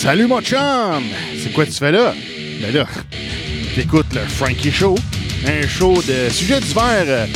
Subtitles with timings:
[0.00, 1.04] Salut mon chum!
[1.36, 2.14] C'est quoi tu fais là?
[2.62, 2.86] Ben là,
[3.74, 4.94] t'écoutes le Frankie Show,
[5.46, 7.26] un show de sujets divers, euh,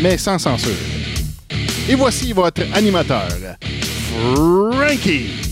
[0.00, 0.72] mais sans censure.
[1.86, 3.28] Et voici votre animateur,
[4.72, 5.43] Frankie!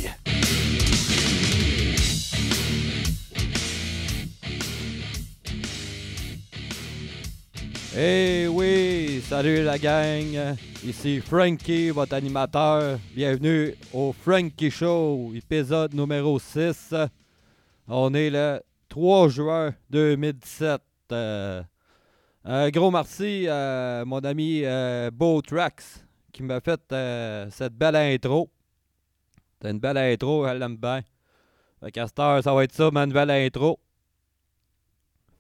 [7.95, 12.99] Eh oui, salut la gang, ici Frankie, votre animateur.
[13.15, 16.95] Bienvenue au Frankie Show, épisode numéro 6.
[17.87, 20.81] On est le 3 juin 2017.
[21.13, 21.63] Euh,
[22.47, 25.85] un gros merci à mon ami euh, Beau Tracks
[26.33, 28.49] qui m'a fait euh, cette belle intro.
[29.61, 31.03] C'est une belle intro, elle l'aime bien.
[31.83, 33.79] Heure, ça va être ça, ma nouvelle intro.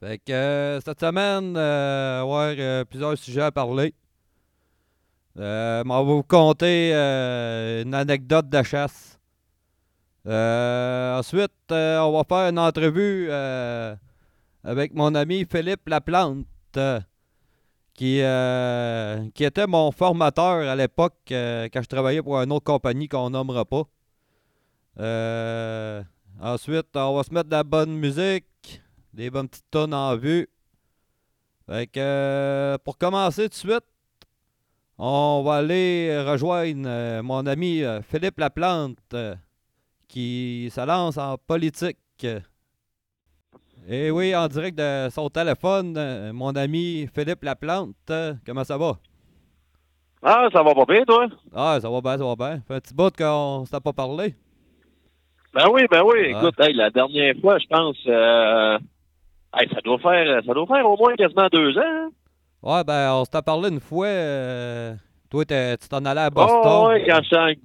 [0.02, 3.94] Fait que euh, cette semaine, euh, ouais, euh, plusieurs sujets à parler.
[5.38, 9.20] Euh, on va vous conter une anecdote de chasse.
[10.26, 13.30] Ensuite, on va faire une entrevue
[14.64, 16.46] avec mon ami Philippe Laplante,
[17.94, 18.22] qui,
[19.34, 23.64] qui était mon formateur à l'époque quand je travaillais pour une autre compagnie qu'on nommera
[23.64, 23.84] pas.
[26.40, 28.81] Ensuite, on va se mettre de la bonne musique.
[29.12, 30.48] Des bonnes petites tonnes en vue.
[31.66, 33.84] Fait que euh, pour commencer tout de suite,
[34.98, 39.14] on va aller rejoindre euh, mon ami euh, Philippe Laplante
[40.08, 42.26] qui se lance en politique.
[43.88, 48.12] Et oui, en direct de son téléphone, mon ami Philippe Laplante.
[48.46, 48.96] comment ça va?
[50.22, 51.26] Ah, ça va pas bien, toi?
[51.54, 52.60] Ah, ça va bien, ça va bien.
[52.66, 54.34] Fait un petit bout qu'on s'est pas parlé.
[55.52, 56.12] Ben oui, ben oui.
[56.12, 56.30] Ouais.
[56.30, 57.96] Écoute, hey, la dernière fois, je pense,
[59.54, 61.82] hey, ça doit faire, ça doit faire au moins quasiment deux ans.
[61.84, 62.10] hein?
[62.62, 64.06] Ouais, ben, on s'était parlé une fois.
[64.06, 64.94] euh,
[65.30, 66.60] toi, tu t'en allais à Boston.
[66.64, 67.56] Oh, ouais, quand je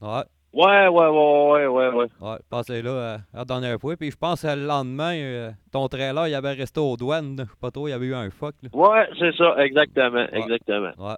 [0.00, 0.22] Ouais.
[0.50, 2.06] Ouais, ouais, ouais, ouais, ouais, ouais.
[2.20, 3.96] Ouais, passé là euh, la dernière fois.
[3.96, 7.36] Puis je pense que le lendemain, euh, ton trailer, il avait resté aux douanes.
[7.38, 8.54] Je sais pas trop, il y avait eu un fuck.
[8.62, 8.70] Là.
[8.72, 10.90] Ouais, c'est ça, exactement, exactement.
[10.98, 11.16] Ouais.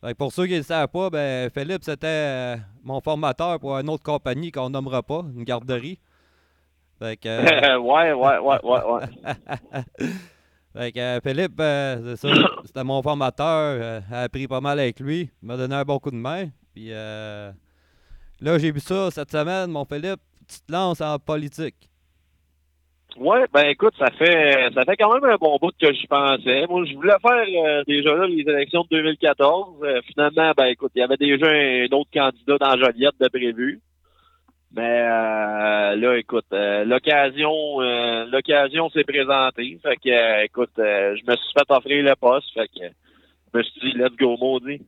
[0.00, 3.76] Fait pour ceux qui ne le savent pas, ben, Philippe, c'était euh, mon formateur pour
[3.78, 5.98] une autre compagnie qu'on nommera pas, une garderie.
[6.98, 7.28] Fait que,
[7.74, 9.06] euh, ouais, ouais, ouais, ouais, ouais.
[10.76, 14.02] fait que, euh, Philippe, euh, c'est ça, c'était mon formateur.
[14.10, 15.30] a appris pas mal avec lui.
[15.42, 16.46] Il m'a donné un bon coup de main.
[16.74, 17.50] Puis euh,
[18.40, 20.20] là, j'ai vu ça cette semaine, mon Philippe.
[20.48, 21.88] Tu te lances en politique.
[23.16, 26.66] Ouais, ben écoute, ça fait ça fait quand même un bon bout que j'y pensais.
[26.68, 29.82] Moi, je voulais faire euh, déjà là les élections de 2014.
[29.82, 33.80] Euh, finalement, ben écoute, il y avait déjà un, autre candidat dans Joliette de prévu.
[34.74, 39.78] Mais euh, là, écoute, euh, l'occasion euh, l'occasion s'est présentée.
[39.82, 42.52] Fait que écoute, je me suis fait offrir le poste.
[42.52, 42.84] Fait que
[43.54, 44.82] je me suis dit, let's go, maudit.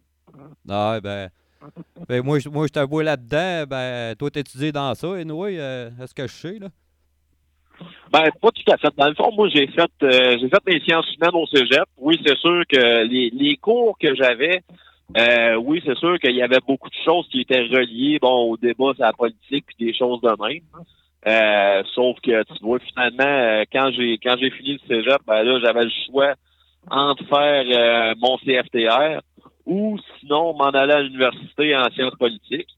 [0.68, 1.28] Ah, ben.
[2.08, 3.64] ben, moi, je- moi, je t'avoue là-dedans.
[3.68, 6.68] Ben, toi, t'étudies dans ça, et nous, est-ce que je sais, là?
[8.12, 8.94] Ben, pas tout à fait.
[8.98, 11.84] Dans le fond, moi, j'ai fait j'ai fait mes sciences humaines au Cégep.
[11.97, 14.62] Oui, c'est sûr que les, les cours que j'avais,
[15.16, 18.56] euh, oui, c'est sûr qu'il y avait beaucoup de choses qui étaient reliées, bon, au
[18.56, 20.62] débat sur la politique puis des choses de même.
[21.26, 25.43] Euh, sauf que tu vois, finalement, euh, quand j'ai quand j'ai fini le Cégep, ben
[25.43, 26.34] là, j'avais le choix
[26.91, 29.21] entre faire euh, mon CFTR
[29.66, 32.71] ou sinon m'en aller à l'université en sciences politiques.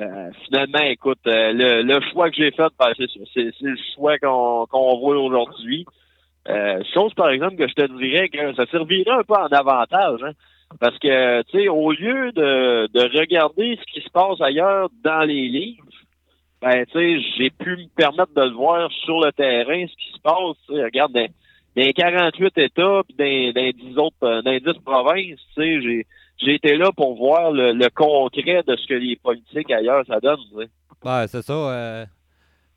[0.00, 2.92] Euh, finalement, écoute, euh, le, le choix que j'ai fait, ben,
[3.34, 5.84] c'est le choix qu'on, qu'on voit aujourd'hui.
[6.94, 10.20] Chose, par exemple, que je te dirais que ça servirait un peu en avantage.
[10.22, 10.32] hein.
[10.80, 15.22] Parce que, tu sais, au lieu de, de regarder ce qui se passe ailleurs dans
[15.26, 15.84] les livres,
[16.60, 20.12] ben, tu sais, j'ai pu me permettre de le voir sur le terrain, ce qui
[20.12, 20.56] se passe.
[20.68, 24.60] Regarde, dans, dans les 48 États, puis dans, dans les 10 autres, euh, dans les
[24.60, 26.06] 10 provinces, tu sais, j'ai,
[26.38, 30.20] j'ai été là pour voir le, le concret de ce que les politiques ailleurs, ça
[30.20, 30.38] donne.
[31.04, 31.52] Ben, c'est ça.
[31.52, 32.04] euh,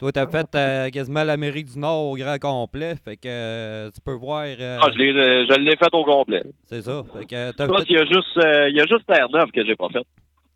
[0.02, 2.96] toi, t'as fait euh, quasiment l'Amérique du Nord au grand complet.
[3.06, 4.46] Fait que euh, tu peux voir.
[4.48, 6.42] euh, Ah, je l'ai, je l'ai fait au complet.
[6.66, 7.04] c'est ça.
[7.14, 9.06] Fait que t'as Je pense fait- qu'il y a juste, euh, il y a juste
[9.06, 10.04] Terre-Neuve que j'ai pas fait.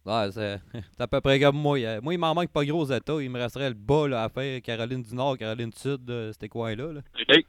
[0.04, 0.60] Ouais, c'est
[0.98, 1.78] c'est à peu près comme moi.
[2.02, 3.22] Moi, il m'en manque pas gros états.
[3.22, 4.60] Il me resterait le bas là, à faire.
[4.64, 6.94] Caroline du Nord, Caroline du Sud, euh, ces coins-là.
[6.94, 7.00] là.
[7.30, 7.44] OK.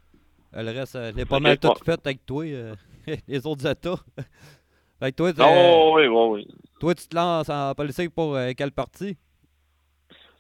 [0.55, 2.45] Euh, Le reste, je l'ai pas mal tout fait avec toi.
[2.45, 2.75] euh,
[3.29, 3.97] les autres états.
[5.01, 6.47] fait que toi, Oh, oui, oui, oui.
[6.79, 9.17] toi, tu te lances en politique pour euh, quel parti?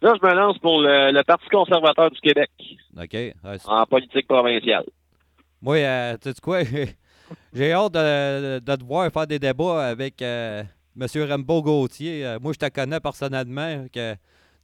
[0.02, 2.50] Là, je me lance pour le, le Parti conservateur du Québec
[2.96, 3.12] OK.
[3.12, 3.34] ouais,
[3.64, 4.84] en politique provinciale.
[5.62, 6.60] Moi, euh, tu sais quoi?
[7.52, 10.62] J'ai hâte de, de te voir faire des débats avec euh,
[11.00, 11.06] M.
[11.28, 12.24] Rambo Gauthier.
[12.24, 13.86] Euh, moi, je te connais personnellement.
[13.92, 14.14] que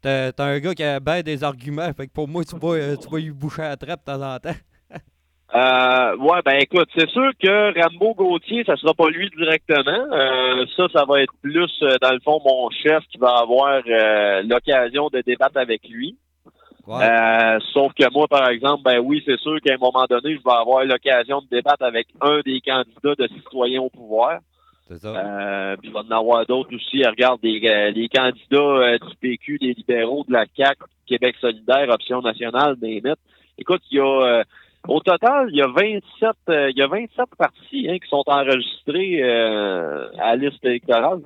[0.00, 1.92] T'es un gars qui a bien des arguments.
[1.94, 4.38] Fait que pour moi, tu vas, tu vas lui boucher la trappe de temps en
[4.38, 4.54] temps.
[5.54, 10.06] Euh, ouais, ben écoute, c'est sûr que Rambo Gauthier, ça sera pas lui directement.
[10.10, 13.82] Euh, ça, ça va être plus, euh, dans le fond, mon chef qui va avoir
[13.86, 16.16] euh, l'occasion de débattre avec lui.
[16.88, 20.42] Euh, sauf que moi, par exemple, ben oui, c'est sûr qu'à un moment donné, je
[20.42, 24.38] vais avoir l'occasion de débattre avec un des candidats de citoyens au pouvoir.
[24.88, 25.08] C'est ça.
[25.08, 27.04] Euh, puis il va en avoir d'autres aussi.
[27.04, 27.60] Regarde, des,
[27.94, 33.02] les candidats du PQ, des libéraux, de la CAC, Québec solidaire, Option nationale, des.
[33.58, 34.44] Écoute, il y a
[34.88, 38.22] au total, il y a 27, euh, il y a 27 partis hein, qui sont
[38.26, 41.20] enregistrés euh, à la liste électorale.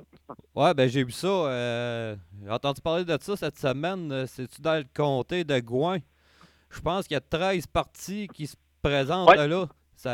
[0.55, 1.27] Ouais, ben j'ai vu ça.
[1.27, 4.25] euh, j'ai entendu parler de ça cette semaine.
[4.27, 5.97] C'est-tu dans le comté de Gouin?
[6.69, 9.47] Je pense qu'il y a 13 partis qui se présentent Ouais.
[9.47, 9.65] là.
[9.95, 10.09] Ça,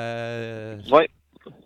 [0.95, 1.09] Ouais.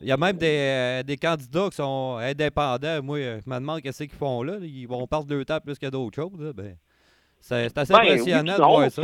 [0.02, 3.04] Il y a même des, des candidats qui sont indépendants.
[3.04, 4.56] Moi, je me demande qu'est-ce qu'ils font là.
[4.62, 6.54] Ils vont perdre deux temps plus que d'autres choses.
[6.56, 6.76] Ben,
[7.40, 9.02] c'est assez Ben, impressionnant oui, de voir ça.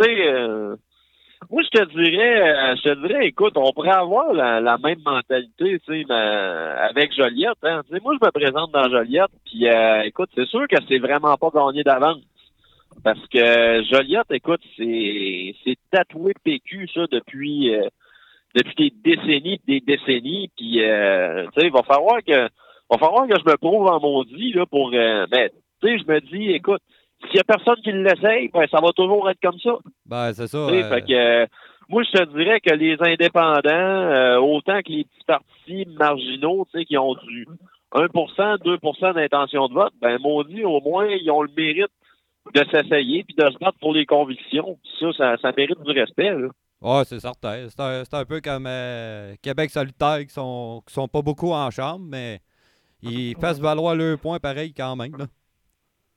[1.50, 5.80] Moi, je te dirais, euh, je te dirais, écoute, on pourrait avoir la, même mentalité,
[5.80, 7.58] tu sais, mais, euh, avec Joliette.
[7.64, 7.82] Hein.
[7.88, 11.00] Tu sais, moi, je me présente dans Joliette, puis euh, écoute, c'est sûr que c'est
[11.00, 12.22] vraiment pas gagné d'avance.
[13.04, 17.88] Parce que Joliette, écoute, c'est tatoué PQ, ça, depuis euh,
[18.56, 20.50] depuis des décennies des décennies.
[20.56, 22.50] Puis, euh, tu sais, il va falloir que
[22.90, 24.92] va falloir que je me prouve en maudit, là, pour...
[24.94, 25.50] Euh, mais,
[25.82, 26.82] tu sais, je me dis, écoute,
[27.28, 29.78] s'il y a personne qui l'essaye, ben, ça va toujours être comme ça.
[30.06, 30.58] Ben, c'est ça.
[30.58, 31.46] Euh, fait que, euh,
[31.90, 36.80] moi, je te dirais que les indépendants, euh, autant que les petits partis marginaux, tu
[36.80, 37.48] sais, qui ont du
[37.94, 41.92] 1% 2% d'intention de vote, ben, maudit, au moins, ils ont le mérite
[42.54, 44.78] de s'essayer puis de se battre pour les convictions.
[45.00, 46.50] Ça, ça, ça mérite du respect, là.
[46.82, 47.68] Ouais, c'est certain.
[47.70, 52.06] C'est un, peu comme euh, Québec solitaire qui sont, qui sont pas beaucoup en chambre,
[52.06, 52.42] mais
[53.02, 55.16] ils fassent valoir leur point pareil quand même.
[55.18, 55.26] là.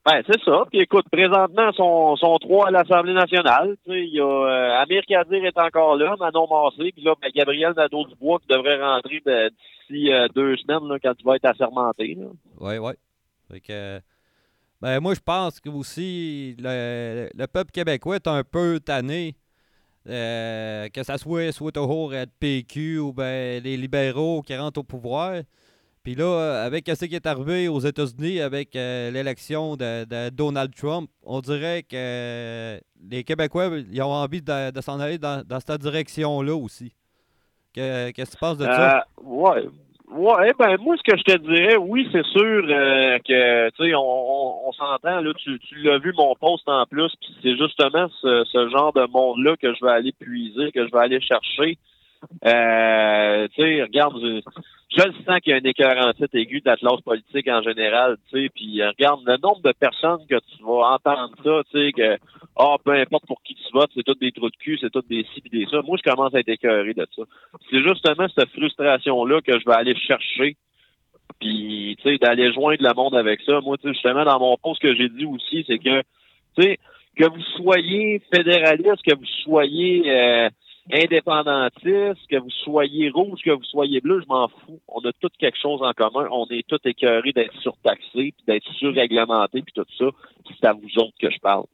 [0.07, 0.63] Ben, c'est ça.
[0.71, 3.77] Puis écoute, présentement, sont, sont trois à l'Assemblée nationale.
[3.85, 7.15] Tu sais, il y a euh, Amir Kadir est encore là, Manon Massé, puis là,
[7.21, 11.47] ben, Gabriel Nadeau-Dubois qui devrait rentrer ben, d'ici euh, deux semaines quand tu vas être
[11.47, 12.17] assermenté.
[12.61, 12.93] Oui, oui.
[13.51, 14.01] Fait que,
[14.81, 19.35] ben, moi, je pense que aussi le, le peuple québécois est un peu tanné.
[20.09, 21.51] euh, que ça soit,
[22.15, 25.43] être PQ ou ben, les libéraux qui rentrent au pouvoir.
[26.07, 31.11] Puis là, avec ce qui est arrivé aux États-Unis avec euh, l'élection de, Donald Trump,
[31.25, 32.79] on dirait que euh,
[33.11, 36.93] les Québécois ils ont envie de, s'en aller dans, cette direction-là aussi.
[37.75, 38.99] Que- Qu'est-ce que tu penses de ça?
[38.99, 39.65] Euh, ouais.
[40.09, 43.93] Ouais, ben moi ce que je te dirais, oui, c'est sûr euh, que tu sais,
[43.97, 48.93] on, s'entend, là, tu, l'as vu mon post en plus, puis c'est justement ce, genre
[48.93, 51.79] de monde-là que je vais aller puiser, que je vais aller chercher.
[52.45, 54.15] Euh, tu sais, regarde,
[54.89, 58.17] je, le sens qu'il y a un écœurancite aigu de la classe politique en général,
[58.31, 61.79] tu sais, puis euh, regarde le nombre de personnes que tu vas entendre ça, tu
[61.79, 62.19] sais, que
[62.57, 65.09] ah, peu importe pour qui tu votes, c'est toutes des trous de cul, c'est toutes
[65.09, 65.83] des ci pis des ça.
[65.83, 67.23] Moi, je commence à être écœuré de ça.
[67.71, 70.57] C'est justement cette frustration-là que je vais aller chercher.
[71.41, 73.61] Puis, tu sais, d'aller joindre le monde avec ça.
[73.61, 76.01] Moi, tu sais, justement, dans mon post, ce que j'ai dit aussi, c'est que,
[76.57, 76.79] tu sais,
[77.17, 80.49] que vous soyez fédéraliste, que vous soyez euh,
[80.93, 84.81] indépendantiste, que vous soyez rouge, que vous soyez bleu, je m'en fous.
[84.89, 86.29] On a tous quelque chose en commun.
[86.31, 90.07] On est tous écœurés d'être surtaxés, puis d'être surréglementés, puis tout ça.
[90.45, 91.65] Puis c'est à vous autres que je parle.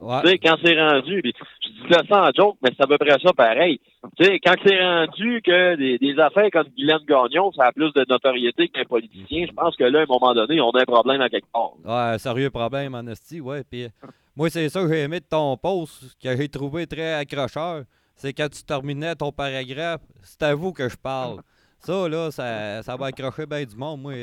[0.00, 0.22] Ouais.
[0.22, 1.32] Tu sais, quand c'est rendu, puis
[1.62, 3.80] je dis ça en joke, mais c'est à peu près ça pareil.
[4.18, 7.92] Tu sais, quand c'est rendu que des, des affaires comme Guylaine Gagnon, ça a plus
[7.92, 10.84] de notoriété qu'un politicien, je pense que là, à un moment donné, on a un
[10.84, 11.74] problème à quelque part.
[11.84, 13.62] Ouais, sérieux problème, en esti, ouais.
[13.70, 13.88] Puis, euh,
[14.36, 17.84] moi, c'est ça que j'ai aimé de ton post, que j'ai trouvé très accrocheur.
[18.16, 21.40] C'est quand tu terminais ton paragraphe, c'est à vous que je parle.
[21.80, 24.00] Ça, là, ça, ça va accrocher bien du monde.
[24.00, 24.14] Moi,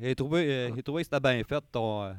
[0.00, 2.12] j'ai trouvé, trouvé que c'était bien fait, ton,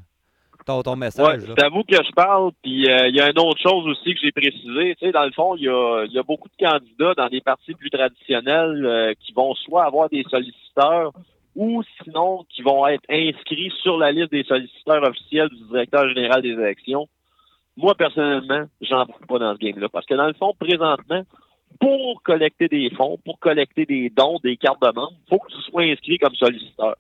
[0.66, 1.44] ton, ton Ouais, message.
[1.62, 4.20] à vous que je parle, puis euh, il y a une autre chose aussi que
[4.24, 4.96] j'ai précisé.
[4.96, 7.42] Tu sais, dans le fond, il y a, y a beaucoup de candidats dans des
[7.42, 11.12] partis plus traditionnels euh, qui vont soit avoir des solliciteurs
[11.56, 16.42] ou sinon qui vont être inscrits sur la liste des solliciteurs officiels du directeur général
[16.42, 17.08] des élections.
[17.82, 19.88] Moi, personnellement, j'en fous pas dans ce game-là.
[19.88, 21.24] Parce que dans le fond, présentement,
[21.80, 25.50] pour collecter des fonds, pour collecter des dons, des cartes de membres, il faut que
[25.50, 26.98] tu sois inscrit comme solliciteur.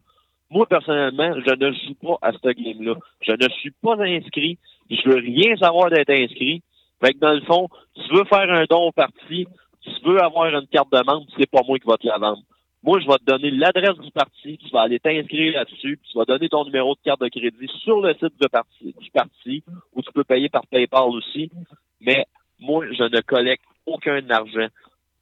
[0.50, 2.95] Moi, personnellement, je ne joue pas à ce game-là.
[3.19, 4.57] Je ne suis pas inscrit.
[4.89, 6.62] Je veux rien savoir d'être inscrit.
[7.03, 9.48] Fait que dans le fond, tu veux faire un don au parti,
[9.81, 12.41] tu veux avoir une carte de membre, c'est pas moi qui va te la vendre.
[12.81, 16.17] Moi, je vais te donner l'adresse du parti, tu vas aller t'inscrire là-dessus, puis tu
[16.17, 20.12] vas donner ton numéro de carte de crédit sur le site du parti, où tu
[20.13, 21.51] peux payer par PayPal aussi.
[22.00, 22.25] Mais
[22.59, 24.67] moi, je ne collecte aucun argent.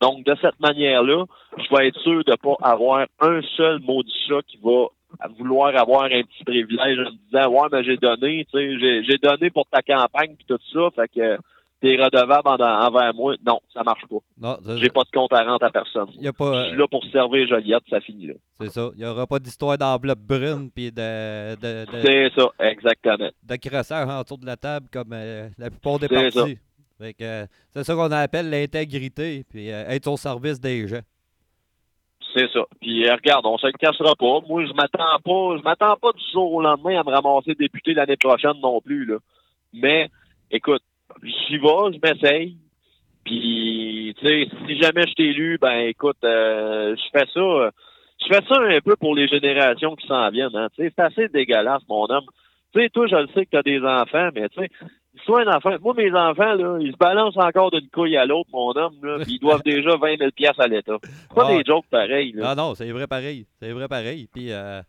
[0.01, 1.25] Donc, de cette manière-là,
[1.57, 4.87] je vais être sûr de pas avoir un seul maudit chat qui va
[5.39, 9.17] vouloir avoir un petit privilège en me disant Ouais, mais j'ai donné, tu sais, j'ai
[9.17, 11.37] donné pour ta campagne puis tout ça, fait que
[11.81, 13.35] t'es redevable en- envers moi.
[13.45, 14.17] Non, ça marche pas.
[14.39, 16.09] Non, J'ai pas de compte à rente à personne.
[16.19, 18.33] y a pas, Je suis là pour servir Joliette, ça finit là.
[18.61, 18.89] c'est ça.
[18.95, 23.29] Il n'y aura pas d'histoire d'enveloppe brune puis de, de, de, C'est ça, exactement.
[23.43, 26.07] de crassage autour de la table comme euh, la plupart des.
[26.99, 31.01] Fait que, c'est ça qu'on appelle l'intégrité, puis euh, être au service des gens.
[32.35, 32.61] C'est ça.
[32.81, 34.39] Puis euh, regarde, on se le cachera pas.
[34.47, 37.93] Moi, je m'attends pas, je m'attends pas du jour au lendemain à me ramasser député
[37.93, 39.05] l'année prochaine non plus.
[39.05, 39.17] Là.
[39.73, 40.09] Mais
[40.51, 40.81] écoute,
[41.23, 42.57] j'y vais, je m'essaye.
[43.25, 47.71] Puis, tu sais, si jamais je t'ai élu, ben écoute, euh, je fais ça.
[48.19, 50.55] Je fais ça un peu pour les générations qui s'en viennent.
[50.55, 50.69] Hein.
[50.75, 52.25] Tu sais, c'est assez dégueulasse, mon homme.
[52.73, 54.69] Tu sais, toi, je le sais que tu as des enfants, mais tu sais,
[55.25, 55.75] soit un enfant.
[55.81, 59.17] Moi, mes enfants, là, ils se balancent encore d'une couille à l'autre, mon homme, là,
[59.23, 60.97] puis ils doivent déjà 20 000 pièces à l'État.
[61.35, 61.57] Pas Ah.
[61.57, 62.31] des jokes pareils.
[62.33, 62.55] Là.
[62.55, 63.45] Non, non, c'est vrai pareil.
[63.59, 64.27] C'est vrai pareil.
[64.33, 64.81] Puis euh,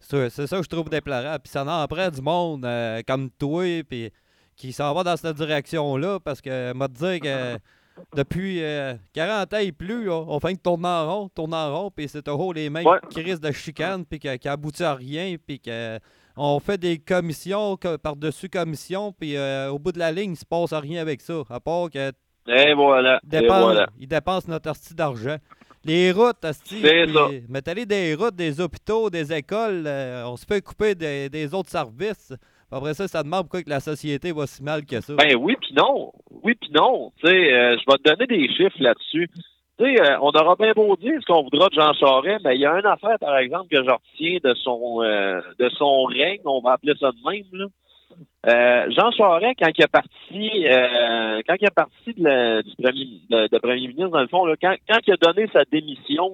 [0.00, 1.42] c'est c'est ça que je trouve déplorable.
[1.44, 4.10] Puis ça en prend du monde euh, comme toi, puis
[4.56, 7.58] qui s'en va dans cette direction-là, parce que m'a dire que
[8.16, 11.82] depuis euh, 40 ans et plus, on, on fait que tourner en rond, tourner en
[11.82, 12.98] rond, puis c'est toujours les mecs Ouais.
[13.10, 15.98] qui risquent de chicane, puis qui aboutit à rien, puis que
[16.36, 20.36] on fait des commissions co- par-dessus commissions, puis euh, au bout de la ligne, il
[20.36, 22.10] se passe rien avec ça, à part que
[22.48, 23.20] Et voilà.
[23.22, 23.86] Et dépense, voilà.
[23.98, 25.36] ils dépensent notre hostie d'argent.
[25.84, 26.50] Les routes, ça.
[27.48, 31.70] mettez-les des routes, des hôpitaux, des écoles, euh, on se fait couper des, des autres
[31.70, 32.32] services.
[32.74, 35.14] Après ça, ça demande pourquoi que la société va si mal que ça.
[35.14, 36.10] Ben oui, puis non.
[36.42, 37.12] Oui, puis non.
[37.22, 39.30] Tu sais, euh, je vais te donner des chiffres là-dessus.
[39.78, 42.56] Tu sais, euh, on aura bien beau dire ce qu'on voudra de Jean Charest, mais
[42.56, 46.02] il y a une affaire, par exemple, que je retiens de son euh, de son
[46.04, 47.44] règne, on va appeler ça de même.
[47.52, 48.88] Là.
[48.90, 50.64] Jean Charest, quand il est parti,
[51.46, 52.62] quand il est parti de la-
[53.60, 56.30] premier, de, ministre, dans le fond, là, quand, quand il a donné sa démission,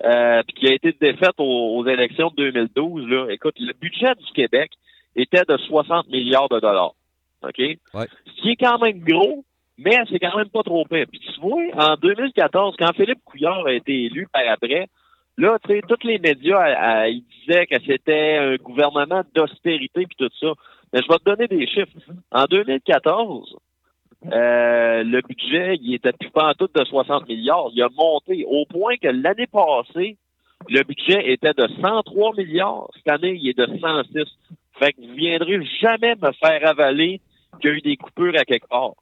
[0.00, 4.32] puis qu'il a été défaite aux, aux élections de 2012, là, écoute, le budget du
[4.32, 4.70] Québec
[5.20, 6.94] était de 60 milliards de dollars.
[7.42, 7.60] OK?
[8.26, 9.44] Ce qui est quand même gros,
[9.78, 11.06] mais c'est quand même pas trop pire.
[11.10, 14.86] Puis tu vois, en 2014, quand Philippe Couillard a été élu par après,
[15.36, 20.06] là, tu sais, tous les médias, à- à- ils disaient que c'était un gouvernement d'austérité
[20.06, 20.52] puis tout ça.
[20.92, 21.96] Mais je vais te donner des chiffres.
[22.32, 23.54] En 2014,
[24.32, 27.68] euh, le budget, il était plus pas en tout de 60 milliards.
[27.72, 30.16] Il a monté au point que l'année passée,
[30.68, 32.88] le budget était de 103 milliards.
[32.96, 34.24] Cette année, il est de 106.
[34.78, 37.20] Fait que vous viendrez jamais me faire avaler
[37.60, 38.92] qu'il y a eu des coupures à quelque part.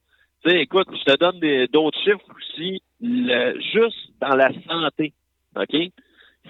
[0.45, 1.41] Tu sais, écoute, je te donne
[1.73, 2.83] d'autres chiffres aussi.
[3.01, 5.13] Juste dans la santé,
[5.55, 5.77] OK?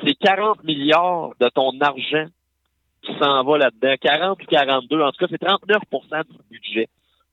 [0.05, 2.27] C'est 40 milliards de ton argent
[3.03, 3.95] qui s'en va là-dedans.
[4.01, 5.03] 40 ou 42.
[5.03, 6.89] En tout cas, c'est 39% du budget.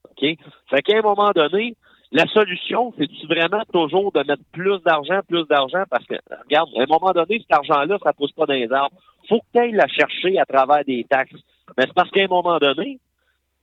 [0.06, 0.38] OK?
[0.70, 1.76] Fait qu'à un moment donné,
[2.12, 5.84] la solution, c'est-tu vraiment toujours de mettre plus d'argent, plus d'argent?
[5.90, 8.96] Parce que, regarde, à un moment donné, cet argent-là, ça pousse pas dans les arbres.
[9.28, 11.36] Faut que tu ailles la chercher à travers des taxes.
[11.78, 13.00] Mais c'est parce qu'à un moment donné,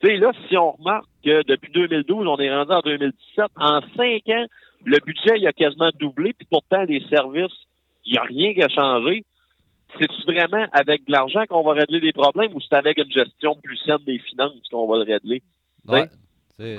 [0.01, 3.81] tu sais, là, si on remarque que depuis 2012, on est rendu en 2017, en
[3.97, 4.47] cinq ans,
[4.85, 7.53] le budget, il a quasiment doublé, puis pourtant, les services,
[8.07, 9.25] il n'y a rien qui a changé.
[9.99, 13.57] C'est-tu vraiment avec de l'argent qu'on va régler des problèmes ou c'est avec une gestion
[13.63, 15.43] plus saine des finances qu'on va le régler?
[15.87, 16.09] Ouais,
[16.57, 16.79] c'est-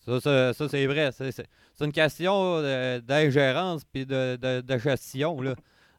[0.00, 1.10] ça, ça, ça, c'est vrai.
[1.12, 1.44] C'est,
[1.84, 5.54] une question euh, d'ingérence puis de, de, de gestion là,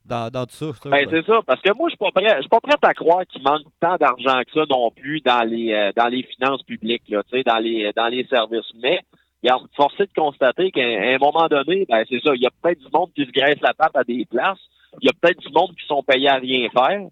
[0.05, 0.89] dans, tout ça.
[0.89, 2.93] Ben, c'est ça, parce que moi, je suis pas prêt, je suis pas prêt à
[2.93, 6.63] croire qu'il manque tant d'argent que ça non plus dans les euh, dans les finances
[6.63, 8.71] publiques, là, dans les dans les services.
[8.81, 8.99] Mais
[9.43, 12.79] regarde, forcé de constater qu'à un moment donné, ben c'est ça, il y a peut-être
[12.79, 14.59] du monde qui se graisse la patte à des places,
[15.01, 17.07] il y a peut-être du monde qui sont payés à rien faire.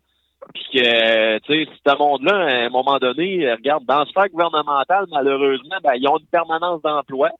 [0.54, 4.06] Puis que, euh, tu sais, ce monde-là, à un moment donné, euh, regarde, dans le
[4.06, 7.32] sphère gouvernementale, malheureusement, ben, ils ont une permanence d'emploi.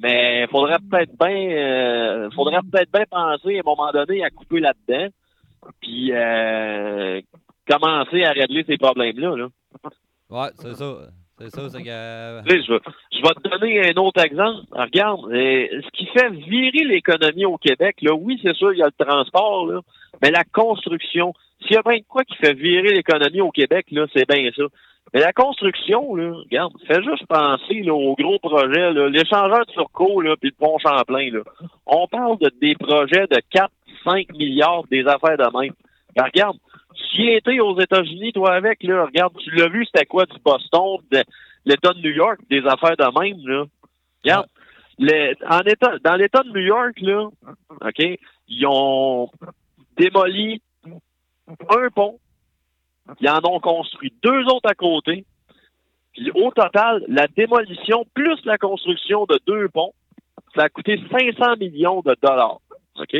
[0.00, 4.60] Mais faudrait peut-être bien euh, faudrait peut-être bien penser à un moment donné à couper
[4.60, 5.08] là-dedans.
[5.80, 7.20] Puis euh,
[7.68, 9.36] commencer à régler ces problèmes-là.
[9.36, 9.48] Là.
[10.30, 10.98] Ouais, c'est ça.
[11.40, 12.50] C'est ça, c'est que.
[12.50, 12.80] Sais, je, vais,
[13.12, 14.66] je vais te donner un autre exemple.
[14.72, 18.82] Regarde, euh, ce qui fait virer l'économie au Québec, là, oui, c'est sûr, il y
[18.82, 19.80] a le transport, là,
[20.20, 23.86] mais la construction, s'il y a bien de quoi qui fait virer l'économie au Québec,
[23.92, 24.64] là, c'est bien ça.
[25.14, 29.72] Mais la construction, là, regarde, fais juste penser là, aux gros projets, là, l'échangeur de
[29.72, 31.30] Turcot, là, puis le pont Champlain.
[31.32, 31.40] Là.
[31.86, 33.70] On parle de des projets de 4,
[34.04, 35.72] 5 milliards des affaires de même.
[36.16, 36.56] Regarde,
[37.14, 40.36] tu y étais aux États-Unis, toi, avec, là, regarde, tu l'as vu, c'était quoi du
[40.44, 41.22] Boston, de
[41.64, 43.64] l'État de New York, des affaires de même, là.
[44.24, 44.46] Regarde,
[44.98, 47.28] le- en état, dans l'État de New York, là,
[47.80, 49.30] OK, ils ont
[49.96, 52.18] démoli un pont,
[53.20, 55.24] ils en ont construit deux autres à côté,
[56.12, 59.92] puis au total, la démolition plus la construction de deux ponts,
[60.54, 62.60] ça a coûté 500 millions de dollars,
[62.96, 63.16] OK?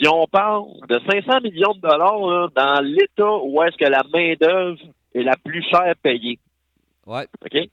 [0.00, 4.02] Puis on parle de 500 millions de dollars là, dans l'État où est-ce que la
[4.12, 4.78] main-d'œuvre
[5.14, 6.38] est la plus chère payée.
[7.06, 7.26] Ouais.
[7.44, 7.68] OK?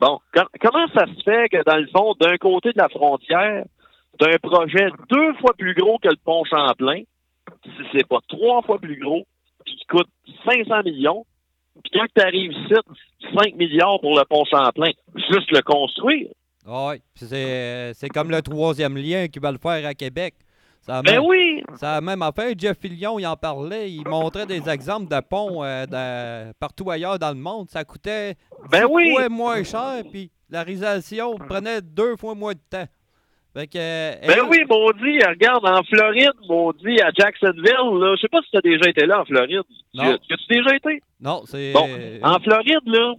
[0.00, 3.64] Bon, com- comment ça se fait que, dans le fond, d'un côté de la frontière,
[4.18, 7.02] t'as un projet deux fois plus gros que le pont Champlain,
[7.64, 9.26] si c'est pas trois fois plus gros,
[9.68, 10.08] puis qui coûte
[10.44, 11.24] 500 millions,
[11.82, 12.74] Puis quand tu arrives ici,
[13.36, 16.28] 5 milliards pour le pont Champlain, juste le construire.
[16.66, 20.34] Ah oui, c'est c'est comme le troisième lien qu'ils veulent faire à Québec.
[20.80, 21.62] Ça Ben même, oui!
[21.74, 22.52] ça a même affaire.
[22.56, 23.90] Jeff Fillion, il en parlait.
[23.90, 27.68] Il montrait des exemples de ponts euh, de- partout ailleurs dans le monde.
[27.70, 28.34] Ça coûtait
[28.70, 29.10] Ben 10 oui!
[29.12, 32.86] fois moins cher, puis la réalisation prenait deux fois moins de temps.
[33.54, 38.28] Fait que, euh, Ben oui, maudit, regarde, en Floride, maudit, à Jacksonville, là, je sais
[38.28, 39.62] pas si tu as déjà été là en Floride.
[39.94, 40.16] Non.
[40.26, 41.02] Tu as-tu déjà été?
[41.20, 41.72] Non, c'est.
[41.72, 41.88] Bon,
[42.22, 43.14] en Floride, là,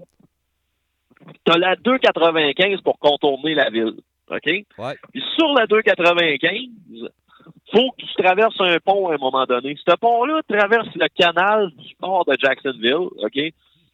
[1.46, 3.96] t'as la 295 pour contourner la ville.
[4.30, 4.46] OK?
[4.46, 4.96] Ouais.
[5.12, 7.10] Puis sur la 295,
[7.72, 9.76] faut que tu traverses un pont à un moment donné.
[9.86, 13.10] Ce pont-là traverse le canal du port de Jacksonville.
[13.18, 13.40] OK?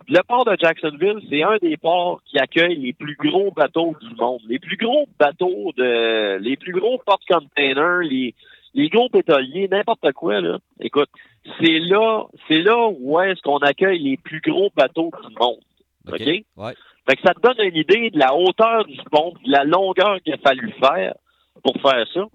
[0.07, 4.15] Le port de Jacksonville, c'est un des ports qui accueille les plus gros bateaux du
[4.15, 4.41] monde.
[4.47, 8.35] Les plus gros bateaux de, les plus gros porte-containers, les,
[8.75, 10.59] les gros pétroliers, n'importe quoi, là.
[10.79, 11.09] Écoute,
[11.59, 15.59] c'est là, c'est là où est-ce qu'on accueille les plus gros bateaux du monde.
[16.07, 16.19] OK?
[16.57, 16.73] Ouais.
[17.07, 20.21] Fait que ça te donne une idée de la hauteur du pont, de la longueur
[20.21, 21.15] qu'il a fallu faire
[21.63, 22.25] pour faire ça.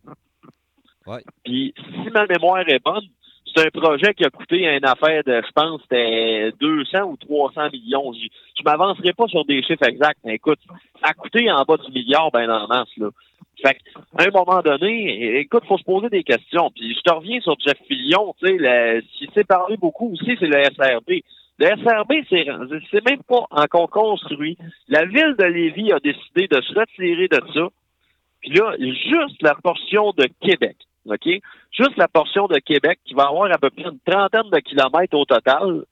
[1.06, 1.22] Ouais.
[1.44, 3.06] Puis, si ma mémoire est bonne,
[3.54, 7.70] c'est un projet qui a coûté une affaire de, je pense, c'était 200 ou 300
[7.72, 8.12] millions.
[8.12, 8.26] Je,
[8.58, 10.60] je m'avancerai pas sur des chiffres exacts, mais écoute,
[11.02, 13.08] a coûté en bas du milliard, ben en masse, là.
[13.62, 16.70] Fait qu'à un moment donné, écoute, faut se poser des questions.
[16.70, 20.46] Puis je te reviens sur Jeff Fillion, tu sais, qui s'est parlé beaucoup aussi, c'est
[20.46, 21.20] le SRB.
[21.58, 22.46] Le SRB, c'est
[22.90, 24.56] c'est même pas encore construit.
[24.88, 27.68] La ville de Lévis a décidé de se retirer de ça.
[28.40, 30.76] Puis là, juste la portion de Québec,
[31.06, 31.26] OK?
[31.72, 35.16] Juste la portion de Québec qui va avoir à peu près une trentaine de kilomètres
[35.16, 35.84] au total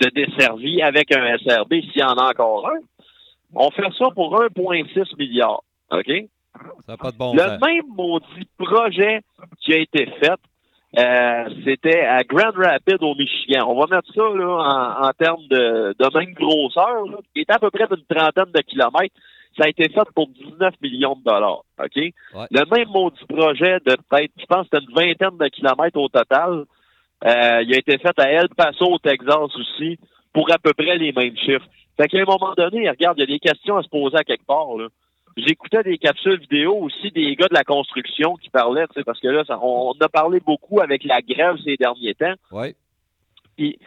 [0.00, 2.80] de desservis avec un SRB, s'il y en a encore un.
[3.54, 6.10] On fait ça pour 1,6 milliard, OK?
[6.86, 7.60] Ça pas de bon Le sens.
[7.60, 9.20] même maudit projet
[9.60, 10.40] qui a été fait,
[10.98, 13.66] euh, c'était à Grand Rapids au Michigan.
[13.68, 17.50] On va mettre ça là, en, en termes de, de même grosseur, là, qui est
[17.50, 19.14] à peu près d'une trentaine de kilomètres.
[19.56, 21.62] Ça a été fait pour 19 millions de dollars.
[21.82, 21.96] OK?
[22.50, 26.08] Le même maudit projet de peut-être, je pense que c'était une vingtaine de kilomètres au
[26.08, 26.64] total.
[27.24, 29.98] Euh, il a été fait à El Paso, au Texas aussi,
[30.34, 31.66] pour à peu près les mêmes chiffres.
[31.98, 34.24] Fait qu'à un moment donné, regarde, il y a des questions à se poser à
[34.24, 34.76] quelque part.
[34.76, 34.88] Là.
[35.38, 39.44] J'écoutais des capsules vidéo aussi des gars de la construction qui parlaient, parce que là,
[39.46, 42.34] ça- on, on a parlé beaucoup avec la grève ces derniers temps.
[43.56, 43.78] Puis,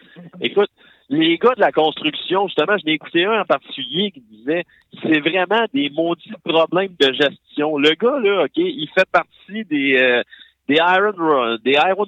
[0.42, 0.72] écoute,
[1.10, 4.64] les gars de la construction, justement, je n'ai écouté un en particulier qui disait
[5.02, 7.78] c'est vraiment des maudits problèmes de gestion.
[7.78, 10.22] Le gars, là, OK, il fait partie des euh,
[10.68, 12.06] des Iron des Iron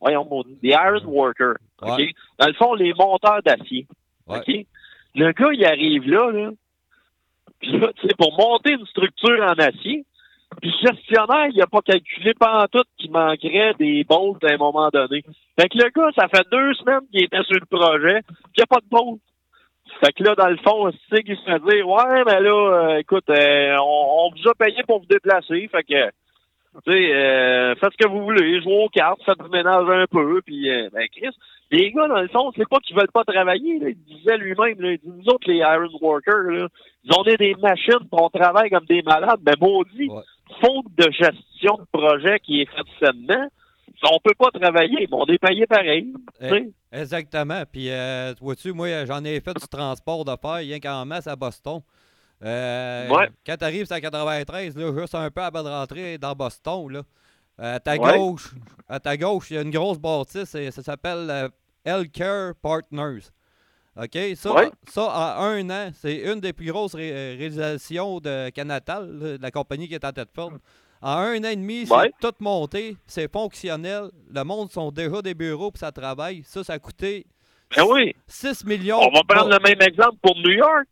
[0.00, 1.56] voyons, des Iron Workers.
[1.82, 1.98] OK?
[1.98, 2.14] Ouais.
[2.38, 3.86] Dans le fond, les monteurs d'acier.
[4.26, 4.38] Ouais.
[4.38, 4.66] OK?
[5.14, 6.50] Le gars, il arrive là, là.
[7.60, 10.04] Puis là, tu sais, pour monter une structure en acier,
[10.60, 14.56] puis le gestionnaire, il a pas calculé pendant tout qu'il manquerait des bolts à un
[14.56, 15.22] moment donné.
[15.58, 18.60] Fait que le gars, ça fait deux semaines qu'il était sur le projet, puis il
[18.60, 19.20] n'y a pas de bolts.
[20.00, 22.98] Fait que là, dans le fond, c'est qu'il se fait dire Ouais, mais là, euh,
[22.98, 25.68] écoute, euh, on, vous a payé pour vous déplacer.
[25.68, 26.10] Fait que
[26.84, 30.04] tu sais, euh, faites ce que vous voulez, jouez aux cartes, faites du ménage un
[30.10, 31.34] peu, puis euh, ben Chris,
[31.70, 34.92] les gars, dans le fond, c'est pas qu'ils veulent pas travailler, il disait lui-même, là,
[34.92, 36.68] il dit, nous autres, les Iron Workers, là,
[37.16, 40.22] on est des machines, puis on travaille comme des malades, mais maudit, Ouais.
[40.60, 43.48] Faute de gestion de projet qui est faite sainement,
[44.02, 46.12] on peut pas travailler, mais on est payé pareil.
[46.40, 46.70] sais.
[46.92, 47.62] Exactement.
[47.70, 51.80] Puis, euh, vois-tu, moi, j'en ai fait du transport d'affaires, rien qu'en masse à Boston.
[52.44, 53.28] Euh, Ouais.
[53.46, 57.02] Quand tu arrives à 93, là, juste un peu avant de rentrer dans Boston, là,
[57.60, 58.18] euh, à ta Ouais.
[58.18, 58.54] gauche,
[58.88, 61.48] à ta gauche, il y a une grosse bâtisse, et ça s'appelle euh,
[61.84, 63.22] Healthcare Partners.
[63.96, 64.18] OK?
[64.34, 64.70] Ça, Ouais.
[64.88, 65.02] ça,
[65.38, 69.88] en un an, c'est une des plus grosses ré- réalisations de Canatal, de la compagnie
[69.88, 70.54] qui est en tête forte.
[71.02, 74.08] En un an et demi, c'est tout monté, c'est fonctionnel.
[74.34, 76.42] Le monde sont déjà des bureaux puis ça travaille.
[76.44, 77.26] Ça, ça a coûté
[77.76, 78.14] Ben oui.
[78.26, 78.98] 6 millions.
[79.00, 80.86] On va prendre Bon, le même exemple pour New York.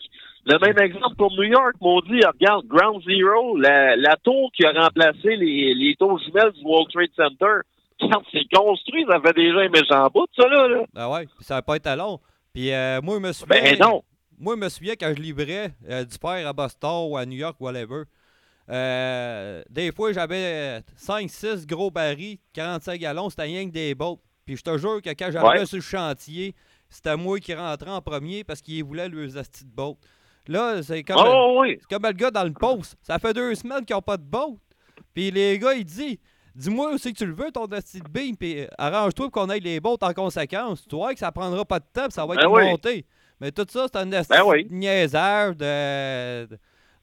[0.47, 4.73] Le même exemple pour New York, maudit, regarde, Ground Zero, la, la tour qui a
[4.73, 7.61] remplacé les, les tours jumelles du World Trade Center.
[7.99, 10.69] Quand c'est construit, ça fait déjà un méchant bout, ça, là.
[10.69, 10.83] là.
[10.93, 12.21] Ben ouais, puis ça n'a pas été long.
[12.55, 13.63] Puis euh, moi, je me souviens.
[13.63, 14.03] Ben non.
[14.39, 17.37] Moi, je me souviens quand je livrais euh, du père à Boston ou à New
[17.37, 18.05] York, whatever.
[18.71, 24.21] euh, des fois, j'avais 5-6 gros barils, 45 gallons, c'était rien que des bottes.
[24.47, 25.67] Puis je te jure que quand j'arrivais Ouais.
[25.67, 26.55] sur le chantier,
[26.89, 29.97] c'était moi qui rentrais en premier parce qu'il voulait le asti de boat.
[30.47, 31.79] Là, c'est comme, Oh, oui.
[31.81, 32.97] c'est comme le gars dans le poste.
[33.03, 34.57] Ça fait deux semaines qu'ils n'ont pas de boat.
[35.15, 36.19] Puis les gars, ils disent
[36.55, 39.61] Dis-moi aussi que tu le veux, ton de beam, puis euh, arrange-toi pour qu'on aille
[39.61, 40.87] les boats en conséquence.
[40.87, 43.05] Tu vois que ça prendra pas de temps, puis ça va être Ben oui.
[43.41, 44.65] Mais tout ça, c'est un asti Ben oui.
[44.71, 46.55] de de,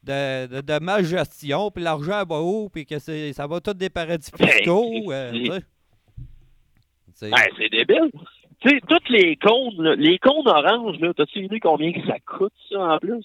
[0.04, 3.90] de, de, de mal gestion, puis l'argent va où, puis que ça va tout des
[3.90, 5.12] paradis Ben, fiscaux.
[5.12, 5.60] euh,
[7.14, 8.10] c'est- Ben, c'est débile.
[8.60, 12.18] Tu sais, toutes les cônes, là, les cônes oranges, t'as-tu une idée combien que ça
[12.20, 13.24] coûte, ça, en plus?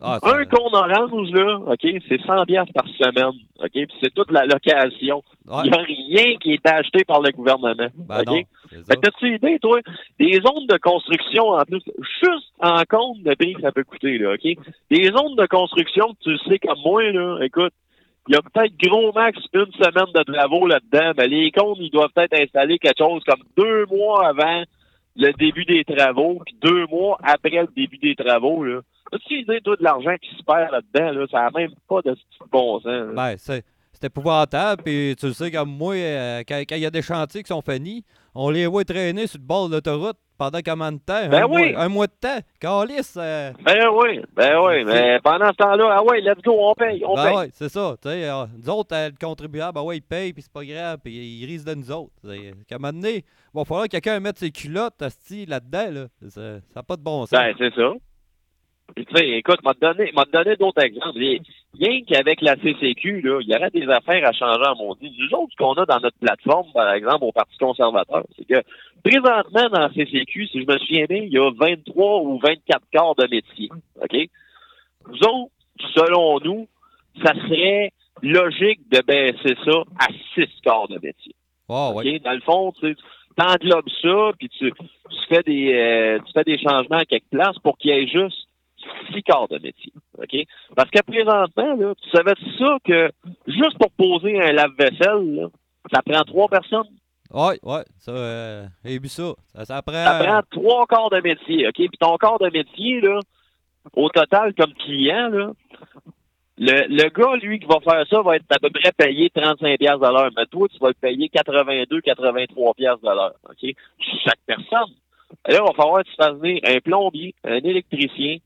[0.00, 3.70] Ah, Un cône orange, là, OK, c'est 100 piastres par semaine, OK?
[3.72, 5.22] Puis c'est toute la location.
[5.46, 8.26] ouais, Il n'y a rien qui est acheté par le gouvernement, ben OK?
[8.26, 8.34] non.
[8.86, 9.80] Fait que t'as-tu idée, toi?
[10.18, 11.82] Des zones de construction, en plus,
[12.22, 14.42] juste en compte de prix que ça peut coûter, là, OK?
[14.90, 17.72] Des zones de construction, tu le sais comme moi, là, écoute,
[18.28, 21.90] il y a peut-être gros max une semaine de travaux là-dedans, mais les comptes, ils
[21.90, 24.62] doivent peut-être installer quelque chose comme deux mois avant
[25.16, 28.80] le début des travaux, puis deux mois après le début des travaux, là.
[29.30, 31.26] Idée, toi, de l'argent qui se perd là-dedans, là?
[31.30, 32.16] Ça n'a même pas de
[32.50, 33.14] bon sens.
[33.14, 33.64] Ben, c'est
[34.04, 37.62] épouvantable, puis tu sais comme moi, euh, quand il y a des chantiers qui sont
[37.62, 38.04] finis,
[38.36, 41.28] on les voit traîner sur le bord de l'autoroute pendant combien de temps?
[41.28, 41.72] Ben un, oui.
[41.72, 42.38] mois, un mois de temps.
[42.60, 46.74] Calice, euh, Ben oui, ben oui, mais pendant ce temps-là, ah ouais, let's go, on
[46.74, 47.36] paye, on ben paye.
[47.36, 47.94] ouais, c'est ça.
[48.02, 50.64] Tu sais, euh, nous autres, euh, le contribuable, ben ouais, il paye, puis c'est pas
[50.64, 52.12] grave, puis il risque de nous autres.
[52.68, 53.22] Qu'à un moment donné, il
[53.58, 56.28] va falloir que quelqu'un mette ses culottes là-dedans, là.
[56.28, 56.40] Ça
[56.76, 57.30] n'a pas de bon sens.
[57.30, 57.92] Ben, c'est ça.
[58.94, 61.18] Puis, Tu sais, écoute, m'a donné, m'a donné d'autres exemples.
[61.78, 65.12] Rien qu'avec la CCQ, là, il y aurait des affaires à changer à mon dit.
[65.18, 68.62] Nous autres, ce qu'on a dans notre plateforme, par exemple, au Parti conservateur, c'est que
[69.02, 72.82] présentement, dans la CCQ, si je me souviens bien, il y a 23 ou 24
[72.94, 73.68] corps de métier.
[74.00, 74.16] OK?
[75.08, 75.52] Nous autres,
[75.94, 76.68] selon nous,
[77.22, 81.34] ça serait logique de baisser ça à 6 corps de métier.
[81.68, 82.18] Ah, ouais.
[82.20, 82.96] Dans le fond, tu sais,
[83.36, 87.58] t'englobes ça, puis tu, tu fais des euh, tu fais des changements à quelque place
[87.62, 88.45] pour qu'il y ait juste
[89.12, 89.92] six quarts de métier.
[90.18, 90.36] OK?
[90.74, 93.10] Parce que présentement, là, tu savais ça que
[93.46, 95.48] juste pour poser un lave-vaisselle,
[95.92, 96.88] ça prend trois personnes.
[97.30, 97.58] Ouais,
[97.98, 99.34] ça, euh, j'ai vu ça.
[99.54, 100.04] Ça, ça prend.
[100.04, 101.74] Ça prend trois quarts de métier, OK?
[101.74, 103.18] Puis ton quart de métier, là,
[103.94, 105.52] au total, comme client, là,
[106.58, 109.78] le, le gars, lui, qui va faire ça, va être à peu près payé 35
[109.78, 110.30] pièces de l'heure.
[110.36, 113.74] Mais toi, tu vas le payer 82, 83 pièces de l'heure, OK?
[114.24, 114.94] Chaque personne.
[115.46, 118.38] Là, il va falloir que tu fasses venir un plombier, un électricien,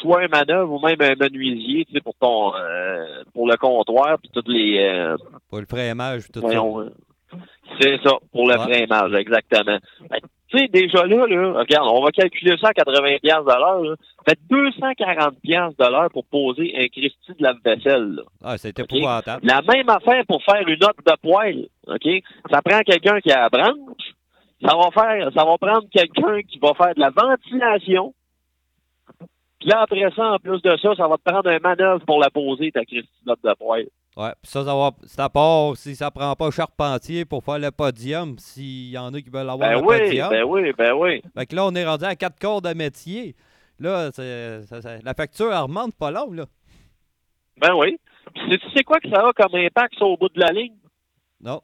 [0.00, 4.18] soit un manœuvre ou même un menuisier, tu sais, pour ton, euh, pour le comptoir,
[4.18, 5.16] puis toutes les, euh,
[5.48, 6.90] Pour le frémage, tout Voyons, euh,
[7.80, 9.20] C'est ça, pour le Ouais.
[9.20, 9.78] exactement.
[10.10, 10.16] Que,
[10.50, 13.82] Tu sais, déjà là, là, regarde, on va calculer ça à 80 pièces de l'heure.
[13.82, 13.94] là.
[14.28, 18.10] Fait 240 pièces de l'heure pour poser un Christy de lave-vaisselle.
[18.16, 18.22] là.
[18.40, 18.48] ça.
[18.50, 18.84] Ah, c'est OK?
[18.92, 19.44] épouvantable.
[19.46, 22.08] La même affaire pour faire une note de poêle, OK?
[22.50, 24.12] Ça prend quelqu'un qui a la branche.
[24.64, 28.14] Ça va faire, ça va prendre quelqu'un qui va faire de la ventilation.
[29.64, 32.30] Là, après ça, en plus de ça, ça va te prendre un manœuvre pour la
[32.30, 33.88] poser, ta Christy de poêle.
[34.16, 34.90] Ouais, puis ça, ça va.
[35.18, 39.20] À part si ça prend pas charpentier pour faire le podium, s'il y en a
[39.20, 40.28] qui veulent avoir Ben le oui, podium.
[40.30, 41.22] ben oui, ben oui.
[41.36, 43.34] Fait que là, on est rendu à quatre corps de métier.
[43.80, 46.44] Là, c'est- ça- ça- la facture, elle remonte pas long, là.
[47.60, 47.98] Ben oui.
[48.34, 50.76] Puis tu sais quoi que ça a comme impact ça, au bout de la ligne?
[51.40, 51.60] Non.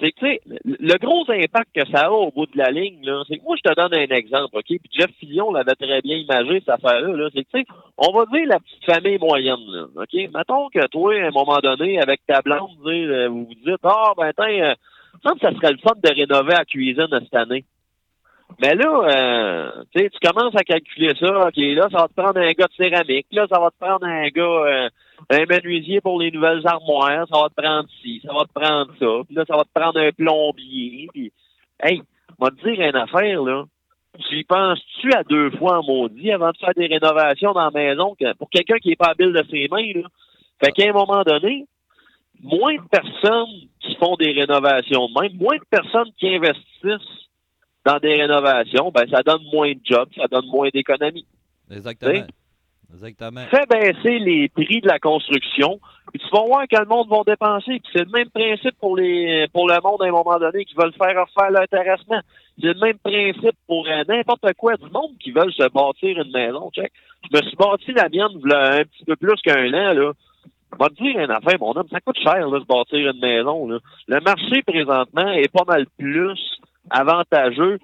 [0.00, 3.04] C'est que, tu sais, le gros impact que ça a au bout de la ligne,
[3.04, 4.64] là, c'est que moi, je te donne un exemple, OK?
[4.66, 7.28] Puis Jeff Fillion l'avait très bien imagé, cette affaire-là, là.
[7.34, 7.66] C'est que, tu sais,
[7.98, 10.14] on va dire la petite famille moyenne, là, OK?
[10.34, 14.12] Mettons que toi, à un moment donné, avec ta blonde, euh, vous vous dites, ah,
[14.16, 14.74] ben, tiens, euh,
[15.22, 17.64] semble que ça serait le fun de rénover la cuisine cette année.
[18.60, 21.46] Mais là, euh, tu commences à calculer ça.
[21.46, 23.26] OK, là, ça va te prendre un gars de céramique.
[23.32, 24.88] Là, ça va te prendre un gars, euh,
[25.30, 27.26] un menuisier pour les nouvelles armoires.
[27.32, 29.24] Ça va te prendre ci, ça va te prendre ça.
[29.26, 31.08] Puis là, ça va te prendre un plombier.
[31.12, 31.32] Puis,
[31.82, 32.02] hey,
[32.38, 33.64] on va te dire une affaire, là.
[34.28, 37.70] Tu y penses-tu à deux fois en maudit avant de faire des rénovations dans la
[37.70, 40.08] maison pour quelqu'un qui n'est pas habile de ses mains, là?
[40.62, 41.66] Fait qu'à un moment donné,
[42.42, 47.28] moins de personnes qui font des rénovations de même, moins de personnes qui investissent
[47.86, 51.26] dans des rénovations, ben ça donne moins de jobs, ça donne moins d'économies.
[51.70, 52.26] Exactement.
[52.92, 53.40] Exactement.
[53.50, 55.80] Fais baisser les prix de la construction,
[56.12, 57.80] puis tu vas voir que le monde va dépenser.
[57.80, 60.74] Puis c'est le même principe pour les pour le monde à un moment donné qui
[60.74, 62.20] veulent faire refaire l'intéressement.
[62.60, 66.32] C'est le même principe pour euh, n'importe quoi du monde qui veulent se bâtir une
[66.32, 66.70] maison.
[66.74, 66.92] Check.
[67.30, 70.12] Je me suis bâti la mienne un petit peu plus qu'un an, là.
[70.74, 73.68] On va te dire une affaire, mon homme, ça coûte cher de bâtir une maison.
[73.68, 73.78] Là.
[74.08, 76.58] Le marché présentement est pas mal plus
[76.90, 77.78] avantageux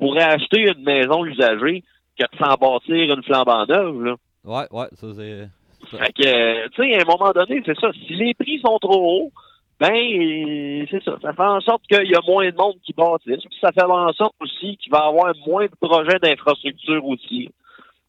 [0.00, 1.84] pour acheter une maison usagée
[2.18, 4.02] que de s'en bâtir une flambant neuve.
[4.02, 4.16] Là.
[4.44, 5.48] Ouais, ouais, ça c'est.
[5.90, 7.90] Fait que, tu sais, à un moment donné, c'est ça.
[7.92, 9.32] Si les prix sont trop hauts,
[9.80, 11.16] ben, c'est ça.
[11.20, 13.44] Ça fait en sorte qu'il y a moins de monde qui bâtisse.
[13.44, 17.50] Puis ça fait en sorte aussi qu'il va y avoir moins de projets d'infrastructure aussi.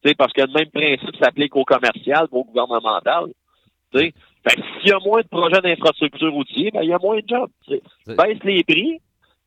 [0.02, 3.26] Tu sais, parce que le même principe s'applique au commercial, au gouvernemental.
[3.92, 4.12] Tu sais.
[4.48, 7.18] Fait que s'il y a moins de projets d'infrastructure routier, ben, il y a moins
[7.18, 7.50] de jobs.
[8.06, 9.00] Baisse les prix,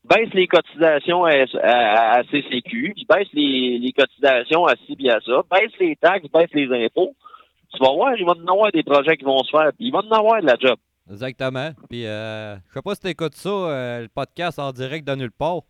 [0.04, 1.32] baisse les cotisations à,
[1.62, 6.68] à- à CCQ, puis baisse les, les cotisations à ça, baisse les taxes, baisse les
[6.86, 7.16] impôts.
[7.74, 9.88] Tu vas voir, il va y en avoir des projets qui vont se faire, puis
[9.88, 10.78] il va y en avoir de la job.
[11.12, 11.72] Exactement.
[11.90, 15.32] Puis, euh, je sais pas si t'écoutes ça, euh, le podcast en direct de nulle
[15.32, 15.62] part.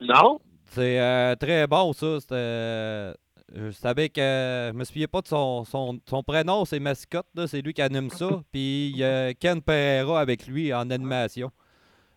[0.00, 0.38] Non?
[0.66, 2.18] C'est euh, très bon, ça.
[2.32, 3.14] Euh,
[3.54, 4.20] je savais que.
[4.20, 8.10] Je me souviens pas de son, son, son prénom, c'est Mascotte, c'est lui qui anime
[8.10, 8.28] ça.
[8.52, 11.50] Puis il y a Ken Pereira avec lui en animation.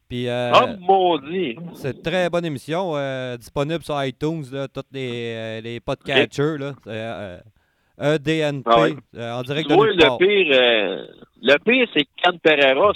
[0.10, 1.56] Puis euh, Oh, maudit!
[1.76, 6.58] c'est une très bonne émission, euh, disponible sur iTunes, là, tous les, euh, les podcatchers.
[6.58, 7.38] Là, euh,
[8.02, 8.96] EDNP, Ah ouais.
[9.18, 11.06] euh, en direct de le pire,
[11.42, 12.92] le pire, c'est que Can Pereira,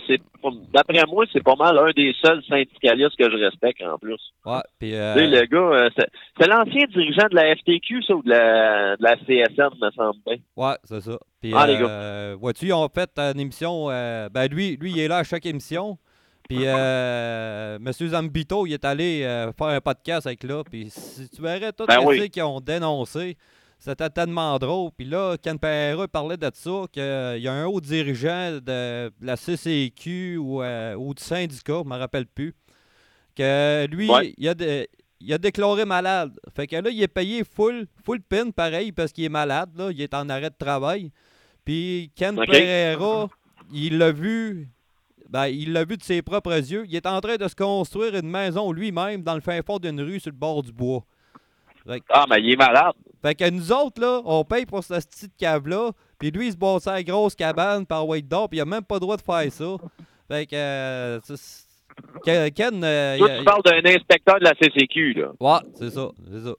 [0.74, 4.20] d'après moi, c'est pas mal un des seuls syndicalistes que je respecte en plus.
[4.46, 9.04] Ouais, puis, le gars, c'est, l'ancien dirigeant de la FTQ, ça, ou de la, de
[9.04, 10.38] la CSN, me semble bien.
[10.58, 11.18] Ouais, c'est ça.
[11.42, 12.36] Puis, Ah, les gars.
[12.36, 13.88] vois-tu, ils ont fait une émission.
[13.88, 15.98] ben, lui, lui, il est là à chaque émission.
[16.56, 17.92] Puis, euh, M.
[17.92, 20.64] Zambito, il est allé euh, faire un podcast avec là.
[20.64, 22.20] Puis, si tu verrais tous Ben les oui.
[22.20, 23.38] ceux qui ont dénoncé,
[23.80, 24.92] c'était tellement drôle.
[24.98, 27.02] Puis là, Ken Pereira parlait de ça, qu'il
[27.42, 31.94] y a un haut dirigeant de la CCQ ou, euh, ou du syndicat, je ne
[31.94, 32.54] me rappelle plus,
[33.36, 34.34] que lui, Ouais.
[34.38, 34.88] il a de-
[35.20, 36.38] il a déclaré malade.
[36.56, 39.90] Fait que là, il est payé full, full pin, pareil, parce qu'il est malade, là.
[39.92, 41.12] Il est en arrêt de travail.
[41.66, 42.36] Puis Ken.
[42.36, 43.28] Pereira,
[43.74, 44.68] il l'a vu.
[45.34, 46.86] Ben, il l'a vu de ses propres yeux.
[46.88, 50.00] Il est en train de se construire une maison lui-même dans le fin fond d'une
[50.00, 51.02] rue sur le bord du bois.
[52.10, 52.94] Ah, mais il est malade.
[53.22, 55.92] Fait que nous autres, là, on paye pour cette petite cave-là.
[56.20, 58.48] Puis lui, il se bâtit à la grosse cabane par Wade d'or.
[58.48, 59.76] Puis il a même pas le droit de faire ça.
[60.30, 60.56] Fait que.
[60.56, 61.68] euh, c'est-
[62.56, 62.84] Ken.
[62.84, 65.32] Euh, Toi, a- tu parles d'un inspecteur de la CCQ, là.
[65.40, 66.10] Ouais, c'est ça.
[66.32, 66.54] C'est ça.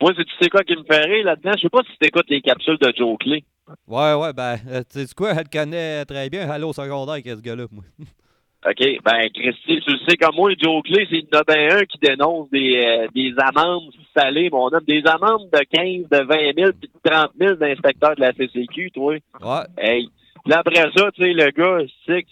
[0.00, 2.28] Moi, si tu sais quoi qui me rire là-dedans, je sais pas si tu écoutes
[2.30, 3.44] les capsules de Joe Clay.
[3.86, 6.48] Ouais, ouais, ben, euh, tu sais quoi, elle le connaît très bien.
[6.50, 7.84] Allô, au secondaire avec ce gars-là, moi.
[8.66, 11.98] OK, ben, Christy, tu le sais comme moi, Joe Clay, c'est une ben un qui
[11.98, 16.72] dénonce des, euh, des amendes salées, mon homme, des amendes de 15, de 20 000
[16.80, 19.14] puis de 30 000 d'inspecteurs de la CCQ, toi.
[19.40, 20.08] Ouais, Hey.
[20.44, 22.28] Puis après ça, tu sais, le gars, c'est que-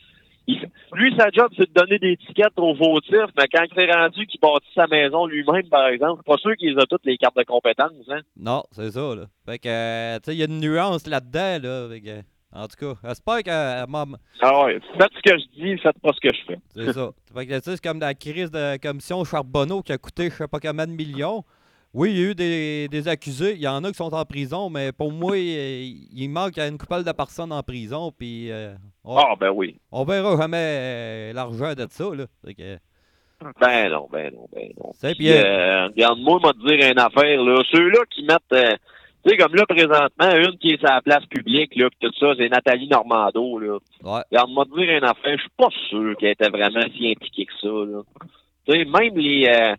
[0.47, 3.93] il- lui, sa job, c'est de donner des tickets aux fautifs, mais quand il s'est
[3.93, 7.37] rendu qu'il bâtit sa maison lui-même, par exemple, pas sûr qu'il a toutes les cartes
[7.37, 8.21] de compétences, hein.
[8.37, 9.25] non, c'est ça, là.
[9.45, 11.89] Fait que, euh, tu sais, il y a une nuance là-dedans, là.
[11.91, 12.21] Fait que,
[12.53, 13.51] en tout cas, j'espère que.
[13.51, 16.59] euh, maman- Ah ouais, faites ce que je dis, faites pas ce que je fais.
[16.75, 17.11] C'est ça.
[17.35, 20.35] Fait que, tu sais, c'est comme la crise de commission Charbonneau qui a coûté je
[20.37, 21.43] sais pas combien de millions.
[21.99, 23.55] Oui, il y a eu des, des accusés.
[23.55, 26.77] Il y en a qui sont en prison, mais pour moi, il, il manque une
[26.77, 28.13] couple de personnes en prison.
[28.13, 29.77] Puis euh, on, Ah, ben oui.
[29.91, 32.05] on verra jamais euh, l'argent de ça.
[32.15, 32.27] Là.
[32.45, 32.77] Que,
[33.59, 34.93] Ben non, ben non, ben non.
[35.15, 37.63] Puis, euh, regarde-moi, m'a dire une affaire, là.
[37.73, 38.79] Ceux-là qui mettent,
[39.25, 42.13] tu sais, comme là, présentement, une qui est sur la place publique, là, pis tout
[42.21, 43.79] ça, c'est Nathalie Normando, là.
[44.03, 47.55] ouais, Regarde-moi dire une affaire, je suis pas sûr qu'elle était vraiment si impliquée que
[47.59, 48.03] ça, là.
[48.69, 49.75] Tu sais, même les,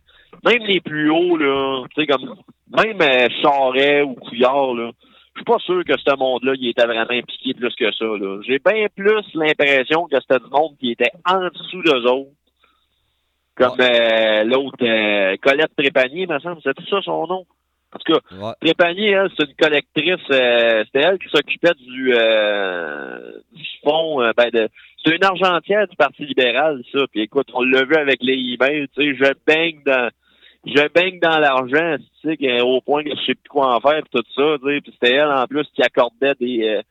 [0.45, 2.35] même les plus hauts, là, tu sais, comme,
[2.75, 4.91] même euh, Charret ou Couillard, là,
[5.33, 8.39] je suis pas sûr que ce monde-là, il était vraiment impliqué plus que ça, là.
[8.47, 12.31] J'ai bien plus l'impression que c'était du monde qui était en dessous d'eux autres.
[13.55, 17.45] Comme euh, l'autre, euh, Colette Trépanier, me semble, c'est ça son nom?
[17.93, 22.13] En tout cas, ouais, Trépanier, elle, c'est une collectrice, euh, c'était elle qui s'occupait du,
[22.13, 24.69] euh, du euh, ben de,
[25.03, 26.99] c'est une argentière du Parti libéral, ça.
[27.11, 30.09] Puis écoute, on l'a vu avec les emails, tu sais, je baigne dans,
[30.67, 34.01] je baigne dans l'argent, tu sais, au point que je sais plus quoi en faire,
[34.03, 34.81] puis tout ça, tu sais.
[34.81, 36.81] Puis c'était elle, en plus, qui accordait des, euh,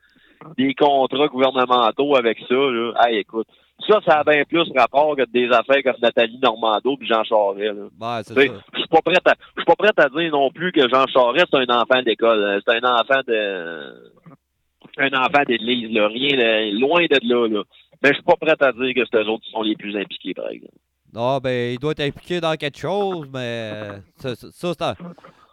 [0.57, 2.93] des contrats gouvernementaux avec ça, là.
[3.05, 3.47] Hey, écoute,
[3.87, 7.75] ça, ça a bien plus rapport que des affaires comme Nathalie Normando puis Jean Charest,
[7.75, 7.83] là.
[8.17, 8.33] ouais, ça.
[8.35, 11.05] Je suis pas prêt à je suis pas prêt à dire non plus que Jean
[11.07, 12.39] Charest c'est un enfant d'école.
[12.43, 14.11] Euh, C'est un enfant de
[14.99, 16.07] un enfant d'église, là.
[16.07, 17.63] Rien de, loin de là, là.
[18.01, 19.95] Mais je suis pas prêt à dire que c'est eux autres qui sont les plus
[19.95, 20.73] impliqués, par exemple.
[21.13, 24.81] Non, ben, il doit être impliqué dans quelque chose, mais euh, ça, ça, ça, c'est
[24.83, 24.95] un-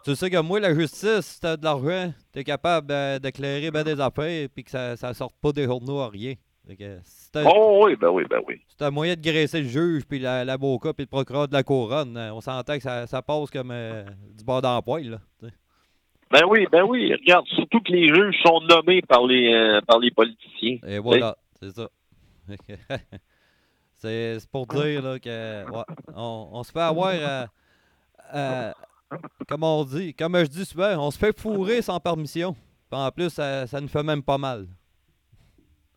[0.03, 3.83] Tu sais que moi, la justice, si t'as de l'argent, t'es capable euh, d'éclairer ben
[3.83, 6.33] des affaires puis que ça, ça sorte pas des journaux à rien.
[6.67, 8.59] Que si Oh oui, ben oui, ben oui.
[8.67, 11.61] si t'as moyen de graisser le juge puis la- l'avocat puis le procureur de la
[11.63, 14.03] couronne, on s'entend que ça, ça passe comme euh,
[14.37, 15.49] du bord dans la poêle, là.
[16.31, 17.13] Ben oui, ben oui.
[17.13, 20.77] Regarde, surtout que les juges sont nommés par les euh, par les politiciens.
[20.87, 21.87] Et voilà, c'est ça.
[24.39, 25.83] c'est pour dire là, que ouais,
[26.15, 27.45] on, on se fait avoir euh,
[28.33, 28.71] euh,
[29.47, 32.55] comme on dit, comme je dis souvent, on se fait fourrer sans permission.
[32.91, 34.67] En plus, ça, ça nous fait même pas mal.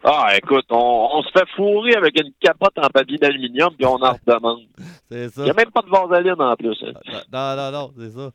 [0.04, 3.94] Ah, écoute, on, on se fait fourrer avec une capote en papier d'aluminium puis on
[4.02, 4.62] en redemande.
[5.10, 5.42] C'est ça.
[5.42, 6.76] Il n'y a même pas de vaseline en plus.
[6.84, 6.92] hein.
[7.32, 8.30] Non, non, non, c'est ça.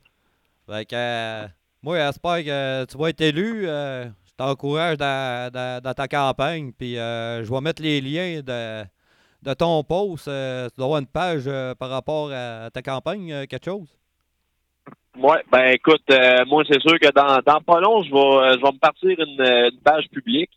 [0.68, 1.46] Fait que, euh,
[1.82, 3.66] moi, j'espère que tu vas être élu.
[3.66, 6.72] euh, je t'encourage dans, dans- dans ta campagne.
[6.72, 8.84] Puis euh, je vais mettre les liens de,
[9.44, 10.28] de ton post.
[10.28, 13.88] euh, tu dois avoir une page euh, par rapport à ta campagne, euh, quelque chose?
[15.16, 16.02] Ouais, ben écoute,
[16.48, 20.08] moi c'est sûr que dans, pas long, je vais, je vais me partir une, page
[20.10, 20.50] publique.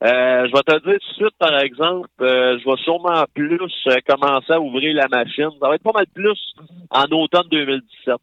[0.00, 3.58] Je vais te dire tout de suite, par exemple, je vais sûrement plus
[4.06, 5.50] commencer à ouvrir la machine.
[5.60, 6.38] Ça va être pas mal plus
[6.90, 8.14] en automne 2017.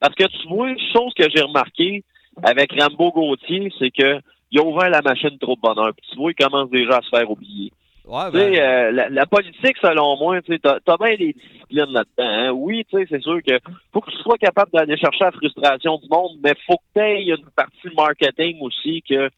[0.00, 2.02] Parce que tu vois, une chose que j'ai remarqué
[2.42, 5.92] avec Rambo Gauthier, c'est que il a ouvert la machine trop de bonheur.
[5.94, 7.72] Puis tu vois, il commence déjà à se faire oublier.
[8.06, 12.04] Ouais, ben, euh, la, la politique, selon moi, tu as bien des disciplines là-dedans.
[12.18, 12.50] hein.
[12.52, 13.58] Oui, tu sais, c'est sûr que
[13.92, 17.00] faut que tu sois capable d'aller chercher la frustration du monde, mais faut que tu
[17.00, 19.28] aies une partie marketing aussi que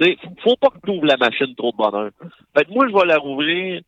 [0.00, 2.10] sais, faut- pas que tu ouvres la machine trop de bonheur.
[2.56, 3.82] Fait que moi, je vais la rouvrir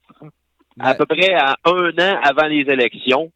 [0.80, 3.30] à peu près à un an avant les élections.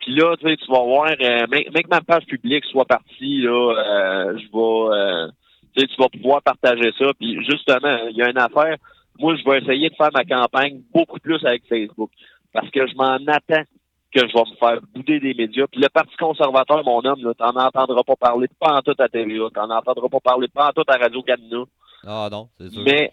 [0.00, 2.84] Puis là, tu sais, tu vas voir, euh, même, même que ma page publique soit
[2.84, 3.72] partie, là,
[4.30, 5.28] euh, je vais, euh,
[5.76, 7.06] tu vas pouvoir partager ça.
[7.18, 8.76] Puis justement, il y a une affaire.
[9.18, 12.10] Moi, je vais essayer de faire ma campagne beaucoup plus avec Facebook.
[12.52, 13.64] Parce que je m'en attends
[14.14, 15.66] que je vais me faire bouder des médias.
[15.66, 19.08] Puis le Parti conservateur, mon homme, là, t'en entendras pas parler pas en tout à
[19.08, 21.64] TVA, t'en entendras pas parler pas en tout à Radio-Canada.
[22.06, 22.82] Ah non, c'est sûr.
[22.84, 23.12] Mais,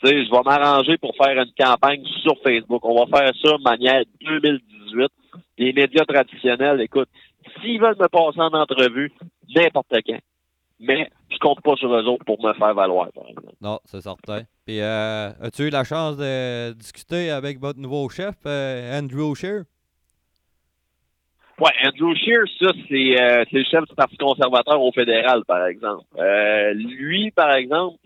[0.00, 2.84] tu sais, je vais m'arranger pour faire une campagne sur Facebook.
[2.84, 5.10] On va faire ça de manière 2018.
[5.58, 7.08] Les médias traditionnels, écoute,
[7.60, 9.12] s'ils veulent me passer en entrevue,
[9.54, 10.20] n'importe quand.
[10.80, 13.52] Mais je compte pas sur eux autres pour me faire valoir, par exemple.
[13.60, 14.42] Non, c'est certain.
[14.64, 19.64] Puis, euh, as-tu eu la chance de discuter avec votre nouveau chef, euh, Andrew Scheer?
[21.58, 25.66] Ouais, Andrew Scheer, ça, c'est euh, c'est le chef du Parti conservateur au fédéral, par
[25.66, 26.04] exemple.
[26.16, 27.98] Euh, lui, par exemple,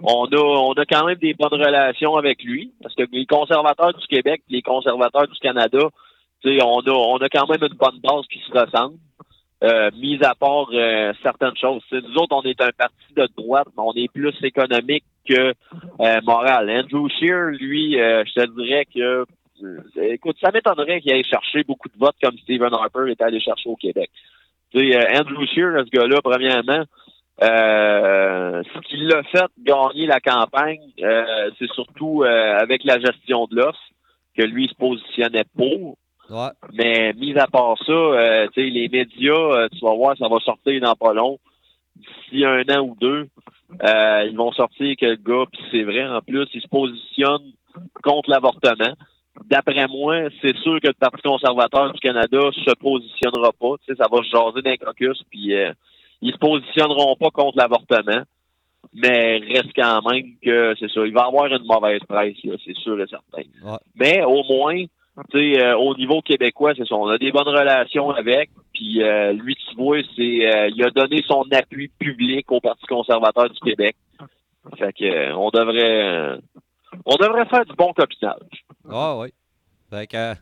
[0.00, 3.94] on a on a quand même des bonnes relations avec lui, parce que les conservateurs
[3.94, 5.88] du Québec, les conservateurs du Canada,
[6.44, 8.98] on a on a quand même une bonne base qui se ressemble.
[9.62, 11.82] Euh, mis à part euh, certaines choses.
[11.90, 15.54] Nous autres, on est un parti de droite, mais on est plus économique que
[16.00, 16.68] euh, moral.
[16.68, 19.24] Andrew Scheer, lui, euh, je te dirais que
[19.62, 23.40] euh, écoute, ça m'étonnerait qu'il aille chercher beaucoup de votes comme Stephen Harper est allé
[23.40, 24.10] chercher au Québec.
[24.72, 26.84] Tu sais, euh, Andrew Scheer, ce gars-là, premièrement,
[27.40, 33.80] ce qui l'a fait gagner la campagne, c'est surtout avec la gestion de l'offre
[34.36, 35.96] que lui se positionnait pour.
[36.30, 36.50] Ouais.
[36.72, 40.80] Mais mis à part ça, euh, les médias, euh, tu vas voir, ça va sortir
[40.80, 41.38] dans pas long.
[41.96, 43.28] D'ici un an ou deux,
[43.82, 47.52] euh, ils vont sortir que le gars, puis c'est vrai, en plus, il se positionne
[48.02, 48.94] contre l'avortement.
[49.46, 53.74] D'après moi, c'est sûr que le Parti conservateur du Canada se positionnera pas.
[53.86, 55.72] Ça va se jaser d'un caucus, puis euh,
[56.22, 58.22] ils se positionneront pas contre l'avortement.
[58.92, 61.04] Mais reste quand même que c'est ça.
[61.04, 63.42] Il va avoir une mauvaise presse, c'est sûr et certain.
[63.64, 63.78] Ouais.
[63.96, 64.84] Mais au moins,
[65.34, 66.94] euh, au niveau québécois, c'est ça.
[66.96, 68.50] On a des bonnes relations avec.
[68.72, 72.84] Puis euh, lui, tu vois, c'est euh, il a donné son appui public au Parti
[72.86, 73.96] conservateur du Québec.
[74.78, 76.38] Fait que on devrait
[77.06, 78.64] on devrait faire du bon copinage.
[78.90, 79.28] Ah oui.
[79.90, 80.34] Fait que,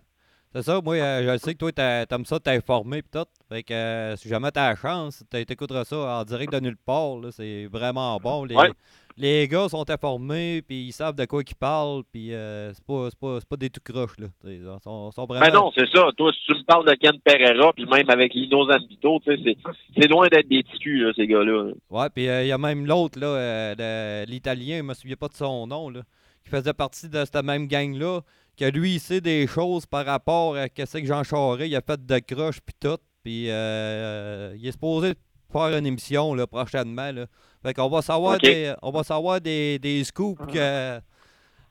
[0.55, 3.25] c'est ça, moi, je sais que toi, t'a- t'aimes ça t'informer pis tout.
[3.49, 7.17] Fait que, si jamais t'as la chance, t'écouteras ça en direct de nulle part.
[7.31, 8.45] C'est vraiment bon.
[8.45, 8.71] Les, Ouais.
[9.17, 13.09] Les gars sont informés, puis ils savent de quoi ils parlent, puis euh, c'est pas,
[13.49, 14.27] pas, des tout croches, là.
[14.45, 15.47] Ils sont, sont vraiment...
[15.47, 16.09] Ben non, c'est ça.
[16.17, 20.29] Toi, si tu me parles de Ken Pereira, puis même avec Lino Zambito, c'est loin
[20.29, 21.73] d'être des petits culs, là, ces gars-là.
[21.91, 25.35] Ouais, puis il y a même l'autre, là, euh, l'Italien, je me souviens pas de
[25.35, 26.01] son nom, là,
[26.45, 28.21] qui faisait partie de cette même gang-là,
[28.57, 31.81] que lui, il sait des choses par rapport à ce que Jean Charest, il a
[31.81, 35.15] fait de croche, puis tout, puis euh, il est supposé
[35.53, 37.27] faire une émission, là, prochainement, là.
[37.63, 40.99] Fait qu'on va savoir des, on va savoir des, des scoops que...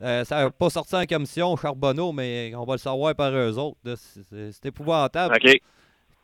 [0.01, 3.57] euh, ça n'a pas sorti en commission Charbonneau, mais on va le savoir par eux
[3.57, 3.77] autres.
[3.95, 5.57] C'est- épouvantable OK.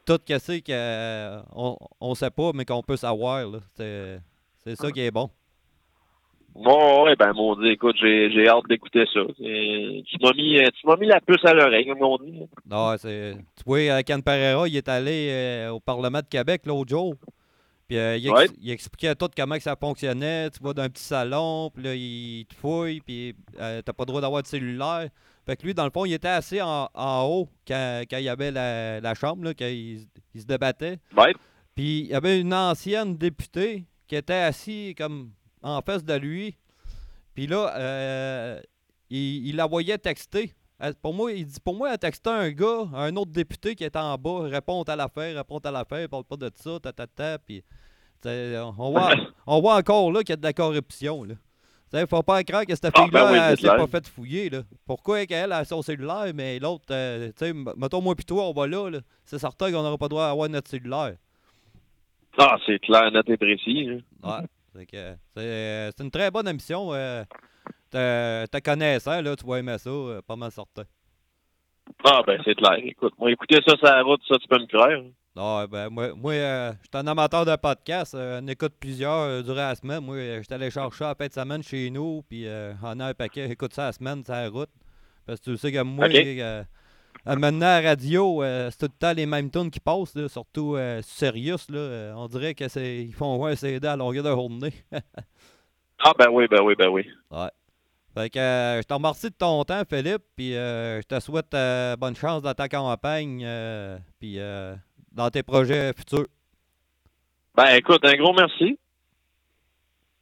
[0.05, 3.45] tout que c'est qu'on on sait pas, mais qu'on peut savoir.
[3.75, 5.29] C'est ça qui est bon.
[6.55, 9.19] Bon, ouais, ben, mon Dieu, écoute, j'ai hâte d'écouter ça.
[9.39, 12.39] Et Tu m'as mis, euh, mis la puce à l'oreille, comme on dit.
[12.67, 16.63] Non, c'est- tu vois, euh, Ken Pereira, il est allé euh, au Parlement de Québec
[16.65, 17.13] l'autre jour.
[17.87, 18.47] Puis euh, il, ex- Ouais.
[18.61, 20.49] il expliquait tout comment que ça fonctionnait.
[20.49, 24.03] Tu vas dans un petit salon, puis là, il te fouille, puis euh, t'as pas
[24.03, 25.09] le droit d'avoir de cellulaire.
[25.45, 28.25] Fait que lui, dans le fond, il était assis en, en haut quand, quand il
[28.25, 30.99] y avait la, la chambre, là, quand il, il se débattait.
[31.15, 31.33] Ouais.
[31.75, 36.57] Puis il y avait une ancienne députée qui était assise comme en face de lui.
[37.33, 38.61] Puis là, euh,
[39.09, 40.53] il, il la voyait texter.
[40.79, 43.83] Elle- Pour moi, il dit pour moi, elle textait un gars, un autre député qui
[43.83, 47.07] était en bas, répond à l'affaire, répond à l'affaire, parle pas de ça, ta ta
[47.07, 47.39] ta.
[47.39, 47.63] Puis
[48.25, 49.09] on voit,
[49.47, 51.23] on voit encore là qu'il y a de la corruption.
[51.23, 51.35] Là.
[51.89, 54.49] T'sais, faut pas croire que cette Ah, fille-là, ben oui, elle s'est pas fait fouiller.
[54.49, 54.61] Là.
[54.85, 58.51] Pourquoi qu'elle a son cellulaire, mais l'autre, euh, tu sais, mettons moi puis toi, on
[58.53, 58.89] va là.
[58.89, 58.99] là.
[59.23, 61.15] C'est certain qu'on n'aura pas le droit d'avoir notre cellulaire.
[62.37, 63.85] Ah, c'est clair, net et précis.
[63.85, 63.95] là.
[64.23, 64.85] Ouais.
[64.85, 66.93] Que, c'est c'est une très bonne émission.
[66.93, 67.23] Euh,
[67.91, 70.83] te connaissant, là, tu vas aimer ça, euh, pas mal certain.
[72.03, 72.77] Ah, ben, c'est clair.
[72.83, 75.01] Écoute, moi, écouter ça la route, ça, tu peux me croire.
[75.37, 78.15] Ah, ben, moi, moi euh, je suis un amateur de podcast.
[78.15, 80.03] Euh, on écoute plusieurs durant la semaine.
[80.03, 82.45] Moi, je suis allé chercher à fin de semaine chez nous, puis
[82.83, 83.49] on a un paquet.
[83.51, 84.69] Écoute ça la semaine, la route.
[85.25, 86.07] Parce que tu sais que moi,
[87.25, 90.77] maintenant, à la radio, c'est tout le temps les mêmes tunes qui passent, là, surtout
[91.01, 91.69] Sirius.
[91.69, 94.73] Là, on dirait qu'ils font un CD à longueur de journée.
[95.99, 97.05] ah, ben oui, ben oui, ben oui.
[97.31, 97.49] Ouais.
[98.17, 101.55] Fait que je te remercie de ton temps, Philippe, puis je te souhaite
[101.99, 103.47] bonne chance dans ta campagne,
[104.19, 104.39] puis
[105.11, 106.27] dans tes projets futurs.
[107.55, 108.77] Ben écoute, un gros merci.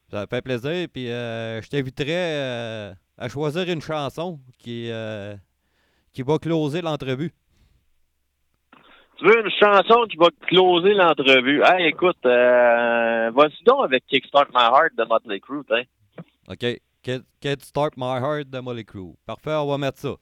[0.10, 0.88] Ça fait plaisir.
[0.92, 5.36] Puis euh, je t'inviterai euh, à choisir une chanson qui, euh,
[6.14, 7.32] qui va closer l'entrevue.
[9.18, 11.62] Tu veux une chanson qui va closer l'entrevue?
[11.64, 15.84] Ah, écoute, vas-y donc avec Kickstart My Heart de Motley Crue, hein?
[16.50, 16.66] OK.
[17.40, 19.16] Kickstart My Heart de Motley Crue.
[19.26, 20.16] Parfait, on va mettre ça.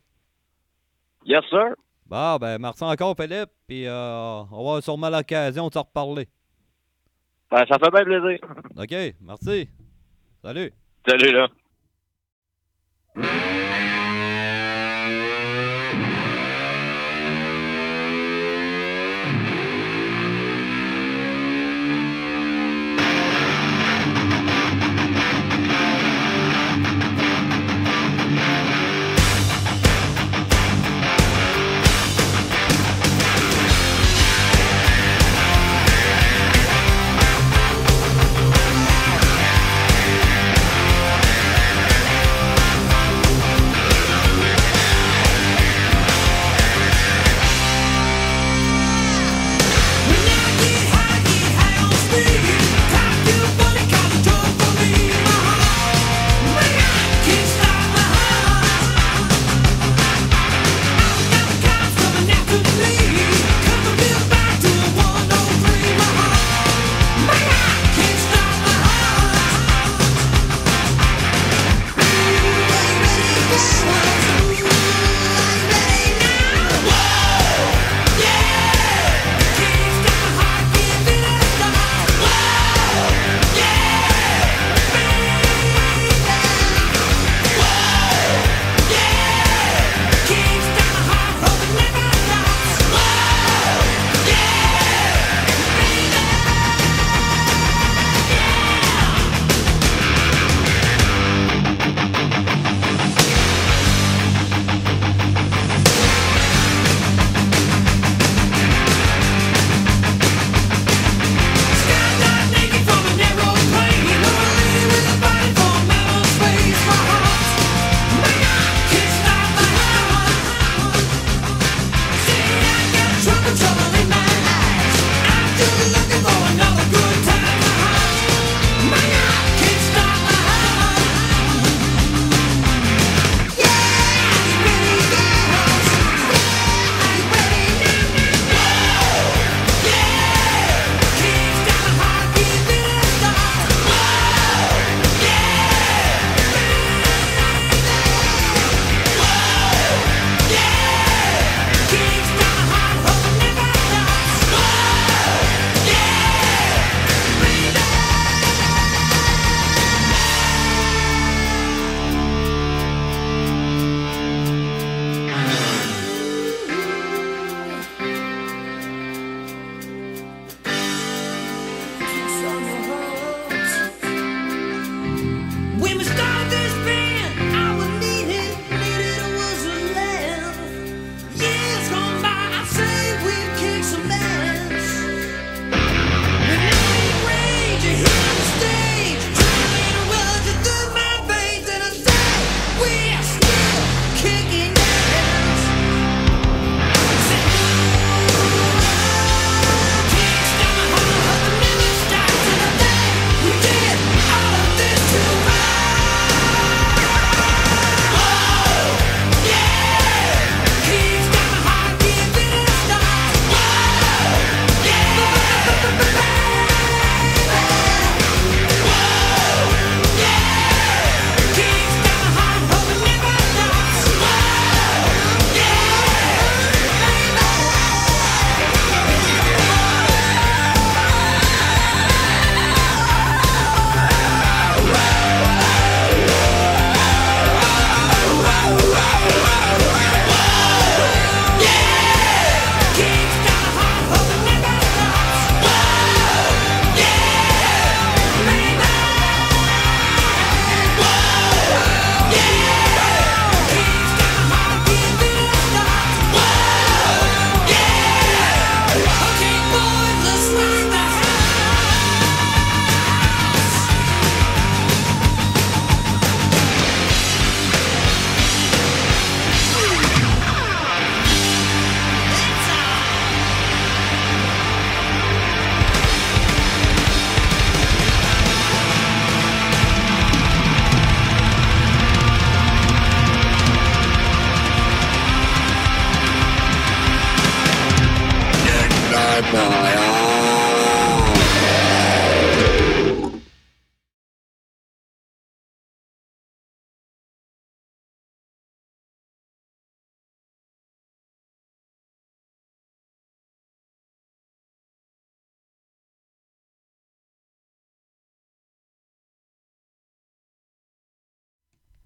[1.25, 1.75] Yes, sir.
[2.05, 3.49] Bon, ben, merci encore, Philippe.
[3.67, 6.27] Puis, euh, on va avoir sûrement l'occasion de se reparler.
[7.49, 8.39] Ben, ça fait bien plaisir.
[8.77, 9.69] OK, merci.
[10.43, 10.73] Salut.
[11.07, 11.47] Salut, là.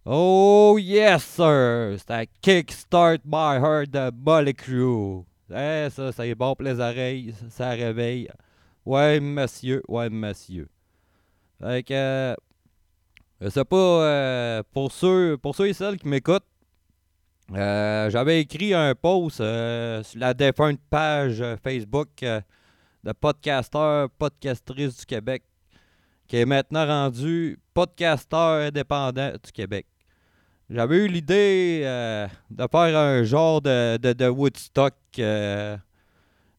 [0.10, 1.98] Oh yes, sir!
[2.00, 5.26] C'était Kickstart My Heart de Bully Crew.
[5.50, 8.30] Eh, ça, ça est bon pour les oreilles, ça réveille.
[8.86, 10.70] Ouais, monsieur, ouais, monsieur.
[11.60, 16.48] Fait que, euh, pas, euh, pour, ceux, pour ceux et celles qui m'écoutent,
[17.54, 25.06] euh, j'avais écrit un post euh, sur la défunte page Facebook de podcasteurs, podcastrices du
[25.06, 25.44] Québec,
[26.30, 29.86] qui est maintenant rendu podcasteur indépendant du Québec.
[30.70, 35.78] J'avais eu l'idée euh, de faire un genre de, de, de Woodstock euh,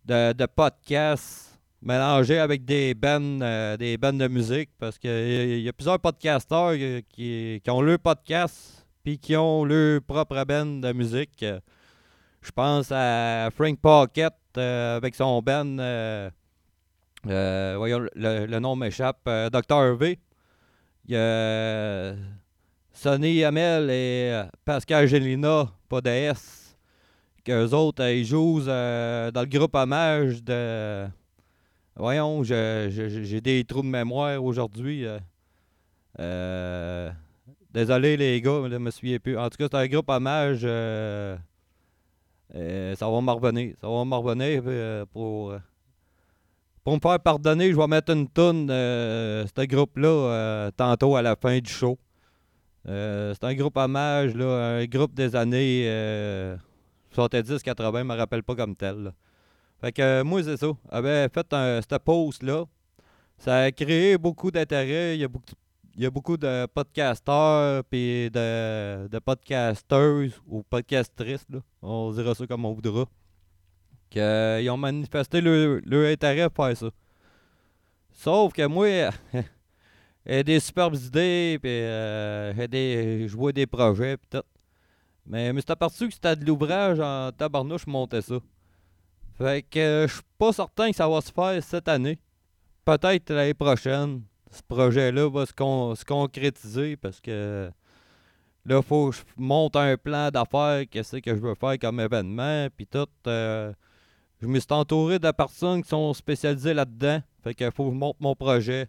[0.07, 5.61] de, de podcast mélangé avec des bands, euh, des bands de musique parce qu'il y,
[5.61, 6.73] y a plusieurs podcasteurs
[7.11, 11.45] qui, qui ont leur podcast puis qui ont leur propre band de musique.
[12.41, 15.77] Je pense à Frank Pocket avec son band,
[17.25, 19.97] voyons, le, le nom m'échappe, Dr.
[19.99, 20.19] V.
[21.07, 22.15] Il y a
[23.01, 26.77] Sonny Hamel et euh, Pascal Gélina, pas de S.
[27.45, 31.07] Qu'eux autres, euh, ils jouent euh, dans le groupe hommage de.
[31.95, 35.07] Voyons, j'ai des trous de mémoire aujourd'hui.
[37.73, 39.39] désolé les gars, je me souviens plus.
[39.39, 40.63] En tout cas, c'est un groupe hommage.
[40.63, 41.39] ça
[42.51, 43.77] va me revenir.
[43.81, 45.55] Ça va me revenir pour.
[46.83, 51.37] pour me faire pardonner, je vais mettre une tonne de ce groupe-là tantôt à la
[51.37, 51.97] fin du show.
[52.89, 56.57] Euh, c'est un groupe hommage, là, un groupe des années euh,
[57.15, 59.13] 70-80, je me rappelle pas comme tel.
[59.81, 60.69] Fait que euh, moi, c'est ça.
[60.91, 62.65] J'avais fait un, cette pause-là.
[63.37, 65.17] Ça a créé beaucoup d'intérêt.
[65.17, 71.47] Il y a beaucoup, de podcasteurs puis de, de podcasteuses ou podcastrices,
[71.83, 73.05] on dira ça comme on voudra.
[74.11, 76.91] Que, euh, ils ont manifesté leur, leur intérêt à faire ça.
[78.13, 79.11] Sauf que moi,
[80.29, 84.47] j'ai des superbes idées, puis euh, je vois des projets, puis tout.
[85.27, 88.37] Mais je me suis aperçu que c'était de l'ouvrage en tabarnouche monter ça.
[89.37, 92.19] Fait que euh, je suis pas certain que ça va se faire cette année.
[92.85, 94.23] Peut-être l'année prochaine.
[94.51, 97.71] Ce projet-là va se, con- se concrétiser parce que
[98.65, 102.69] là, faut que je monte un plan d'affaires, qu'est-ce que je veux faire comme événement,
[102.75, 103.07] puis tout.
[103.27, 103.73] euh,
[104.41, 107.21] je me suis entouré de personnes qui sont spécialisées là-dedans.
[107.43, 108.89] Fait que faut que je monte mon projet.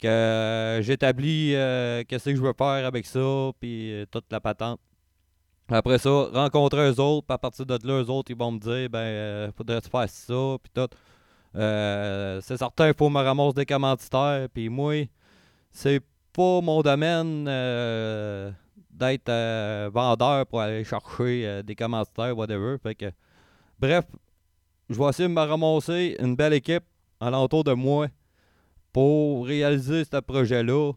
[0.00, 4.78] Que j'établis euh, qu'est-ce que je veux faire avec ça, puis euh, toute la patente.
[5.68, 8.58] Après ça, rencontrer eux autres, puis à partir de là, eux autres, ils vont me
[8.58, 10.88] dire, ben, euh, faudrait se faire ça, puis tout.
[11.54, 15.08] C'est certain, il faut me ramasser des commanditaires, puis moi,
[15.72, 16.00] c'est
[16.32, 17.44] pas mon domaine
[18.90, 22.76] d'être vendeur pour aller chercher des commanditaires, whatever.
[22.82, 23.10] Fait que,
[23.78, 24.04] bref,
[24.90, 26.84] je vais essayer de me ramasser une belle équipe
[27.18, 28.08] alentour de moi
[28.96, 30.92] pour réaliser ce projet-là,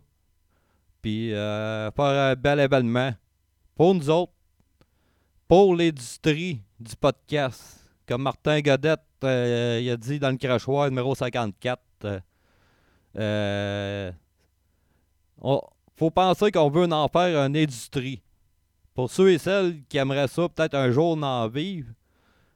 [1.01, 3.11] puis euh, faire un bel événement
[3.75, 4.31] pour nous autres,
[5.49, 7.85] pour l'industrie du podcast.
[8.07, 12.19] Comme Martin Godette euh, a dit dans le crachoir numéro 54, euh,
[13.17, 14.11] euh,
[15.41, 15.61] on-
[15.97, 18.21] faut penser qu'on veut en faire une industrie.
[18.93, 21.89] Pour ceux et celles qui aimeraient ça, peut-être un jour en vivre,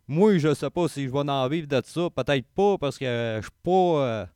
[0.08, 2.10] moi, je sais pas si je vais en vivre de ça.
[2.16, 4.30] Peut-être pas, parce que je suis pas,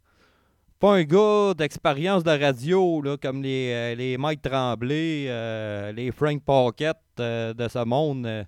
[0.80, 6.12] pas un gars d'expérience de radio, là, comme les, euh, les Mike Tremblay, euh, les
[6.12, 8.46] Frank Pocket euh, de ce monde.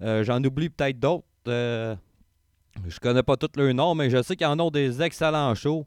[0.00, 1.26] J'en oublie peut-être d'autres.
[1.46, 5.86] Je connais pas tous leurs noms, mais je sais qu'ils en ont des excellents shows,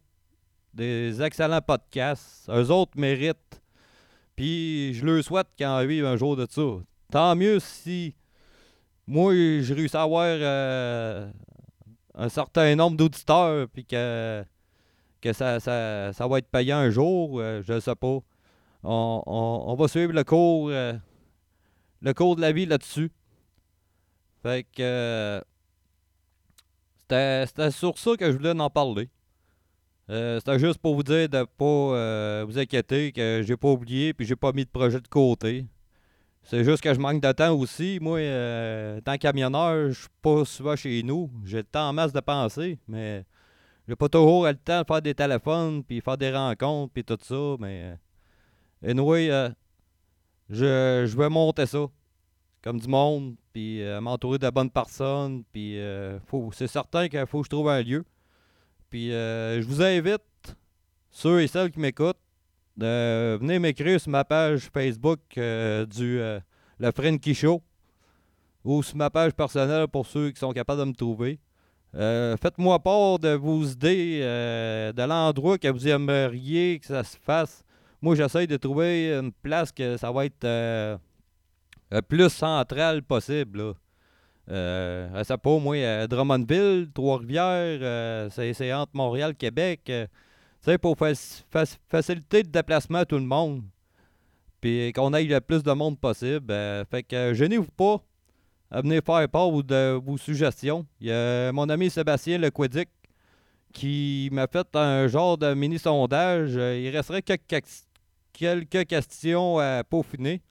[0.73, 2.49] des excellents podcasts.
[2.49, 3.61] Eux autres méritent.
[4.35, 6.61] Puis je leur souhaite qu'ils en vivent un jour de ça.
[7.11, 8.15] Tant mieux si
[9.05, 10.37] moi, j'ai réussi à avoir
[12.15, 14.43] un certain nombre d'auditeurs, puis que,
[15.21, 18.19] que ça, ça, ça va être payant un jour, euh, je sais pas.
[18.83, 20.93] On, on- va suivre le cours, euh,
[22.01, 23.11] le cours de la vie là-dessus.
[24.41, 25.41] Fait que euh,
[26.97, 29.09] c'était sur ça que je voulais en parler.
[30.07, 34.25] C'était juste pour vous dire de pas euh, vous inquiéter que j'ai pas oublié puis
[34.25, 35.67] j'ai pas mis de projet de côté.
[36.41, 37.99] C'est juste que je manque de temps aussi.
[38.01, 38.21] Moi,
[39.05, 41.29] tant camionneur, je suis pas souvent chez nous.
[41.45, 43.23] J'ai le temps en masse de penser, mais
[43.89, 47.17] j'ai pas toujours le temps de faire des téléphones, puis faire des rencontres, puis tout
[47.19, 47.55] ça.
[47.59, 47.95] Mais,
[48.83, 49.49] euh, anyway, euh,
[50.47, 51.87] je, je vais monter ça
[52.61, 56.19] comme du monde, puis euh, m'entourer de bonnes personnes, puis euh,
[56.51, 58.05] c'est certain qu'il faut que je trouve un lieu.
[58.91, 60.21] Puis je vous invite,
[61.09, 62.19] ceux et celles qui m'écoutent,
[62.77, 67.63] de venir m'écrire sur ma page Facebook du Le Frankie Show
[68.63, 71.39] ou sur ma page personnelle pour ceux qui sont capables de me trouver.
[71.95, 77.17] Euh, Faites-moi part de vos idées, euh, de l'endroit que vous aimeriez que ça se
[77.17, 77.63] fasse.
[78.01, 80.97] moi, j'essaye de trouver une place que ça va être euh,
[81.91, 83.59] le plus central possible.
[83.59, 83.73] Là.
[84.51, 89.91] Euh, sais pas, moi, Drummondville, Trois-Rivières, c'est c'est entre Montréal, Québec.
[90.61, 93.63] sais, pour fac- fac- faciliter le déplacement à tout le monde.
[94.61, 96.53] Puis qu'on aille le plus de monde possible.
[96.91, 98.01] fait que gênez-vous pas
[98.71, 100.85] à venir faire part de vos suggestions.
[100.99, 102.89] Il y a mon ami Sébastien Lequidic
[103.73, 106.51] qui m'a fait un genre de mini-sondage.
[106.55, 107.63] Euh, Il resterait quelques,
[108.33, 110.41] quelques questions à peaufiner.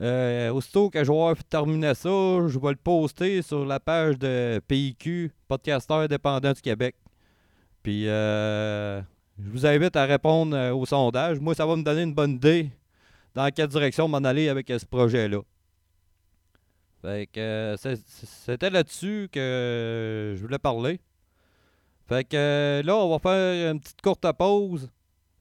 [0.00, 4.60] Euh, aussitôt que je vais terminé ça, je vais le poster sur la page de
[4.66, 6.94] PIQ, Podcasteur indépendant du Québec.
[7.82, 9.00] Puis, euh,
[9.38, 11.40] je vous invite à répondre au sondage.
[11.40, 12.70] Moi, ça va me donner une bonne idée
[13.34, 15.40] dans quelle direction m'en aller avec ce projet-là.
[17.02, 21.00] Fait que euh, c'était là-dessus que je voulais parler.
[22.08, 24.88] Fait que euh, là, on va faire une petite courte pause.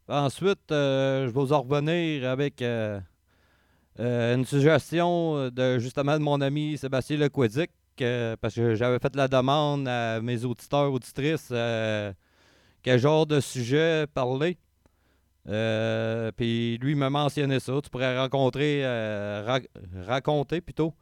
[0.07, 2.63] Ensuite, euh, je vais vous en revenir avec
[3.99, 7.69] une suggestion de justement de mon ami Sébastien Lequidic,
[8.01, 11.53] euh, parce que j'avais fait la demande à mes auditeurs, auditrices,
[12.81, 14.57] quel genre de sujet parler.
[15.45, 17.79] Puis lui il m'a mentionné ça.
[17.83, 18.83] Tu pourrais rencontrer,
[19.45, 19.59] ra-
[20.07, 20.95] raconter plutôt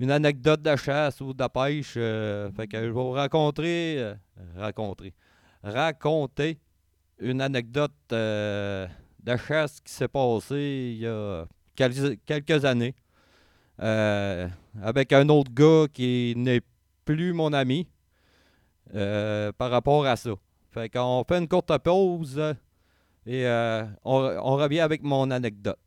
[0.00, 1.94] une anecdote de chasse ou de pêche.
[1.96, 4.14] euh, fait que je vais vous rencontrer, euh,
[4.56, 5.14] raconter,
[5.62, 6.58] raconter
[7.18, 8.86] une anecdote euh,
[9.22, 12.94] de chasse qui s'est passée il y a quel- quelques années
[13.78, 16.60] avec un autre gars qui n'est
[17.04, 17.88] plus mon ami
[18.92, 20.30] par rapport à ça.
[20.70, 22.40] Fait qu'on fait une courte pause
[23.26, 23.46] et
[24.04, 25.78] on revient avec mon anecdote.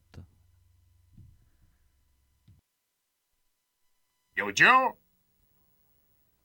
[4.38, 4.94] Yo, Joe?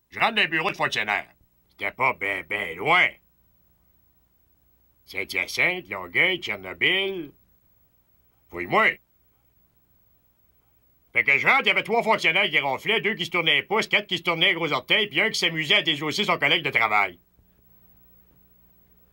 [0.08, 1.28] Je rentre dans le bureau de fonctionnaire.
[1.70, 3.06] C'était pas ben, ben loin.
[5.04, 7.32] Saint-Hyacinthe, Longueuil, Tchernobyl.
[8.50, 8.92] Fouille-moi.
[11.12, 13.56] Fait que je rentre, il y avait trois fonctionnaires qui ronflaient, deux qui se tournaient
[13.56, 16.24] les pouces, quatre qui se tournaient les gros orteils, puis un qui s'amusait à désosser
[16.24, 17.18] son collègue de travail.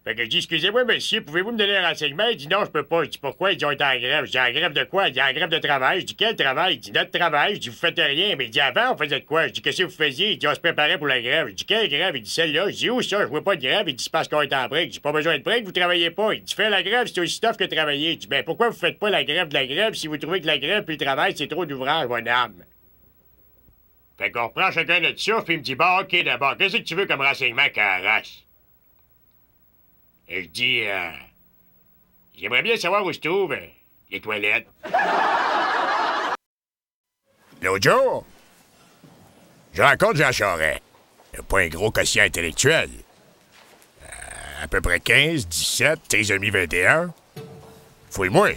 [0.10, 2.26] Fait que je dis, excusez-moi, monsieur, pouvez-vous me donner un renseignement?
[2.30, 3.04] Il dit, non, je peux pas.
[3.04, 3.52] Je dis, pourquoi?
[3.52, 4.26] Il dit, on en grève.
[4.26, 5.08] Je dis, en grève de quoi?
[5.08, 6.00] Il dit, en grève de travail.
[6.02, 6.74] Je dis, quel travail?
[6.74, 7.54] Il dit, notre travail.
[7.54, 8.36] Je dis, vous faites rien.
[8.36, 9.46] Mais il dit, avant, on faisait de quoi?
[9.46, 10.32] Je dis, qu'est-ce que vous faisiez?
[10.32, 11.50] Il dit, on se préparait pour la grève.
[11.50, 12.16] Je dis, quelle grève?
[12.16, 12.72] Il dit, celle-là.
[12.72, 13.22] Je dis, où ça?
[13.22, 13.88] Je vois pas de grève.
[13.88, 14.88] Il dit, parce qu'on est en break.
[14.88, 16.34] Je dis, pas besoin de break, vous travaillez pas.
[16.34, 18.14] Il dit, fais la grève, c'est aussi tough que travailler.
[18.14, 20.42] Je dis, ben, pourquoi vous faites pas la grève de la grève si vous trouvez
[20.42, 22.64] que la grève puis le travail, c'est trop d'ouvrage, mon âme?
[24.18, 26.96] Fait qu'on reprend chacun notre souffle, il me dit, bon, ok, d'abord, qu'est-ce que tu
[26.96, 28.49] veux comme renseignement, Carache?
[30.30, 31.10] Je dis, euh,
[32.38, 33.66] j'aimerais bien savoir où se trouvent euh,
[34.12, 34.68] les toilettes.
[37.62, 38.26] L'autre jour,
[39.74, 40.82] je rencontre Jean Charest.
[41.48, 42.90] Pas un gros quotient intellectuel.
[44.04, 47.12] Euh, à peu près 15, 17, trisomie 21.
[48.12, 48.52] Fouille-moi.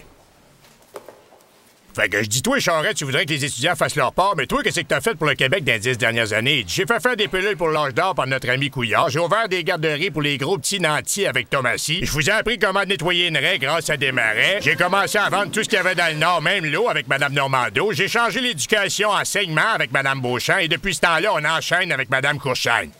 [1.94, 4.46] Fait que je dis, toi, Charest, tu voudrais que les étudiants fassent leur part, mais
[4.46, 6.64] toi, qu'est-ce que t'as fait pour le Québec dans les dix dernières années?
[6.66, 9.10] J'ai fait faire des pilules pour l'âge d'or par notre ami Couillard.
[9.10, 12.00] J'ai ouvert des garderies pour les gros petits nantis avec Thomasy.
[12.02, 14.58] Je vous ai appris comment nettoyer une raie grâce à des marais.
[14.62, 17.08] J'ai commencé à vendre tout ce qu'il y avait dans le Nord, même l'eau avec
[17.08, 17.92] Mme Normando.
[17.92, 22.38] J'ai changé l'éducation enseignement avec Mme Beauchamp et depuis ce temps-là, on enchaîne avec Mme
[22.38, 22.90] Courchaine.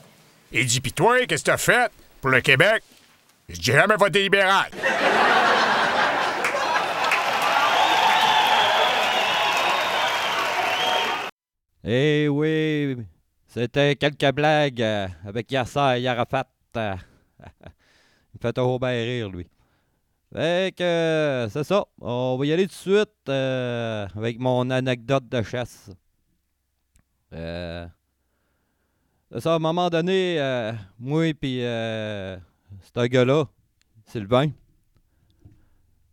[0.53, 1.90] Il dit, pis toi, qu'est-ce que t'as fait
[2.20, 2.82] pour le Québec?
[3.49, 4.70] J'ai jamais voté libéral.
[11.84, 12.96] Eh oui,
[13.48, 16.46] c'était quelques blagues euh, avec Yasser et Arafat.
[16.76, 16.94] euh.
[17.40, 19.48] Il me fait trop bien rire, lui.
[20.32, 21.84] Fait que c'est ça.
[22.00, 25.90] On va y aller tout de suite euh, avec mon anecdote de chasse.
[27.32, 27.86] Euh,
[29.32, 30.38] c'est ça, à un moment donné,
[30.98, 32.36] moi et euh,
[32.94, 33.44] ce gars-là,
[34.06, 34.50] Sylvain,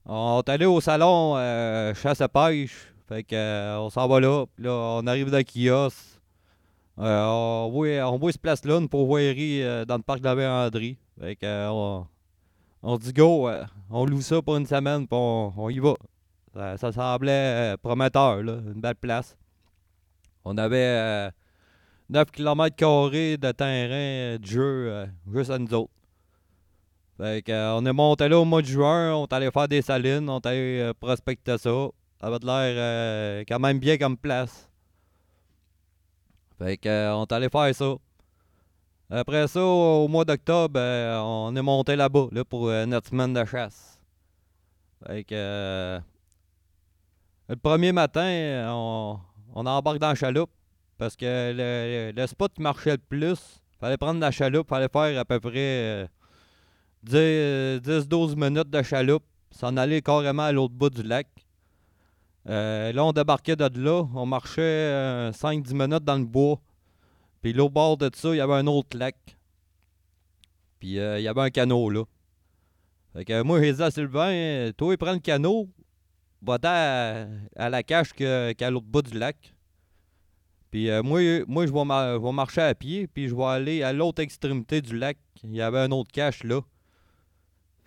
[0.05, 2.88] on est allé au salon euh, chasse à pêche.
[3.09, 4.45] Fait que euh, on s'en va là.
[4.59, 6.19] Là, on arrive dans le kiosque.
[6.99, 10.35] Euh, on, voit, on voit ce place-là, une pourvoirie euh, dans le parc de la
[10.35, 10.95] Véranderie.
[11.19, 12.01] Fait que euh,
[12.83, 13.49] on, dit go,
[13.89, 15.95] on loue ça pour une semaine, puis on, y va.
[16.77, 19.35] Ça, semblait prometteur, là, une belle place.
[20.45, 21.31] On avait euh,
[22.09, 22.75] 9 km
[23.37, 25.93] de terrain de jeu juste à nous autres.
[27.17, 29.81] Fait que, on est monté là au mois de juin, on est allé faire des
[29.81, 31.89] salines, on est allé prospecter ça.
[32.19, 34.69] Ça avait l'air euh, quand même bien comme place.
[36.57, 37.95] Fait euh, on est allé faire ça.
[39.11, 43.43] Après ça, au mois d'octobre, euh, on est monté là-bas là, pour notre semaine de
[43.45, 43.99] chasse.
[45.07, 45.99] Fait que,
[47.47, 49.19] le premier matin, on,
[49.55, 50.51] on embarque dans la chaloupe
[50.99, 55.17] parce que le, le spot qui marchait le plus, fallait prendre la chaloupe, fallait faire
[55.17, 56.07] à peu près
[57.07, 61.27] euh, 10-12 minutes de chaloupe s'en aller carrément à l'autre bout du lac.
[62.49, 64.07] Euh, là, on débarquait de là.
[64.15, 66.59] On marchait 5-10 minutes dans le bois.
[67.41, 69.15] Puis l'autre bord de ça, il y avait un autre lac.
[70.79, 72.03] Puis il y avait un canot là.
[73.13, 75.67] Fait que moi, j'ai dit à Sylvain, toi, prends le canot,
[76.41, 76.57] va
[77.55, 79.53] à, la cache qu'à l'autre bout du lac.
[80.71, 84.21] Puis euh, moi, moi je vais, marcher à pied, puis je vais aller à l'autre
[84.21, 85.17] extrémité du lac.
[85.43, 86.61] Il y avait un autre cache là.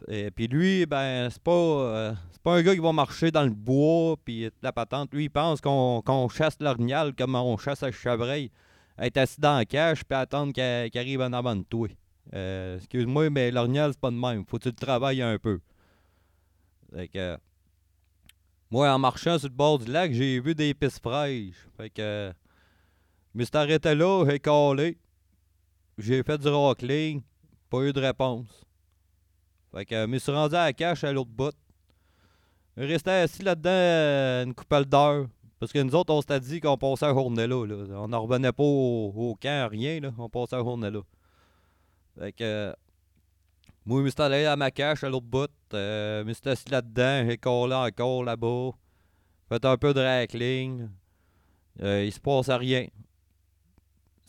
[0.09, 3.51] Et puis lui, ben, c'est pas, euh, pas un gars qui va marcher dans le
[3.51, 5.13] bois, puis la patente.
[5.13, 8.51] Lui, il pense qu'on chasse l'orignal comme on chasse un chevreuil.
[8.99, 11.89] Être assis dans la cache, puis attendre qu'il arrive en avant de toi.
[12.35, 14.45] Euh, excuse-moi, mais l'orignal, c'est pas de même.
[14.47, 15.61] Faut que tu le travailles un peu.
[16.95, 17.39] Fait que,
[18.71, 21.67] moi, en marchant sur le bord du lac, j'ai vu des pistes fraîches.
[21.77, 22.33] Fait que,
[23.35, 24.99] je me suis arrêté là, j'ai collé.
[25.99, 27.23] J'ai fait du rockling.
[27.71, 28.65] Pas eu de réponse.
[29.75, 31.55] Fait que, je me suis rendu à la cache à l'autre bout.
[32.77, 35.27] Je restais assis là-dedans euh, une couple d'heures.
[35.59, 38.53] Parce que nous autres, on s'était dit qu'on passait la journée là, On n'en revenait
[38.53, 40.01] pas au, camp, rien.
[40.01, 40.11] Là.
[40.19, 41.01] On passait la journée là.
[42.19, 42.75] Fait que,
[43.87, 45.51] moi, je me suis allé à ma cache à l'autre bout.
[45.73, 47.25] Euh, je me suis assis là-dedans.
[47.29, 48.71] J'ai collé encore là-bas.
[49.49, 50.89] Fait un peu de rackling.
[51.83, 52.87] Euh, il se passe rien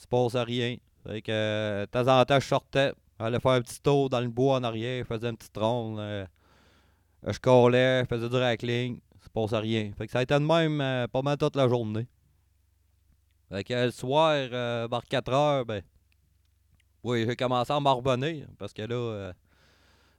[0.03, 0.77] se passe rien.
[1.05, 4.19] Fait que, euh, de temps en temps, je sortais, j'allais faire un petit tour dans
[4.19, 5.99] le bois en arrière, faisais une petite ronde.
[5.99, 6.25] Euh,
[7.25, 9.91] je collais, faisais du rackling, se passe rien.
[9.97, 12.07] Fait que ça a été de même euh, pas mal toute la journée.
[13.49, 14.33] Fait que le soir,
[14.89, 15.83] vers 4 heures, ben,
[17.03, 19.33] oui, j'ai commencé à m'en revenir, parce que là,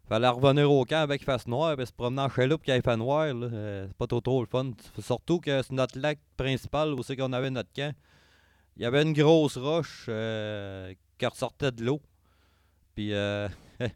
[0.08, 3.34] fallait revenir au camp avec face noire, puis se promener en chaloupe qui fait noir,
[3.50, 4.70] c'est pas trop, trop le fun.
[5.00, 7.92] Surtout que c'est notre lac principal où c'est qu'on avait notre camp
[8.76, 12.00] il y avait une grosse roche euh, qui ressortait de l'eau.
[12.94, 13.48] Puis euh,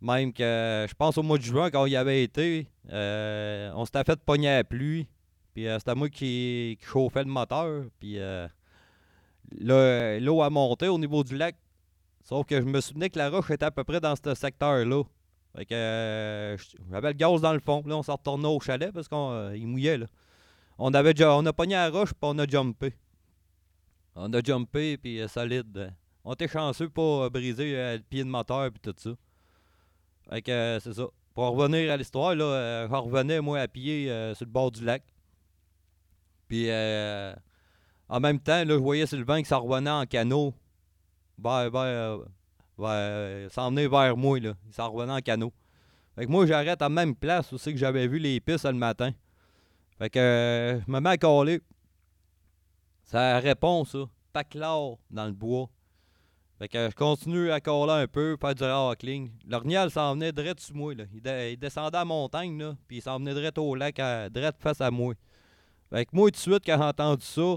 [0.00, 3.84] même que je pense au mois de juin, quand il y avait été, euh, on
[3.84, 5.08] s'était fait pogner à pluie.
[5.54, 7.84] Puis c'était moi qui, chauffais le moteur.
[7.98, 8.18] Puis
[9.60, 11.56] l'eau a monté au niveau du lac.
[12.22, 15.02] Sauf que je me souvenais que la roche était à peu près dans ce secteur-là.
[15.56, 16.56] Fait que
[16.90, 17.82] j'avais le gaz dans le fond.
[17.86, 19.98] Là, on s'est retourné au chalet parce qu'il mouillait.
[20.78, 22.94] On avait on a pogné la roche puis on a jumpé.
[24.14, 25.92] On a jumpé, puis euh, solide.
[26.28, 29.10] On était chanceux pour euh, briser euh, le pied de moteur, puis tout ça.
[30.28, 31.06] Fait que c'est ça.
[31.32, 35.02] Pour revenir à l'histoire, là, je revenais, moi, à pied sur le bord du lac.
[36.48, 40.52] Puis en même temps, là, je voyais Sylvain qui s'en revenait en canot.
[41.38, 42.18] Vers, vers,
[42.76, 44.52] vers, s'en venait vers moi, là.
[44.66, 45.52] Il s'en revenait en canot.
[46.14, 48.72] Fait que moi, j'arrête à la même place aussi que j'avais vu les pistes le
[48.72, 49.12] matin.
[49.96, 51.62] Fait que je me mets à coller.
[53.04, 54.00] Ça répond, ça.
[54.32, 55.70] Pas clair dans le bois.
[56.58, 59.30] Fait que je continue à coller un peu, faire du rockling.
[59.46, 60.92] L'orignal s'en venait direct sur moi.
[60.92, 61.04] Là.
[61.12, 64.80] Il, descendait à la montagne, puis il s'en venait direct au lac, à, direct face
[64.80, 65.14] à moi.
[65.90, 67.56] Fait que moi, tout de suite, quand j'ai entendu ça,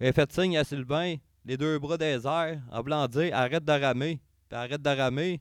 [0.00, 1.14] j'ai fait signe à Sylvain,
[1.44, 4.20] les deux bras airs, en blanc arrête de ramer.
[4.48, 5.40] Puis arrête de ramer.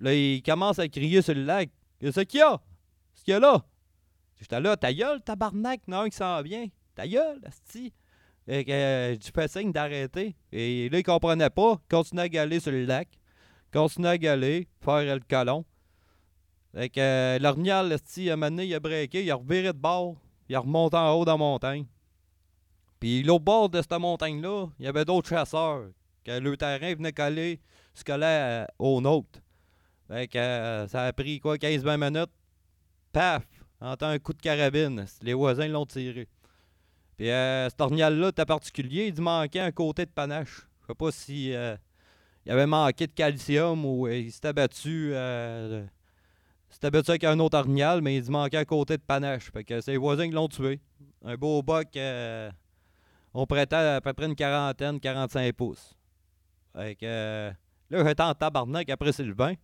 [0.00, 1.68] Là, il commence à crier sur le lac.
[2.00, 2.56] Qu'est-ce qu'il y a?
[3.12, 3.62] Qu'est-ce qu'il y a là?
[4.40, 6.66] J'étais là, ta gueule, tabarnak, non, il s'en vient.
[6.94, 7.92] Ta gueule, asti.
[8.50, 10.34] Euh, je fais signe d'arrêter.
[10.52, 11.78] Et là, il comprenait pas.
[11.90, 13.08] Continue à galer sur le lac.
[13.72, 15.64] Continue à galer, faire le colon.
[16.74, 19.78] Fait que euh, l'ornial, à un moment donné, il a breaké, il a reviré de
[19.78, 20.16] bord,
[20.48, 21.86] il a remonté en haut dans la montagne.
[23.00, 25.88] Puis l'autre bord de cette montagne-là, il y avait d'autres chasseurs.
[26.24, 27.60] Que le terrain venait coller,
[27.94, 29.40] se collait euh, au nôtre.
[30.08, 32.32] Fait que euh, ça a pris quoi, 15-20 minutes.
[33.12, 33.44] Paf!
[33.80, 35.06] Entend un coup de carabine.
[35.22, 36.28] Les voisins l'ont tiré.
[37.18, 39.12] Puis euh, cet orignal-là était particulier.
[39.14, 40.68] Il manquait un côté de panache.
[40.82, 41.76] Je sais pas si euh,
[42.48, 45.14] avait manqué de calcium ou euh, il s'était battu.
[47.08, 49.50] Avec un autre orignal, mais il manquait un côté de panache.
[49.50, 50.80] Fait que c'est les voisins qui l'ont tué.
[51.24, 51.88] Un beau boc.
[53.34, 55.96] On prêtait à peu près une quarantaine, 45 pouces.
[56.76, 57.50] Fait que
[57.90, 59.54] là, j'étais en tabarnak après Sylvain.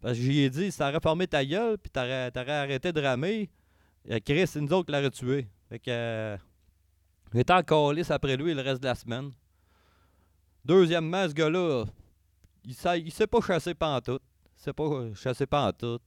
[0.00, 3.50] Parce que j'y ai dit, si t'aurais formé ta gueule, puis t'aurais, arrêté de ramer,
[4.24, 5.48] Chris, c'est nous autres qui l'aurait tué.
[5.68, 6.38] Fait que
[7.34, 9.30] J'étais en lisse après lui le reste de la semaine.
[10.64, 11.84] Deuxièmement, ce gars-là,
[12.64, 14.22] il sait, il sait pas chasser pantoute.
[14.56, 16.02] Il sait pas chasser pantoute.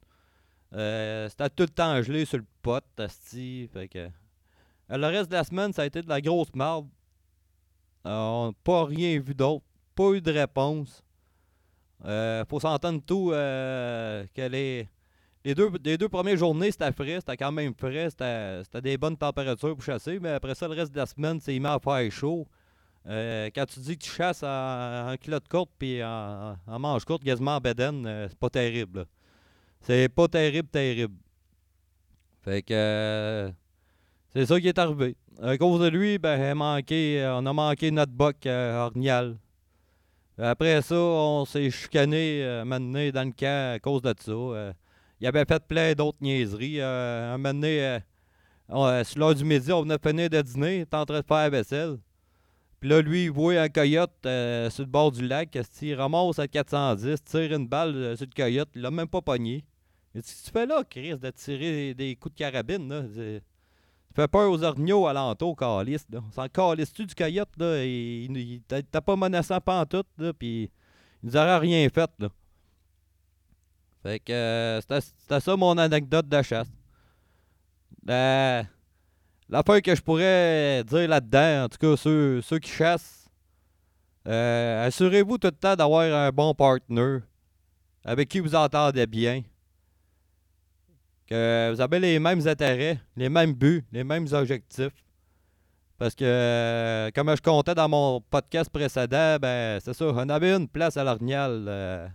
[0.73, 3.69] Euh, C'était tout le temps gelé sur le pot, asti.
[3.71, 3.99] Fait que...
[3.99, 6.87] Euh, le reste de la semaine, ça a été de la grosse marde.
[8.05, 9.65] Euh, pas rien vu d'autre.
[9.95, 11.03] Pas eu de réponse.
[12.05, 14.89] Euh, faut s'entendre tout euh, qu'elle est
[15.43, 19.17] les deux, les deux premières journées, c'était frais, c'était quand même frais, c'était des bonnes
[19.17, 22.11] températures pour chasser, mais après ça, le reste de la semaine, c'est il à faire
[22.11, 22.47] chaud.
[23.07, 25.15] Euh, quand tu dis que tu chasses en, en
[25.49, 29.07] courte puis en, manche courte, quasiment en bedaine, euh, c'est pas terrible.
[29.81, 31.15] C'est pas terrible, terrible.
[32.43, 33.51] Fait que euh,
[34.31, 35.15] c'est ça qui est arrivé.
[35.41, 39.37] À cause de lui, ben, manqué- on a manqué notre boc Ornial.
[40.37, 44.73] Après ça, on s'est chicané donné dans le camp à cause de ça.
[45.21, 46.79] Il avait fait plein d'autres niaiseries.
[46.81, 47.99] Euh, un moment donné, euh,
[48.71, 51.19] euh, sur l'heure du midi, on venait de finir de dîner, il était en train
[51.19, 51.97] de faire la vaisselle.
[52.79, 55.55] Puis là, lui, il voit un coyote euh, sur le bord du lac.
[55.83, 58.69] Il ramasse à 410, tire une balle sur le coyote.
[58.73, 59.63] Il l'a même pas pogné.
[60.15, 63.03] Il dit tu fais là, Chris, de tirer des coups de carabine là?
[63.13, 66.05] Tu fais peur aux orignaux alentours, calice.
[66.11, 66.21] Là.
[66.33, 67.83] S'en calisse-tu du coyote, là?
[67.85, 68.37] Il, il-
[68.71, 70.63] il- pas menaçant pantoute, là, puis
[71.23, 72.29] il nous aurait rien fait, là.
[74.03, 76.67] Fait que euh, c'était ça mon anecdote de chasse.
[78.05, 78.63] La-
[79.49, 83.27] L'affaire que je pourrais dire là-dedans, en tout cas ceux, ceux qui chassent,
[84.25, 87.17] euh, assurez-vous tout le temps d'avoir un bon partner
[88.05, 89.41] avec qui vous entendez bien.
[91.27, 95.03] Que vous avez les mêmes intérêts, les mêmes buts, les mêmes objectifs.
[95.97, 100.67] Parce que, comme je comptais dans mon podcast précédent, ben, c'est ça, on avait une
[100.69, 102.07] place à l'Ornial euh,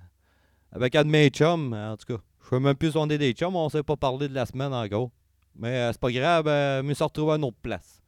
[0.76, 2.22] avec un de mes chums, en tout cas.
[2.44, 4.44] Je sais même plus si on est des chums, on s'est pas parlé de la
[4.44, 5.10] semaine en gros.
[5.58, 8.02] Mais euh, c'est pas grave, euh, je me suis retrouvé à une autre place.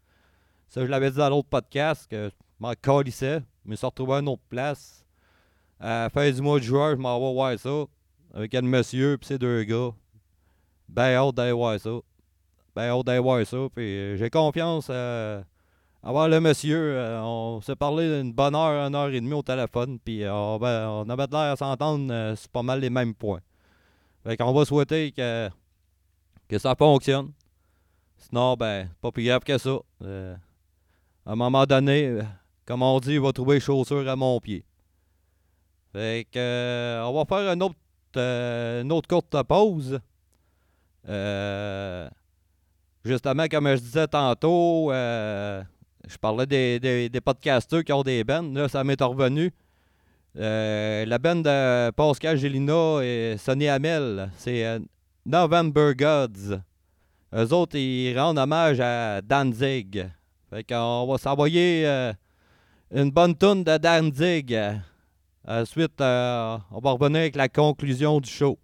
[0.69, 3.41] Ça, je l'avais dit dans l'autre podcast, que je m'en calissais.
[3.65, 5.07] Je me suis retrouvé à une autre place.
[5.81, 7.85] À la fin du mois de juin, je m'en vais voir ça.
[8.35, 9.91] Avec un monsieur et ses deux gars.
[10.91, 11.99] Ben hâte d'aller voir ça.
[12.77, 13.57] Ben hâte d'aller voir ça.
[13.75, 14.91] Puis euh, j'ai confiance
[16.03, 16.77] à avoir le monsieur.
[16.97, 19.99] euh, on s'est parlé d'une bonne heure, une heure et demie au téléphone.
[19.99, 23.15] Puis euh, on, va- on avait l'air à s'entendre euh, sur pas mal les mêmes
[23.15, 23.41] points.
[24.25, 25.49] Fait qu'on va souhaiter que,
[26.49, 27.33] que ça fonctionne.
[28.17, 29.77] Sinon, ben, pas plus grave que ça.
[31.25, 32.19] À un moment donné,
[32.67, 34.65] comme on dit, il va trouver chaussures à mon pied.
[35.93, 37.77] Fait que, on va faire une autre,
[38.17, 40.01] une autre courte pause.
[43.05, 44.91] Justement, comme je disais tantôt,
[46.09, 48.51] je parlais des, des, podcasters qui ont des bands.
[48.55, 49.53] Là, ça m'est revenu.
[50.37, 54.79] Euh, la band de Pascal Gélina et Sonny Hamel, c'est euh,
[55.27, 56.61] November Gods.
[57.35, 60.09] Eux autres, ils rendent hommage à Danzig.
[60.51, 62.13] Fait qu'on va s'envoyer euh,
[62.91, 64.59] une bonne tonne de Danzig.
[65.47, 68.59] Ensuite, on va revenir avec la conclusion du show.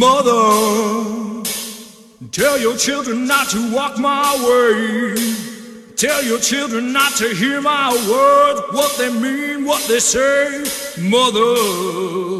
[0.00, 1.42] Mother,
[2.32, 5.14] tell your children not to walk my way.
[5.94, 10.64] Tell your children not to hear my words, what they mean, what they say.
[11.02, 12.39] Mother,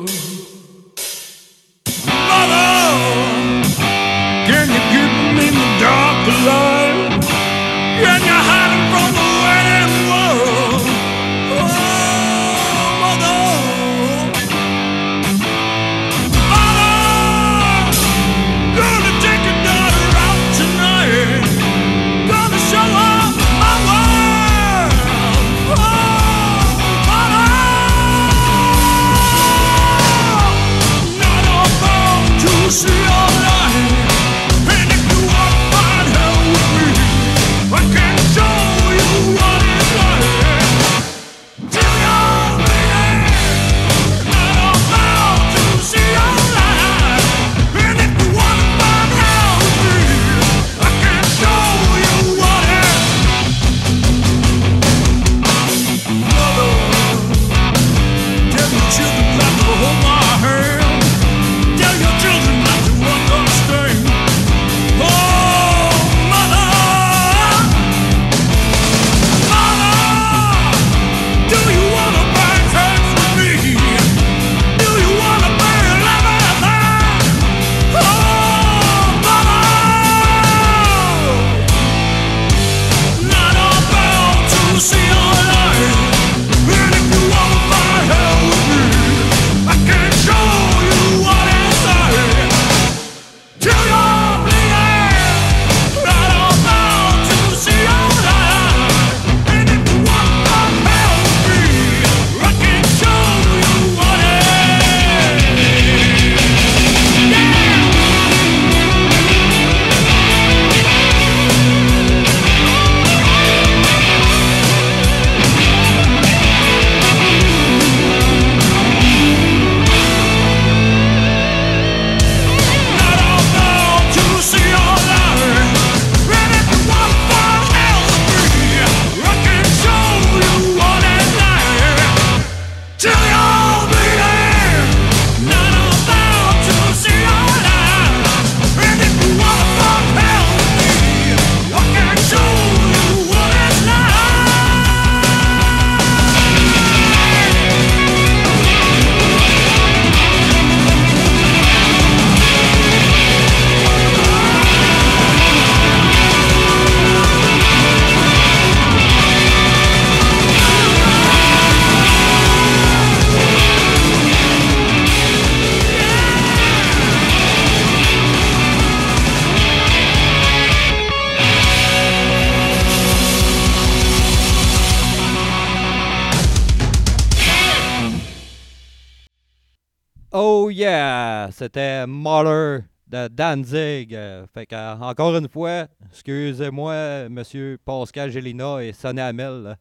[181.51, 184.17] c'était Mahler de Danzig.
[184.55, 189.77] fait que, encore une fois, excusez-moi, monsieur Pascal Gélina et Sonny Hamel,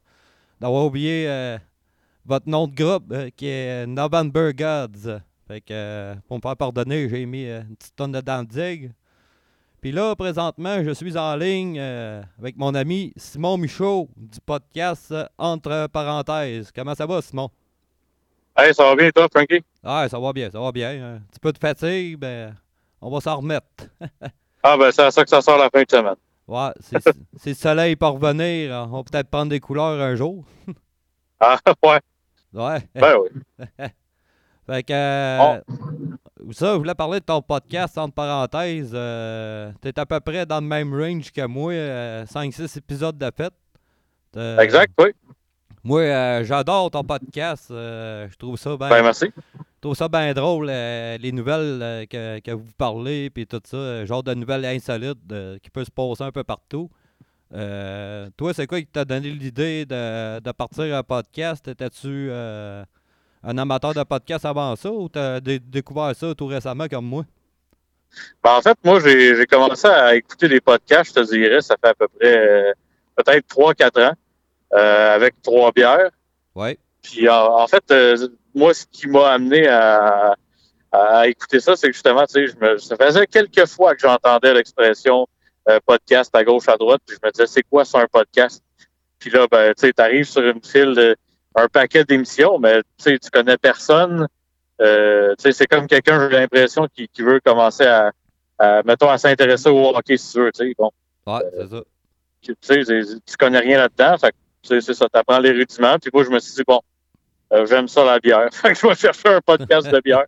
[0.60, 1.58] d'avoir oublié euh,
[2.24, 5.20] votre nom de groupe euh, qui est November Gods.
[5.48, 8.92] Fait que, euh, pour me faire pardonner, j'ai mis une petite tonne de Danzig.
[9.80, 15.86] Puis là, présentement, je suis en ligne avec mon ami Simon Michaud du podcast Entre
[15.86, 16.70] parenthèses.
[16.70, 17.50] Comment ça va, Simon?
[18.54, 19.64] Hey, ça va bien, toi, Frankie?
[19.82, 21.14] Ah, ça va bien, ça va bien.
[21.16, 22.54] Un petit peu de fatigue, ben,
[23.00, 23.66] on va s'en remettre.
[24.62, 26.16] Ah, ben, c'est à ça que ça sort la fin de semaine.
[26.46, 30.44] Ouais, si, le soleil peut revenir, on va peut-être prendre des couleurs un jour.
[31.40, 32.00] Ah, ouais,
[32.52, 32.78] Ouais.
[32.94, 33.30] ben oui.
[34.66, 34.92] Fait que.
[34.92, 35.60] euh,
[36.52, 38.90] Ça, je voulais parler de ton podcast, entre parenthèses.
[38.92, 41.72] Euh, T'es à peu près dans le même range que moi,
[42.26, 43.54] 5-6 épisodes de fête.
[44.36, 45.12] Euh, Exact, oui.
[45.82, 47.70] Moi, euh, j'adore ton podcast.
[47.70, 48.88] euh, je trouve ça bien.
[48.90, 49.32] Ben, merci.
[49.54, 54.04] Je trouve ça bien drôle, euh, les nouvelles que, que vous parlez, puis tout ça,
[54.04, 55.18] genre de nouvelles insolites
[55.62, 56.90] qui peut se passer un peu partout.
[57.50, 61.66] Toi, c'est quoi qui t'a donné l'idée de, de partir un podcast?
[61.66, 67.06] Étais-tu un amateur de podcast avant ça ou t'as dé- découvert ça tout récemment comme
[67.06, 67.24] moi?
[68.44, 71.88] Ben, en fait, moi, j'ai commencé à écouter des podcasts, je te dirais, ça fait
[71.88, 72.74] à peu près
[73.16, 74.12] peut-être 3-4 ans,
[74.72, 76.10] avec trois bières.
[76.54, 76.78] Ouais.
[77.02, 80.34] Puis, en, en fait, euh, moi, ce qui m'a amené à,
[80.92, 84.00] à écouter ça, c'est que justement, tu sais, je me- ça faisait quelques fois que
[84.00, 85.26] j'entendais l'expression
[85.68, 88.62] euh, podcast à gauche, à droite, puis je me disais, c'est quoi ça, un podcast?
[89.18, 91.16] Puis là, ben, tu sais, t'arrives sur une file, de,
[91.54, 94.26] un paquet d'émissions, mais tu sais, tu connais personne.
[94.80, 98.12] Euh, tu sais, c'est comme quelqu'un, j'ai l'impression, qui, qui veut commencer à,
[98.58, 100.74] à, mettons, à s'intéresser au hockey, si tu veux, tu sais.
[100.78, 100.90] Bon,
[101.26, 101.82] Ouais, c'est ça.
[102.42, 102.82] tu sais,
[103.26, 106.54] tu connais rien là-dedans, fait c'est ça, t'apprends les rudiments, puis moi, je me suis
[106.54, 106.80] dit, bon,
[107.52, 108.48] euh, j'aime ça, la bière.
[108.52, 110.26] Fait que je vais chercher un podcast de bière.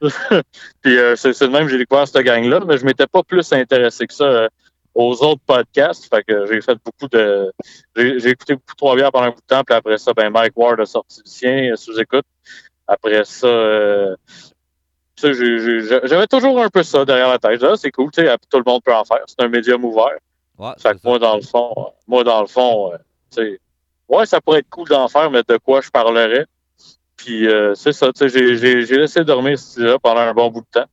[0.82, 3.50] puis euh, c'est de même que j'ai découvert cette gang-là, mais je m'étais pas plus
[3.52, 4.48] intéressé que ça euh,
[4.94, 6.06] aux autres podcasts.
[6.08, 7.52] Fait que j'ai fait beaucoup de.
[7.96, 10.30] J'ai écouté beaucoup de trois bières pendant un bout de temps, puis après ça, ben
[10.30, 12.26] Mike Ward a sorti le sien euh, sous écoute.
[12.86, 14.14] Après ça,
[15.16, 17.62] j'avais toujours un peu ça derrière la tête.
[17.62, 19.24] Ah, c'est cool, tu sais, tout le monde peut en faire.
[19.26, 20.18] C'est un médium ouvert.
[20.58, 22.92] Ouais, Fait que moi, dans le fond, moi, dans le fond,
[23.30, 23.58] sais,
[24.08, 26.46] ouais, ça pourrait être cool d'en faire, mais de quoi je parlerais.
[27.16, 30.60] Puis euh, c'est ça, tu sais, j'ai- laissé dormir ce là pendant un bon bout
[30.60, 30.86] de temps.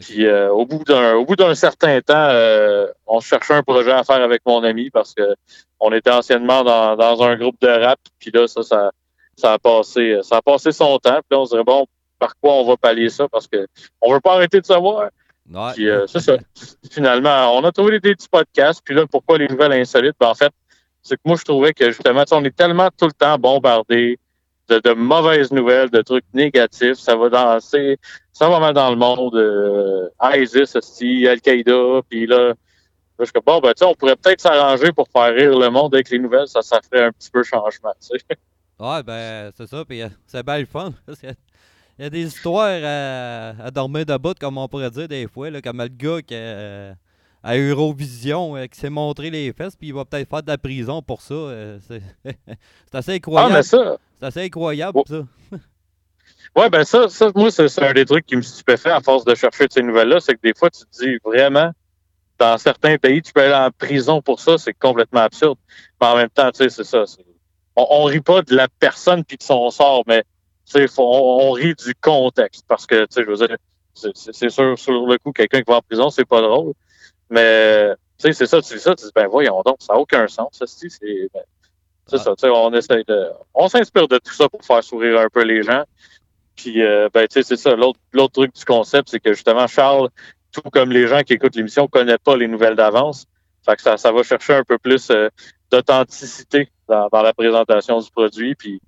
[0.00, 3.92] Puis euh, au bout d'un au bout d'un certain temps, euh, on cherchait un projet
[3.92, 5.34] à faire avec mon ami parce que
[5.80, 7.98] on était anciennement dans, dans un groupe de rap.
[8.18, 8.90] Puis là, ça, ça,
[9.36, 11.16] ça a passé, ça a passé son temps.
[11.18, 11.86] Puis là, on se dirait bon,
[12.18, 13.28] par quoi on va pallier ça?
[13.28, 13.66] Parce que
[14.00, 15.10] on veut pas arrêter de savoir.
[15.52, 15.72] Ouais.
[15.74, 16.36] Puis euh, c'est ça.
[16.90, 18.80] Finalement, on a trouvé des petits podcasts.
[18.82, 20.14] Puis là, pourquoi les nouvelles insolites?
[20.18, 20.52] Ben, en fait,
[21.02, 24.18] c'est que moi, je trouvais que justement, on est tellement tout le temps bombardé
[24.68, 26.98] de, de mauvaises nouvelles, de trucs négatifs.
[26.98, 27.98] Ça va danser,
[28.32, 29.34] ça va mal dans le monde.
[29.34, 32.00] Euh, ISIS, aussi, Al-Qaïda.
[32.08, 32.54] Puis là,
[33.18, 36.18] je suis bon, ben, on pourrait peut-être s'arranger pour faire rire le monde avec les
[36.18, 36.48] nouvelles.
[36.48, 38.36] Ça, ça ferait un petit peu changement, tu sais.
[38.80, 39.84] Ouais, ben, c'est ça.
[39.84, 40.92] Puis euh, c'est bien le fun.
[41.98, 45.50] Il y a des histoires à, à dormir debout, comme on pourrait dire des fois,
[45.50, 46.92] là, comme le gars qui, euh,
[47.42, 50.58] à Eurovision euh, qui s'est montré les fesses, puis il va peut-être faire de la
[50.58, 51.34] prison pour ça.
[51.34, 52.02] euh, c'est
[52.92, 53.54] assez Ah, incroyable.
[53.54, 55.04] mais ça, c'est assez incroyable, Oh.
[55.06, 55.22] ça.
[56.54, 59.34] Ouais, ben ça, ça moi, c'est un des trucs qui me stupéfait à force de
[59.34, 61.70] chercher de ces nouvelles-là, c'est que des fois, tu te dis vraiment,
[62.38, 65.56] dans certains pays, tu peux aller en prison pour ça, c'est complètement absurde.
[66.00, 67.04] Mais en même temps, tu sais, c'est ça.
[67.74, 70.24] On, on rit pas de la personne puis de son sort, mais
[70.66, 72.64] tu sais, faut- on, on rit du contexte.
[72.68, 73.56] Parce que, tu sais, je veux dire,
[73.94, 76.74] c'est sûr, sur le coup, quelqu'un qui va en prison, c'est pas drôle.
[77.32, 79.98] Mais, tu sais, c'est ça, tu dis ça, tu dis, ben voyons donc, ça n'a
[79.98, 81.40] aucun sens, ça, c'est c'est ben,
[82.06, 82.18] c'est Ah.
[82.18, 83.30] ça, tu sais, on essaie de.
[83.54, 85.82] On s'inspire de tout ça pour faire sourire un peu les gens.
[86.56, 87.74] Puis, euh, ben, tu sais, c'est ça.
[87.74, 87.98] L'autre,
[88.32, 90.10] truc du concept, c'est que justement, Charles,
[90.52, 93.24] tout comme les gens qui écoutent l'émission, ne connaissent pas les nouvelles d'avance.
[93.64, 95.28] Fait que ça, ça va chercher un peu plus euh,
[95.70, 98.54] d'authenticité dans, dans la présentation du produit.
[98.56, 98.80] Puis,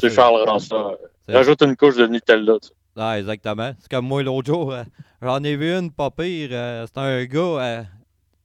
[0.00, 0.90] sais, Charles rend ça.
[1.28, 2.58] Rajoute une couche de Nutella.
[2.60, 2.74] tu sais.
[2.96, 3.72] Ah, exactement.
[3.80, 4.72] C'est comme moi l'autre jour.
[4.72, 4.84] euh,
[5.22, 6.50] J'en ai vu une pas pire.
[6.52, 7.82] euh, c'est un gars euh,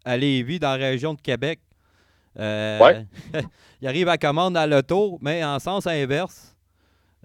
[0.06, 1.60] à Lévis, dans la région de Québec.
[2.40, 3.06] Euh, Ouais.
[3.82, 6.56] il arrive à commande à l'auto, mais en sens inverse.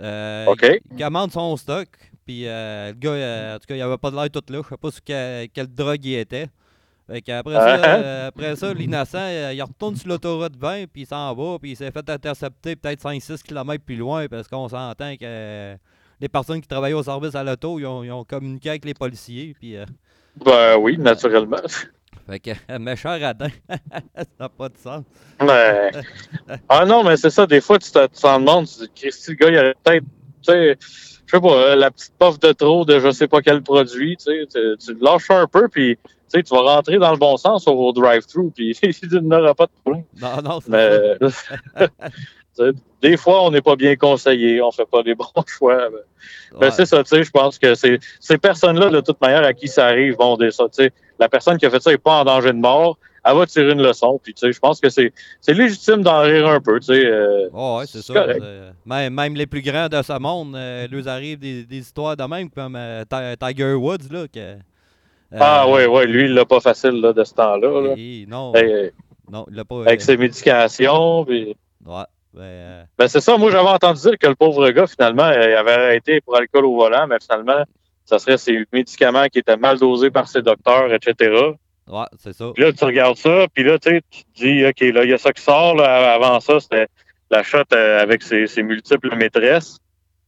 [0.01, 0.67] Euh, OK.
[0.91, 1.89] Il, commande son stock.
[2.27, 4.61] Puis le gars, en tout cas, il avait pas de l'air tout là.
[4.65, 6.49] Je sais pas sur quelle, quelle drogue il était.
[7.07, 8.27] Fait qu'après ça, Ah, hein?
[8.29, 11.91] après ça, l'innocent, il retourne sur l'autoroute 20, puis il s'en va, puis il s'est
[11.91, 15.77] fait intercepter peut-être 5-6 km plus loin, parce qu'on s'entend que
[16.21, 18.95] les personnes qui travaillaient au service à l'auto, ils ont, ils ont communiqué avec les
[18.95, 19.77] policiers, puis...
[19.77, 19.85] euh,
[20.45, 21.57] Ben oui, naturellement.
[22.27, 25.05] fait que, méchant radin, ça n'a pas de sens.
[25.41, 25.91] Mais...
[26.69, 28.91] Ah non, mais c'est ça, des fois, tu te- tu t'en demandes, tu te dis,
[28.95, 30.05] Christy, le gars, il aurait peut-être.
[30.43, 30.77] Tu sais,
[31.27, 34.17] je sais pas, euh, la petite puff de trop de je sais pas quel produit,
[34.17, 37.37] tu sais, tu, lâches un peu, puis tu sais, tu vas rentrer dans le bon
[37.39, 40.05] sens au drive-thru, puis tu n'auras pas de problème.
[40.21, 41.89] Non, non, c'est Mais
[43.03, 45.89] des fois, on n'est pas bien conseillé, on fait pas les bons choix.
[45.91, 46.59] mais- ça.
[46.59, 46.71] ben, Ouais.
[46.71, 49.69] c'est ça, tu sais, je pense que c'est ces personnes-là, de toute manière, à qui
[49.69, 52.21] ça arrive, bon, des, ça, tu sais, la personne qui a fait ça n'est pas
[52.21, 52.97] en danger de mort,
[53.27, 56.21] elle va tirer une leçon, puis tu sais, je pense que c'est c'est légitime d'en
[56.21, 57.07] rire un peu, tu sais.
[57.07, 58.27] euh, Oh, ouais, c'est ça.
[58.87, 62.25] Même, même les plus grands de ce monde, euh, leur arrive des, des histoires de
[62.25, 64.27] même, comme euh, Ti- Tiger Woods, là.
[64.29, 64.57] Que, euh,
[65.41, 67.95] Ah, ouais, ouais, lui, il l'a pas facile, là, de ce temps-là, là.
[68.29, 68.53] non,
[69.31, 69.81] non, il l'a pas.
[69.81, 71.57] avec euh, ses médications, puis...
[71.87, 72.03] Ouais,
[72.35, 75.51] ben, euh, Ben, c'est ça, moi, j'avais entendu dire que le pauvre gars, finalement, euh,
[75.51, 77.65] il avait arrêté pour alcool au volant, mais finalement,
[78.05, 81.33] ça serait ses médicaments qui étaient mal dosés par ses docteurs, etc.
[81.89, 82.51] ouais, c'est ça.
[82.55, 85.11] Puis là, tu regardes ça, puis là, tu sais, tu te dis, OK, là, il
[85.11, 85.75] y a ça qui sort.
[85.77, 86.89] Là, avant ça, c'était
[87.31, 89.79] la shot euh, avec ses, ses multiples maîtresses.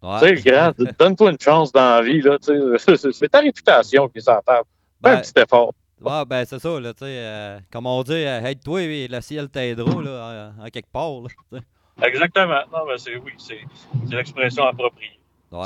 [0.02, 0.20] Ouais.
[0.20, 2.96] Tu sais, grand, donne-toi une chance dans la vie, là, tu sais.
[3.12, 4.66] C'est- ta réputation qui s'en tape.
[5.04, 5.72] Fais Ben, un petit effort.
[6.00, 7.04] ouais, ben, c'est ça, là, tu sais.
[7.08, 11.10] euh, comme on dit, aide-toi et le ciel t'aidera, là, en, en quelque part,
[11.52, 11.58] là.
[12.02, 12.60] Exactement.
[12.72, 13.60] Non, mais c'est, oui, c'est
[14.08, 15.18] c'est l'expression appropriée.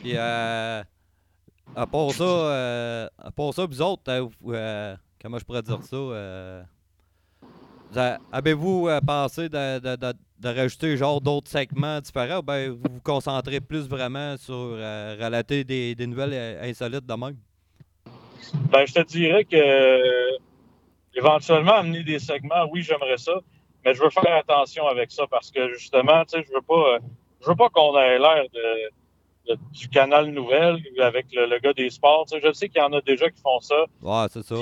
[0.00, 0.82] Puis, euh,
[1.74, 5.82] à part ça, euh, à part ça, vous autres, euh, euh, comment je pourrais dire
[5.82, 5.96] ça?
[5.96, 6.62] euh,
[8.32, 12.94] Avez-vous euh, pensé de, de, de, de rajouter genre d'autres segments différents ou ben vous
[12.94, 17.36] vous concentrez plus vraiment sur relater des, des nouvelles insolites de même?
[18.70, 20.36] Ben, je te dirais que
[21.14, 23.32] éventuellement amener des segments, oui, j'aimerais ça,
[23.86, 26.94] mais je veux faire attention avec ça parce que justement, tu sais, je veux pas,
[26.94, 26.98] euh,
[27.40, 31.72] je veux pas qu'on ait l'air de, de- du canal nouvelle avec le, le gars
[31.72, 32.26] des sports.
[32.28, 34.56] Tu sais, je sais qu'il y en a déjà qui font ça, Ouais, c'est ça.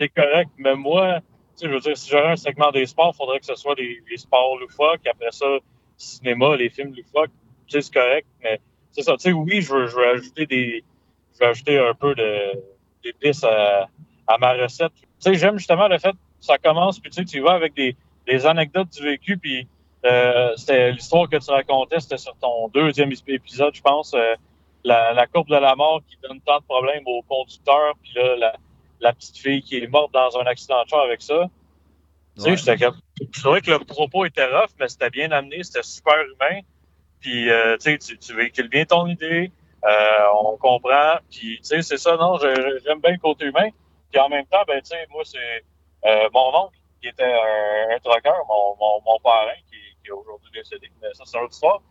[0.00, 3.12] C'est correct, mais moi, tu sais, je veux dire, si j'aurais un segment des sports,
[3.14, 5.46] il faudrait que ce soit des, des sports loufoques, après ça,
[5.96, 7.30] cinéma, les films loufoques,
[7.68, 8.60] tu sais, c'est correct, mais
[8.90, 10.82] c'est ça, tu sais, oui, je veux, je veux ajouter des,
[11.34, 12.60] je veux ajouter un peu de,
[13.04, 13.88] d'épices à,
[14.26, 14.92] à ma recette.
[14.94, 17.74] Tu sais, j'aime justement le fait que ça commence, puis tu sais, tu vas avec
[17.74, 17.96] des,
[18.26, 19.66] des anecdotes du vécu, puis
[20.04, 24.34] euh, c'était l'histoire que tu racontais, c'était sur ton deuxième épisode, je pense, euh,
[24.84, 28.36] la, la courbe de la mort qui donne tant de problèmes au conducteur, puis là,
[28.36, 28.56] la,
[29.00, 31.48] la petite fille qui est morte dans un accident de char avec ça.
[32.36, 36.16] Tu sais, je trouvais que le propos était rough, mais c'était bien amené, c'était super
[36.16, 36.60] humain.
[37.20, 39.52] Puis, euh, tu sais, tu, tu véhicules bien ton idée,
[39.84, 41.18] euh, on comprend.
[41.30, 43.68] Puis, tu sais, c'est ça, non, j'aime bien le côté humain.
[44.10, 45.64] Puis en même temps, ben, tu sais, moi, c'est
[46.06, 50.10] euh, mon oncle qui était un, un trucker, mon, mon, mon parrain qui, qui est
[50.10, 51.82] aujourd'hui décédé, mais ça, c'est une autre histoire.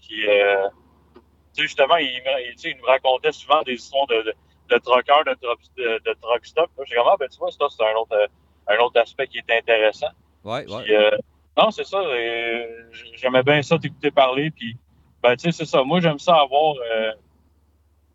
[0.00, 0.68] Puis, euh,
[1.14, 1.20] tu
[1.52, 4.34] sais, justement, il, me- il, il nous racontait souvent des histoires de, de,
[4.70, 6.68] de truckers, de, truck- de, de truck stop.
[6.84, 8.28] J'ai comme, ah, ben, tu vois, ça, c'est un autre,
[8.66, 10.08] un autre aspect qui est intéressant.
[10.42, 10.90] Ouais, Puis, ouais.
[10.96, 11.16] euh,
[11.56, 11.98] non, c'est ça.
[12.00, 14.50] euh, J'aimais bien ça, t'écouter parler.
[14.50, 14.76] Puis,
[15.22, 15.84] ben, tu sais, c'est ça.
[15.84, 17.12] Moi, j'aime ça avoir euh,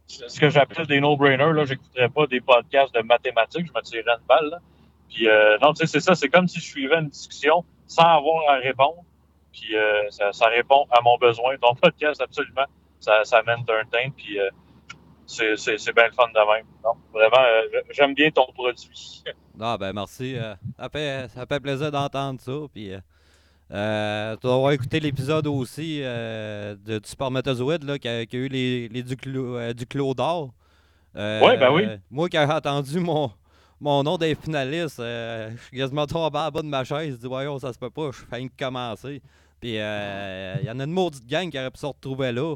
[0.08, 1.54] ce ce que j'appelle des no-brainers.
[1.54, 3.68] Là, j'écouterais pas des podcasts de mathématiques.
[3.68, 4.50] Je me tirerais une balle.
[4.50, 4.58] Là.
[5.14, 6.16] Puis, euh, non, tu sais, c'est ça.
[6.16, 9.04] C'est comme si je suivais une discussion sans avoir à répondre.
[9.52, 11.58] Puis, euh, ça, ça répond à mon besoin.
[11.58, 12.66] Ton podcast, absolument,
[13.00, 14.10] ça, ça m'entertain.
[14.16, 14.50] Puis, euh,
[15.26, 16.66] c'est c'est- c'est bien le fun de même.
[16.84, 19.24] Non, vraiment, euh, j'aime bien ton produit.
[19.64, 20.38] Ah ben merci.
[20.80, 22.52] ça, fait, ça fait plaisir d'entendre ça.
[22.74, 22.94] Puis,
[23.72, 28.38] euh, tu dois avoir écouté l'épisode aussi euh, de, du spermatozoïde là, qui, a, qui
[28.38, 30.50] a eu les, les duclos, euh, duclos d'or.
[31.14, 31.86] Ouais, ben oui.
[32.10, 33.30] Moi, quand j'ai entendu mon,
[33.82, 37.16] mon nom des finalistes, euh, je suis quasiment tombé en bas de ma chaise.
[37.16, 39.22] Je dis, voyons, ça se peut pas, je fais que commencer.
[39.60, 42.56] Puis, euh, il y en a une maudite gang qui aurait pu se retrouver là.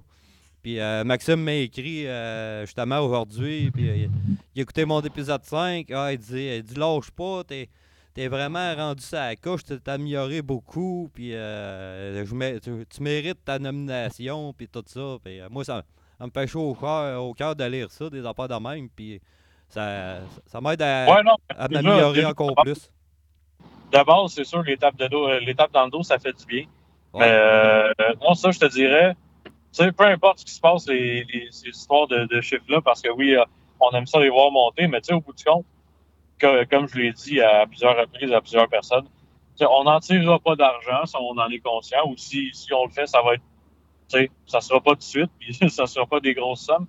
[0.62, 3.70] Puis euh, Maxime m'a écrit euh, justement aujourd'hui.
[3.72, 4.10] Puis
[4.56, 5.92] il a écouté mon épisode 5.
[5.92, 7.70] Ah, il dit, il dit lâche pas, t'es,
[8.16, 11.12] t'es vraiment rendu ça la couche, t'es amélioré beaucoup.
[11.14, 15.18] Puis je tu, tu mérites ta nomination, puis tout ça.
[15.24, 15.84] Puis moi, ça,
[16.18, 18.90] ça me fait au cœur, au de lire ça, des affaires de même.
[18.90, 19.22] Puis
[19.70, 22.92] ça, ça m'aide à, Ouais, à m'améliorer encore plus.
[23.92, 26.66] D'abord, c'est sûr, l'étape euh, l'étape dans le dos, ça fait du bien.
[27.14, 27.22] Ouais.
[27.22, 29.16] Mais euh, non, ça, je te dirais,
[29.46, 32.82] tu sais, peu importe ce qui se passe, les, les- ces histoires de, de chiffres-là,
[32.82, 33.44] parce que oui, euh,
[33.80, 35.66] on aime ça les voir monter, mais tu sais, au bout du compte,
[36.40, 39.08] que- comme je l'ai dit à plusieurs reprises à plusieurs personnes,
[39.62, 42.92] on n'en tirera pas d'argent si on en est conscient, ou si, si on le
[42.92, 43.44] fait, ça va être,
[44.10, 46.88] tu sais, ça sera pas tout de suite, puis ça sera pas des grosses sommes.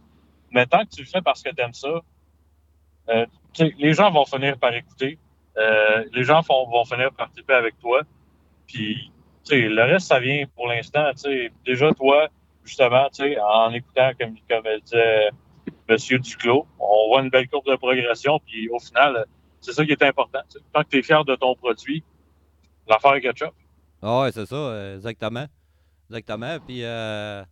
[0.51, 2.01] Mais tant que tu le fais parce que tu aimes ça,
[3.09, 3.27] euh,
[3.79, 5.19] les gens vont finir par écouter.
[5.57, 8.03] Euh, les gens font- vont finir par participer avec toi.
[8.67, 9.11] Puis,
[9.51, 11.11] le reste, ça vient pour l'instant.
[11.65, 12.29] Déjà, toi,
[12.65, 13.09] justement,
[13.41, 15.31] en écoutant, comme, comme disait
[15.89, 15.97] M.
[16.21, 18.39] Duclos, on voit une belle courbe de progression.
[18.41, 19.25] Puis, au final,
[19.61, 20.41] c'est ça qui est important.
[20.73, 22.03] Tant que tu es fier de ton produit,
[22.89, 23.55] l'affaire est ketchup.
[24.03, 25.47] Ah ouais, c'est ça, euh, exactement.
[26.11, 26.59] Exactement.
[26.67, 27.45] Puis, euh,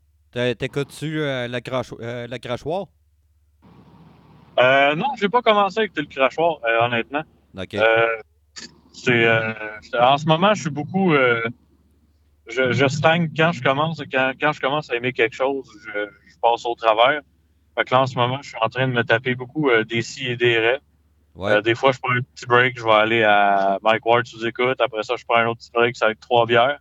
[0.58, 1.20] T'écoutes-tu
[2.40, 2.86] crachoir?
[4.58, 7.22] Euh, non, j'ai pas commencé avec le crachoir, euh, honnêtement.
[7.58, 7.74] Ok.
[7.74, 8.06] Euh,
[8.92, 9.52] c'est, euh,
[9.82, 11.12] c'est- en ce moment, je suis beaucoup.
[11.14, 11.42] euh,
[12.48, 14.02] je, je stagne quand je commence.
[14.12, 15.90] Quand, quand je commence à aimer quelque chose, je,
[16.28, 17.22] je passe au travers.
[17.76, 19.82] Fait que là, en ce moment, je suis en train de me taper beaucoup euh,
[19.84, 20.78] des si et des ré.
[21.34, 21.52] ouais.
[21.52, 24.46] Euh, des fois, je prends un petit break, je vais aller à Mike Ward sous
[24.46, 24.80] écoute.
[24.80, 26.78] Après ça, je prends un autre petit break, ça va être trois bières.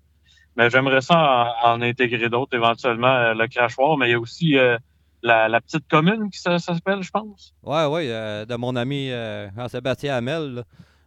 [0.55, 3.97] Mais j'aimerais ça en, en intégrer d'autres, éventuellement, le crachoir.
[3.97, 4.77] Mais il y a aussi euh,
[5.23, 7.53] la, la petite commune qui ça, ça s'appelle, je pense.
[7.63, 10.63] Ouais, ouais, euh, de mon ami euh, Jean-Sébastien Hamel.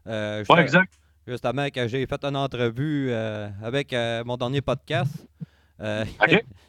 [0.07, 0.93] Euh, juste- exact.
[1.27, 3.95] Justement, quand j'ai fait une entrevue euh, avec
[4.25, 5.27] mon dernier podcast.
[5.79, 6.09] Il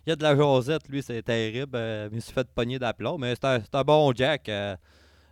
[0.07, 1.77] y a de la jasette, lui, c'est terrible.
[2.11, 3.45] il me suis fait pogner d'aplomb, mais c'est
[3.75, 4.51] un, bon Jack.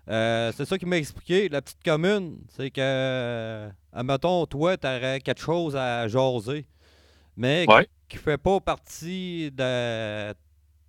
[0.08, 1.50] c'est ça qui m'a expliqué.
[1.50, 6.66] La petite commune, c'est que, admettons, toi, tu aurais quelque chose à jaser,
[7.36, 7.88] mais Ouais.
[8.08, 10.34] qui ne fait pas partie de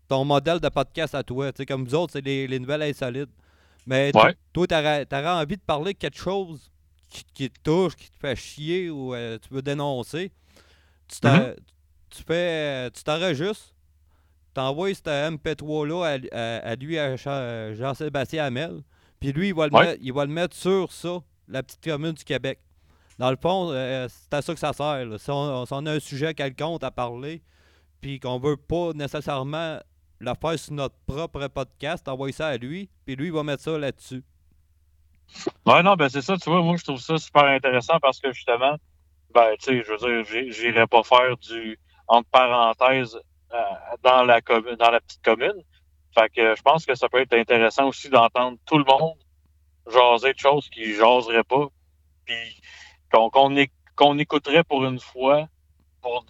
[0.09, 1.53] ton modèle de podcast à toi.
[1.53, 3.31] Tu sais, comme vous autres, c'est les, les nouvelles insolites.
[3.87, 4.35] Mais Ouais.
[4.53, 6.71] toi, tu aurais, envie de parler de quelque chose
[7.09, 10.33] qui, qui te touche, qui te fait chier ou euh, tu veux dénoncer.
[11.09, 11.55] Tu Mhm.
[12.11, 13.75] tu fais, tu t'enregistres,
[14.55, 18.83] t'envoies ce MP3-là à, à- à lui, à Jean- Jean-Sébastien Hamel,
[19.21, 19.85] puis lui, il va, le Ouais.
[19.87, 21.19] mettre, il va le mettre sur ça,
[21.49, 22.59] la petite commune du Québec.
[23.19, 25.05] Dans le fond, euh, c'est à ça que ça sert.
[25.07, 25.19] là.
[25.19, 27.43] Si, on, si on a un sujet quelconque à parler,
[28.01, 29.79] puis qu'on veut pas nécessairement
[30.21, 33.63] le faire sur notre propre podcast, envoyer ça à lui, puis lui, il va mettre
[33.63, 34.23] ça là-dessus.
[35.67, 38.33] Ouais, non, ben c'est ça, tu vois, moi je trouve ça super intéressant parce que
[38.33, 38.77] justement,
[39.35, 41.79] ben, tu sais, je veux dire, j'irais pas faire du
[42.09, 43.19] entre parenthèses
[43.53, 43.59] euh,
[44.03, 45.63] dans la dans la petite commune.
[46.15, 49.17] Fait que je pense que ça peut être intéressant aussi d'entendre tout le monde
[49.93, 51.67] jaser de choses qu'ils jaseraient pas.
[52.25, 52.61] Puis
[53.13, 55.49] qu'on écouterait pour une fois
[56.03, 56.25] pour,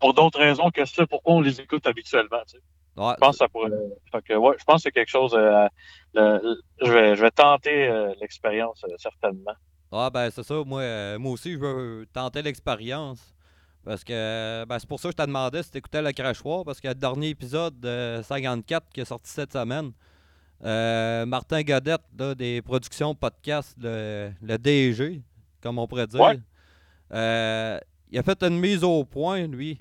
[0.00, 2.40] pour d'autres raisons que ce pourquoi on les écoute habituellement.
[2.46, 2.62] tu sais.
[2.96, 3.70] Ouais, Je pense que ça pourrait.
[4.10, 5.32] Fait que, ouais, je pense que c'est quelque chose.
[5.36, 5.68] euh,
[6.14, 9.52] le- je, vais, je vais tenter euh, l'expérience, euh, certainement.
[9.92, 13.34] Ah ben c'est ça, moi, moi aussi je veux tenter l'expérience.
[13.84, 16.80] Parce que ben, c'est pour ça que je t'ai demandé si t'écoutais le crachoir, parce
[16.80, 19.92] que le dernier épisode de 54 qui est sorti cette semaine,
[21.26, 25.22] Martin Godette là, des productions podcast, le, le DG,
[25.62, 26.20] comme on pourrait dire.
[26.20, 26.38] Ouais.
[28.10, 29.78] il a fait une mise au point, lui,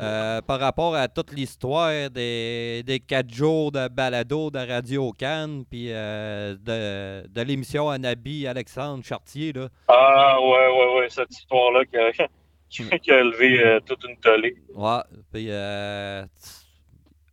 [0.00, 5.64] euh, par rapport à toute l'histoire des, des quatre jours de balado de Radio Cannes,
[5.70, 9.52] puis euh, de, de l'émission Anabi Alexandre Chartier.
[9.52, 9.68] Là.
[9.86, 11.84] Ah, ouais, ouais, ouais, cette histoire-là
[12.68, 14.56] qui a, qui, a élevé euh, toute une tollée.
[14.74, 15.48] Ouais, puis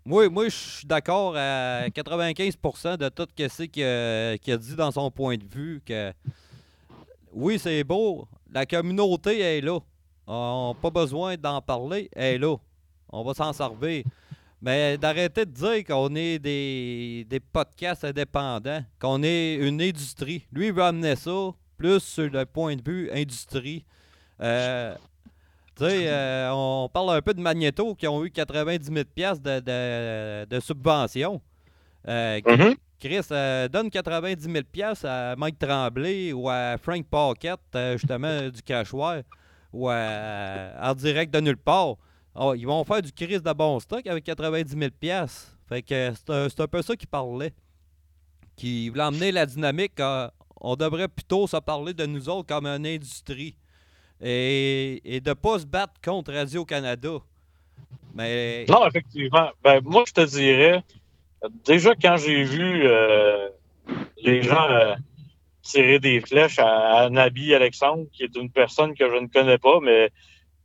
[0.05, 4.75] moi, moi je suis d'accord à 95% de tout ce qu'il a, qu'il a dit
[4.75, 6.13] dans son point de vue que
[7.33, 9.79] oui, c'est beau, la communauté est là.
[10.27, 12.55] On n'a pas besoin d'en parler, elle est là.
[13.09, 14.03] On va s'en servir.
[14.61, 20.45] Mais d'arrêter de dire qu'on est des, des podcasts indépendants, qu'on est une industrie.
[20.53, 23.83] Lui, il veut amener ça plus sur le point de vue industrie.
[24.39, 24.93] Euh,
[25.75, 29.43] tu sais, euh, on parle un peu de Magneto qui ont eu 90 000 piastres
[29.43, 31.41] de, de, de subvention.
[32.07, 32.75] Euh, Mhm.
[32.99, 33.27] Chris,
[33.71, 39.21] donne 90 000 piastres à Mike Tremblay ou à Frank Pocket, euh, justement, du cachoir,
[39.73, 41.95] ou en direct de nulle part.
[42.35, 45.57] Oh, ils vont faire du Chris de bon stock avec 90 000 piastres.
[45.67, 47.53] Fait que c'est un, un peu ça qu'il parlait.
[48.55, 49.93] Qui voulait emmener la dynamique.
[50.61, 53.55] on devrait plutôt se parler de nous autres comme une industrie.
[54.21, 57.17] Et, et de pas se battre contre Radio-Canada.
[58.13, 58.65] Mais.
[58.69, 59.49] Non, effectivement.
[59.63, 60.83] Ben, moi, je te dirais,
[61.65, 63.49] déjà quand j'ai vu euh,
[64.23, 64.95] les gens euh,
[65.61, 69.57] tirer des flèches à, à Nabi Alexandre, qui est une personne que je ne connais
[69.57, 70.09] pas, mais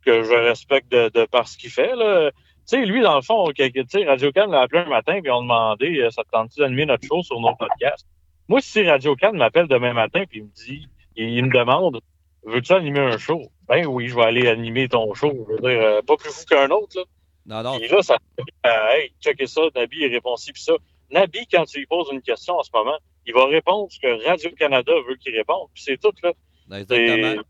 [0.05, 2.31] que je respecte de, de par ce qu'il fait, là.
[2.31, 5.99] Tu sais, lui, dans le fond, Radio Can l'a appelé un matin et on demandé
[5.99, 8.05] euh, ça te tente d'animer notre show sur nos podcasts?
[8.49, 12.01] Moi, si Radio Can m'appelle demain matin puis il me dit, il, il me demande
[12.47, 13.51] Veux-tu animer un show?
[13.67, 15.45] Ben oui, je vais aller animer ton show.
[15.49, 17.03] Je veux dire, euh, pas plus fou qu'un autre, là.
[17.45, 17.79] Non, non.
[17.79, 20.73] Puis là, ça euh, hey, checkez ça, Nabi, il répond ci, puis ça.
[21.11, 22.97] Nabi, quand tu lui poses une question en ce moment,
[23.27, 25.67] il va répondre ce que Radio-Canada veut qu'il réponde.
[25.73, 26.31] Puis c'est tout, là.
[26.79, 27.43] Exactement.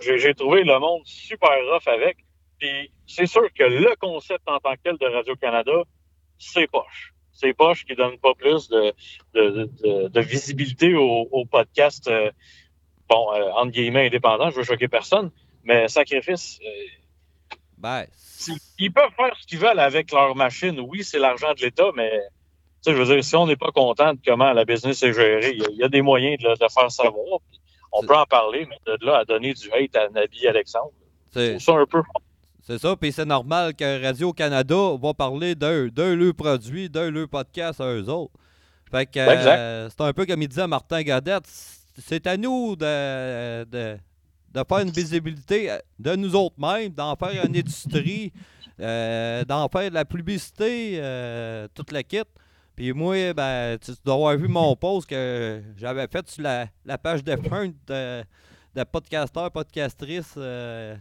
[0.00, 2.18] J'ai trouvé le monde super rough avec.
[2.58, 5.84] Puis c'est sûr que le concept en tant que tel de Radio-Canada,
[6.38, 7.14] c'est poche.
[7.32, 8.92] C'est poche qui donne pas plus de,
[9.34, 12.30] de, de, de visibilité au, au podcast, euh,
[13.08, 14.50] bon, euh, entre guillemets, indépendant.
[14.50, 15.30] Je veux choquer personne,
[15.62, 18.06] mais sacrifice, euh, Ben,
[18.78, 20.80] ils peuvent faire ce qu'ils veulent avec leur machine.
[20.80, 22.10] Oui, c'est l'argent de l'État, mais
[22.92, 25.58] je veux dire, si on n'est pas content de comment la business est gérée, il
[25.62, 27.40] y a- il y, a des moyens de, le- de le faire savoir.
[27.92, 30.92] on peut en parler, mais de là à donner du hate à Nabi Alexandre,
[31.32, 32.02] c'est ça un peu.
[32.62, 37.28] C'est ça, puis c'est normal que Radio-Canada va parler d'un d'un leur produit, d'un leur
[37.28, 38.32] podcast à eux autres.
[38.90, 43.64] Fait que euh, c'est un peu comme il disait Martin Gadette, c'est à nous de,
[43.64, 43.96] de,
[44.52, 48.32] de faire une visibilité euh, de nous autres mêmes, d'en faire une industrie,
[48.80, 52.22] euh, d'en faire de la publicité, euh, toute la kit.
[52.76, 56.66] Puis moi, ben, tu tu dois avoir vu mon post que j'avais fait sur la,
[56.84, 58.22] la page de front de,
[58.74, 60.94] de podcasteurs, podcastrices euh,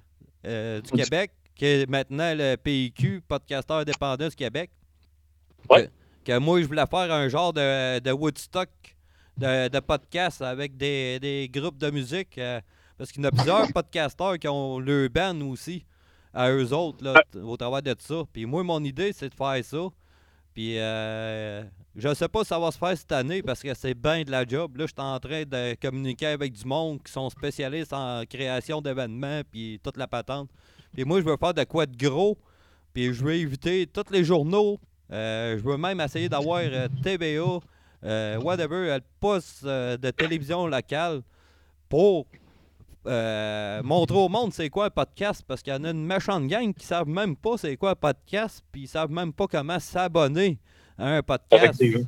[0.45, 4.71] euh, du Québec, qui est maintenant le PIQ, podcasteur indépendant du Québec.
[5.69, 5.89] Ouais.
[6.23, 8.69] Que, que moi, je voulais faire un genre de, de Woodstock
[9.37, 12.37] de, de podcast avec des, des groupes de musique.
[12.37, 12.61] euh,
[12.97, 15.85] parce qu'il y en a plusieurs podcasteurs qui ont le band aussi,
[16.33, 18.23] à eux autres, là, au travers de ça.
[18.31, 19.87] Puis moi, mon idée, c'est de faire ça.
[20.55, 21.63] Puis euh,
[21.97, 24.31] je sais pas si ça va se faire cette année parce que c'est bien de
[24.31, 24.77] la job.
[24.77, 28.81] Là, je suis en train de communiquer avec du monde qui sont spécialistes en création
[28.81, 30.49] d'événements puis toute la patente.
[30.93, 32.37] Puis moi, je veux faire de quoi de gros.
[32.93, 34.79] Puis je veux éviter tous les journaux.
[35.11, 37.59] Euh, je veux même essayer d'avoir euh, TVA,
[38.05, 41.21] euh, whatever, euh, le poste de télévision locale
[41.89, 42.27] pour
[43.07, 46.47] euh, montrer au monde c'est quoi un podcast parce qu'il y en a une méchante
[46.47, 49.79] gang qui savent même pas c'est quoi un podcast puis ils savent même pas comment
[49.79, 50.57] s'abonner
[50.97, 51.81] à un podcast.
[51.81, 51.99] Ouais.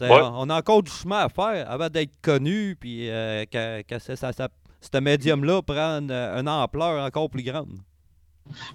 [0.00, 4.14] On a encore du chemin à faire avant d'être connu puis euh, que, que ça,
[4.16, 4.48] ça- ça-
[4.80, 7.72] ce médium-là prenne euh, une ampleur encore plus grande.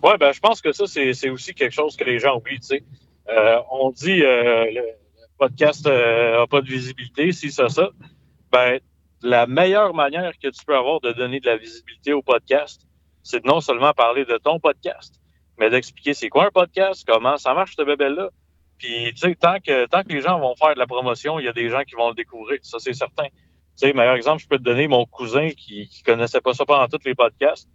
[0.03, 2.59] Ouais, ben, je pense que ça, c'est aussi quelque chose que les gens oublient.
[3.29, 4.81] Euh, on dit le, le
[5.37, 7.89] podcast n'a pas de visibilité, si ça, ça.
[8.51, 8.79] Ben,
[9.23, 12.81] la meilleure manière que tu peux avoir de donner de la visibilité au podcast,
[13.23, 15.19] c'est de non seulement parler de ton podcast,
[15.57, 18.29] mais d'expliquer c'est quoi un podcast, comment ça marche, ce bébé-là.
[18.77, 21.45] Puis, tu sais, tant que, tant que les gens vont faire de la promotion, il
[21.45, 22.59] y a des gens qui vont le découvrir.
[22.63, 23.25] Ça, c'est certain.
[23.25, 23.31] Tu
[23.75, 26.87] sais, meilleur exemple, je peux te donner mon cousin qui, qui connaissait pas ça pendant
[26.87, 27.69] tous les podcasts.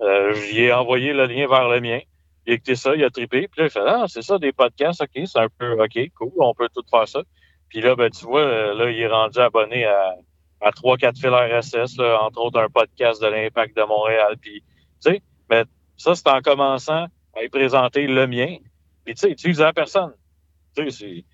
[0.00, 1.98] Euh, j'y ai envoyé le lien vers le mien.
[2.46, 3.48] Il a écouté ça, il a trippé.
[3.48, 6.32] Puis là, il fait Ah, c'est ça, des podcasts, OK, c'est un peu OK, cool,
[6.38, 7.22] on peut tout faire ça.
[7.68, 10.14] Puis là, ben, tu vois, euh, là, il est rendu abonné à,
[10.64, 14.36] à 3-4 fils RSS, là, entre autres un podcast de l'Impact de Montréal.
[14.40, 14.62] Puis,
[15.02, 15.64] tu sais, mais
[15.96, 18.56] ça, c'est en commençant à y présenter le mien.
[19.04, 20.12] Puis, tu sais, utilise à personne.
[20.74, 21.24] Tu sais.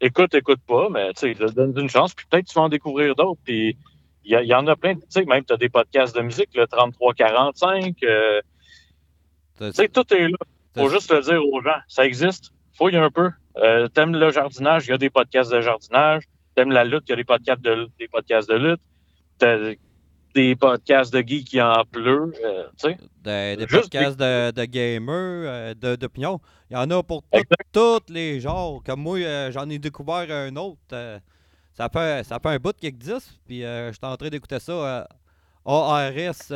[0.00, 3.14] Écoute, écoute pas, mais tu sais, donne une chance, puis peut-être tu vas en découvrir
[3.16, 3.40] d'autres.
[3.44, 3.76] Puis,
[4.24, 4.94] il y, en a plein.
[4.94, 7.96] Tu sais, même, tu as des podcasts de musique, le 3345.
[8.04, 8.40] Euh,
[9.58, 10.36] tu sais, tout est là.
[10.76, 11.80] Faut juste le dire aux gens.
[11.88, 12.52] Ça existe.
[12.76, 13.30] Fouille un peu.
[13.56, 16.24] Euh, T'aimes le jardinage, il y a des podcasts de jardinage.
[16.54, 18.80] T'aimes la lutte, il y a des podcasts de, des podcasts de lutte.
[19.38, 19.56] T'as
[20.34, 22.32] des podcasts de geeks qui en pleut.
[22.44, 22.96] euh, tu sais.
[23.56, 26.40] des, podcasts de, de gamers, euh, de- d'opinion.
[26.70, 27.24] Il y en a pour
[27.72, 28.80] tous les genres.
[28.84, 30.78] Comme moi, euh, j'en ai découvert un autre.
[30.92, 31.18] euh,
[31.72, 33.38] ça, fait, ça fait un bout qui existe.
[33.46, 35.08] Puis euh, je suis en train d'écouter ça.
[35.64, 36.50] ARS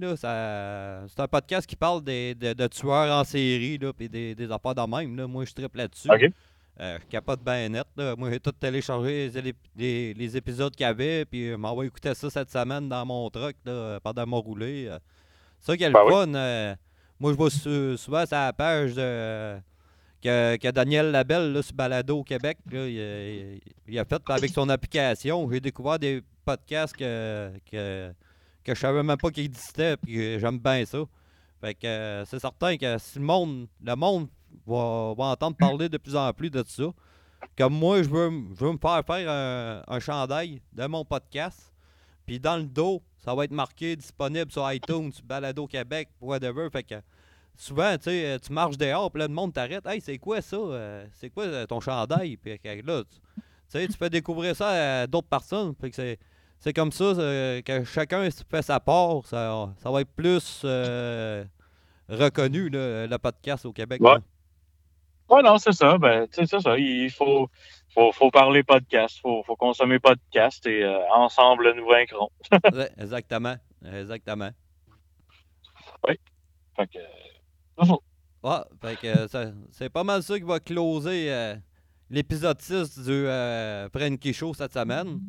[0.00, 4.08] là, ça- c'est un podcast qui parle des, de, de tueurs en série, là, puis
[4.08, 5.16] des, des affaires de même.
[5.16, 5.26] Là.
[5.26, 6.08] Moi, je triple là-dessus.
[6.80, 7.86] Euh, je capote bien net.
[7.96, 8.14] Là.
[8.16, 11.86] Moi, j'ai tout téléchargé les, les- les épisodes qu'il y avait, puis je m'en vais
[11.88, 14.86] écouter ça cette semaine dans mon truck là, pendant mon roulé.
[14.88, 14.98] euh.
[15.58, 16.12] Ça qui est le Ben oui.
[16.12, 16.34] fun.
[16.34, 16.74] euh,
[17.18, 19.58] moi, je sou- souvent sur la page de,
[20.22, 22.58] que, que Daniel Labelle là, sur Balado au Québec.
[22.70, 25.50] là, il, a- il a fait avec son application.
[25.50, 28.12] J'ai découvert des podcasts que, que,
[28.62, 30.98] que je savais même pas qu'ils existaient, puis j'aime bien ça.
[31.60, 34.28] Fait que euh, c'est certain que si le monde, le monde
[34.66, 36.84] va, va entendre parler de plus en plus de ça,
[37.56, 41.72] comme moi, je veux, je veux me faire faire un, un chandail de mon podcast.
[42.26, 46.68] Puis dans le dos, ça va être marqué disponible sur iTunes, sur Balado Québec, whatever.
[46.70, 46.96] Fait que
[47.56, 49.86] souvent, tu sais, euh, tu marches dehors, puis là, le monde t'arrête.
[49.86, 50.56] Hey, c'est quoi ça?
[50.56, 52.36] Euh, C'est quoi euh, ton chandail?
[52.36, 53.16] Puis que là, tu
[53.70, 55.74] tu sais, tu fais découvrir ça à d'autres personnes.
[55.80, 56.18] Fait que c'est.
[56.60, 59.24] C'est comme ça euh, que chacun fait sa part.
[59.26, 61.44] Ça, ça va être plus euh,
[62.08, 64.00] reconnu, là, le podcast au Québec.
[64.02, 64.16] Ouais.
[65.28, 65.98] Ouais, non, c'est ça.
[65.98, 66.78] Ben, c'est ça.
[66.78, 67.48] Il faut,
[67.92, 69.18] faut, faut parler podcast.
[69.20, 72.30] Faut, faut consommer podcast et euh, ensemble, nous vaincrons.
[72.72, 73.56] Ouais, Exactement.
[73.84, 74.50] Exactement.
[76.06, 77.96] Fait que, euh,
[78.44, 81.56] Ah, fait que euh, c'est pas mal ça qui va closer euh,
[82.08, 83.24] l'épisode 6 du
[83.92, 85.20] Frankie Show cette semaine.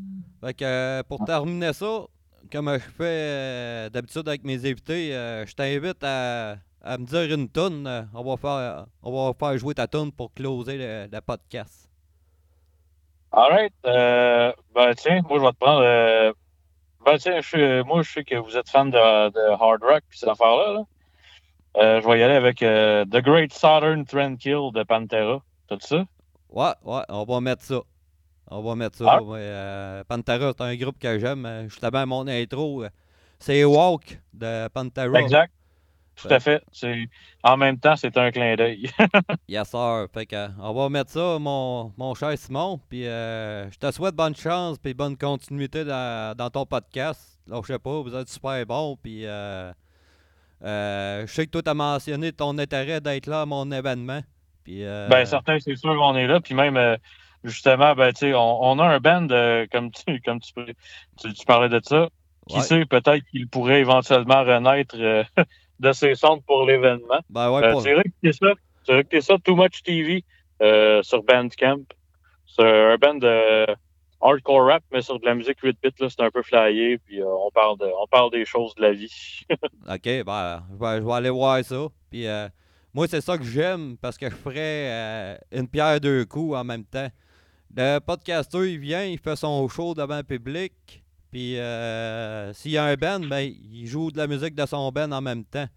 [0.41, 2.05] Fait que pour terminer ça,
[2.51, 7.85] comme je fais d'habitude avec mes invités, je t'invite à, à me dire une tonne.
[7.87, 11.89] euh, on, va faire, on va faire jouer ta tonne pour closer le, le podcast.
[13.31, 13.73] All right.
[13.85, 15.81] Euh, ben, tiens, moi, je vais te prendre.
[15.83, 16.33] euh,
[17.05, 18.97] ben, tiens, je suis- moi, je sais que vous êtes fan de,
[19.29, 20.73] de hard rock puis cette affaire-là.
[20.73, 20.83] là.
[21.77, 25.41] Euh, je vais y aller avec euh, The Great Southern Trendkill de Pantera.
[25.67, 26.03] T'as tout ça?
[26.49, 27.81] Ouais, ouais, on va mettre ça.
[28.49, 29.05] On va mettre ça.
[29.07, 29.21] Ah.
[29.21, 31.45] ouais, euh, Pantera, c'est un groupe que j'aime.
[31.45, 32.89] euh, Justement, mon intro, euh,
[33.37, 35.19] c'est Walk de Pantera.
[35.19, 35.53] Exact.
[36.21, 36.63] Tout à fait.
[37.43, 38.89] En même temps, c'est un clin d'œil.
[39.47, 40.07] Yes, sir.
[40.13, 42.79] Fait que, euh, on va mettre ça, mon, mon cher Simon.
[42.89, 47.39] Puis euh, je te souhaite bonne chance puis bonne continuité dans, dans ton podcast.
[47.47, 48.97] Là, je sais pas, vous êtes super bon.
[49.01, 49.71] Puis euh,
[50.63, 54.21] euh, je sais que toi, tu as mentionné ton intérêt d'être là à mon événement.
[54.63, 56.39] Puis, Ben, certain, c'est sûr qu'on est là.
[56.41, 56.77] Puis même,
[57.43, 60.53] justement, ben, tu sais, on, on a un band, euh, comme, tu, comme tu,
[61.17, 62.09] tu, tu parlais de ça.
[62.47, 62.63] Qui ouais.
[62.63, 65.23] sait, peut-être qu'il pourrait éventuellement renaître euh,
[65.79, 67.19] de ses centres pour l'événement.
[67.29, 68.53] Ben ouais, Euh, c'est vrai que c'est ça.
[68.83, 70.23] C'est vrai que c'est ça, Too Much TV
[70.61, 71.83] euh, sur Bandcamp.
[72.47, 73.65] C'est un band de
[74.21, 77.21] hardcore rap, mais sur de la musique 8 bits, là, c'est un peu flyé, puis
[77.21, 79.45] euh, on parle de, on parle des choses de la vie.
[79.89, 81.87] OK, ben, je vais, aller voir ça.
[82.09, 82.25] Puis,
[82.93, 86.83] moi, c'est ça que j'aime parce que je ferais une pierre deux coups en même
[86.83, 87.09] temps.
[87.75, 91.03] Le podcaster, il vient, il fait son show devant le public.
[91.31, 94.91] Puis, euh, s'il y a un band, ben, il joue de la musique de son
[94.91, 95.67] band en même temps.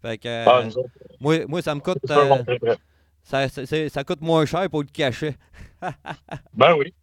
[0.00, 2.76] Fait que, euh, Ah, nous autres, moi, moi, ça me coûte, euh,
[3.22, 5.36] ça, ça coûte moins cher pour le cacher.
[6.54, 6.94] Ben oui.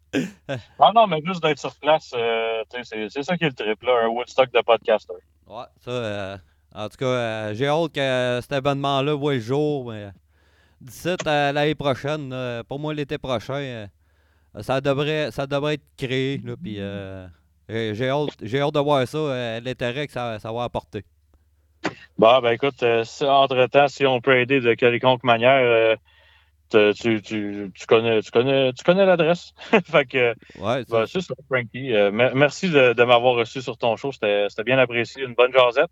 [0.78, 4.04] Ah non, mais juste d'être sur place, euh, c'est ça qui est le trip, là,
[4.04, 5.12] un Woodstock de podcaster.
[5.46, 6.38] Ouais, ça, euh,
[6.74, 9.92] en tout cas, euh, j'ai hâte que cet événement-là voit le jour.
[9.92, 10.10] Mais
[10.80, 12.34] d'ici à l'année prochaine,
[12.68, 13.86] pour moi, l'été prochain, euh,
[14.62, 16.38] ça, devrait, ça devrait être créé.
[16.38, 17.26] Là, puis, euh,
[17.70, 21.04] j'ai j'ai hâte, hâte de voir ça, euh, l'intérêt que ça, ça va apporter.
[22.18, 25.96] Bon, ben écoute, euh, entre-temps, si on peut aider de quelconque manière,
[26.72, 29.52] euh, tu, tu, tu connais, tu connais, tu connais l'adresse.
[29.84, 31.92] fait que, Ouais, ça- ben, c'est ça, Frankie.
[31.94, 34.12] Euh, mer- merci de, de m'avoir reçu sur ton show.
[34.12, 35.24] C'était bien apprécié.
[35.24, 35.90] Une bonne jasette.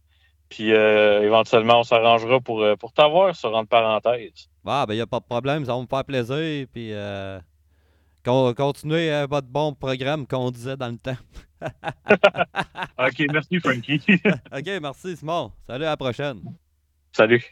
[0.49, 4.49] Puis, euh, éventuellement, on s'arrangera pour, euh, pour t'avoir sur entre parenthèses.
[4.67, 6.67] Ah, ben, il n'y a pas de problème, ça va me faire plaisir.
[6.73, 7.39] Puis, euh,
[8.25, 11.17] con- continuez euh, votre bon programme qu'on disait dans le temps.
[12.99, 14.01] OK, merci, Frankie.
[14.53, 15.53] ok, merci, Simon.
[15.67, 16.41] Salut, à la prochaine.
[17.13, 17.45] Salut.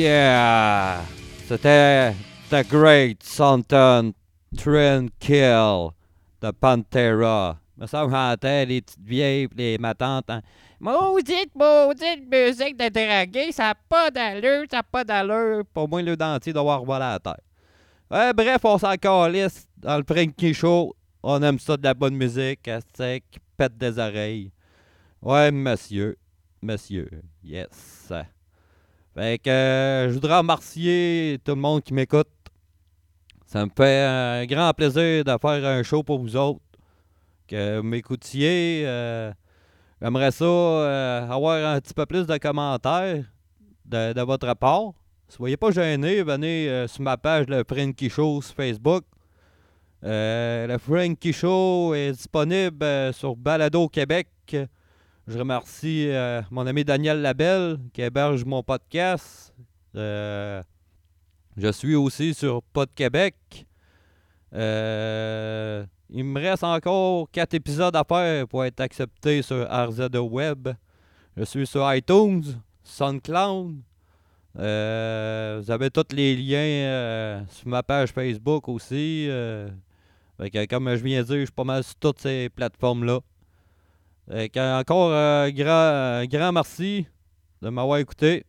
[0.00, 1.02] Yeah!
[1.46, 2.14] C'était
[2.50, 4.12] The Great Santon
[4.56, 5.90] Tranquil
[6.40, 7.58] de Pantera.
[7.76, 10.30] Me semble chantait les petites vieilles les matantes.
[10.30, 10.40] Hein.
[10.80, 15.64] Maudite, maudite musique de draguer, ça n'a pas d'allure, ça n'a pas d'allure.
[15.72, 17.34] Pour moi, le dentier doit avoir volé à la terre.
[18.10, 20.94] Ouais, bref, on s'en calisse dans le Frankie Show.
[21.22, 24.50] On aime ça de la bonne musique, qui pète des oreilles.
[25.20, 26.16] Ouais, monsieur.
[26.62, 27.08] Monsieur.
[27.44, 27.99] Yes.
[29.14, 32.28] Fait que euh, je voudrais remercier tout le monde qui m'écoute.
[33.46, 36.60] Ça me fait un grand plaisir de faire un show pour vous autres.
[37.48, 38.84] Que vous m'écoutiez.
[38.86, 39.32] euh,
[40.00, 43.24] J'aimerais ça euh, avoir un petit peu plus de commentaires
[43.84, 44.92] de, votre part.
[45.28, 49.04] Soyez pas gênés, venez sur ma page le Frankie Show sur Facebook.
[50.02, 54.28] Le Frankie Show est disponible sur Balado Québec.
[55.28, 59.54] Je remercie euh, mon ami Daniel Labelle qui héberge mon podcast.
[59.94, 60.62] Euh,
[61.56, 63.36] je suis aussi sur Pod Québec.
[64.54, 70.70] Euh, il me reste encore 4 épisodes à faire pour être accepté sur RZO Web.
[71.36, 72.42] Je suis sur iTunes,
[72.82, 73.76] SoundCloud.
[74.54, 74.60] Vous
[75.70, 79.28] avez tous les liens sur ma page Facebook aussi.
[80.68, 83.20] comme je viens de dire, je suis pas mal sur toutes ces plateformes-là.
[84.30, 87.04] Que, encore un grand, un grand merci
[87.60, 88.46] de m'avoir écouté.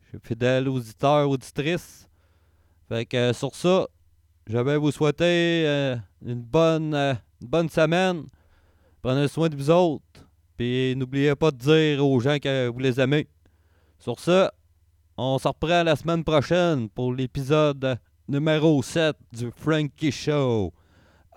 [0.00, 2.08] Je suis fidèle auditeur, auditrice.
[2.88, 3.86] Fait que sur ça,
[4.46, 7.12] je vais vous souhaiter euh, une, bonne, euh,
[7.42, 8.24] une bonne semaine.
[9.02, 10.04] Prenez soin de vous autres.
[10.56, 13.28] Puis n'oubliez pas de dire aux gens que vous les aimez.
[13.98, 14.54] Sur ça,
[15.18, 20.72] on se reprend la semaine prochaine pour l'épisode numéro 7 du Frankie Show.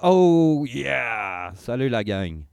[0.02, 1.52] Oh yeah!
[1.56, 2.44] Salut la gang!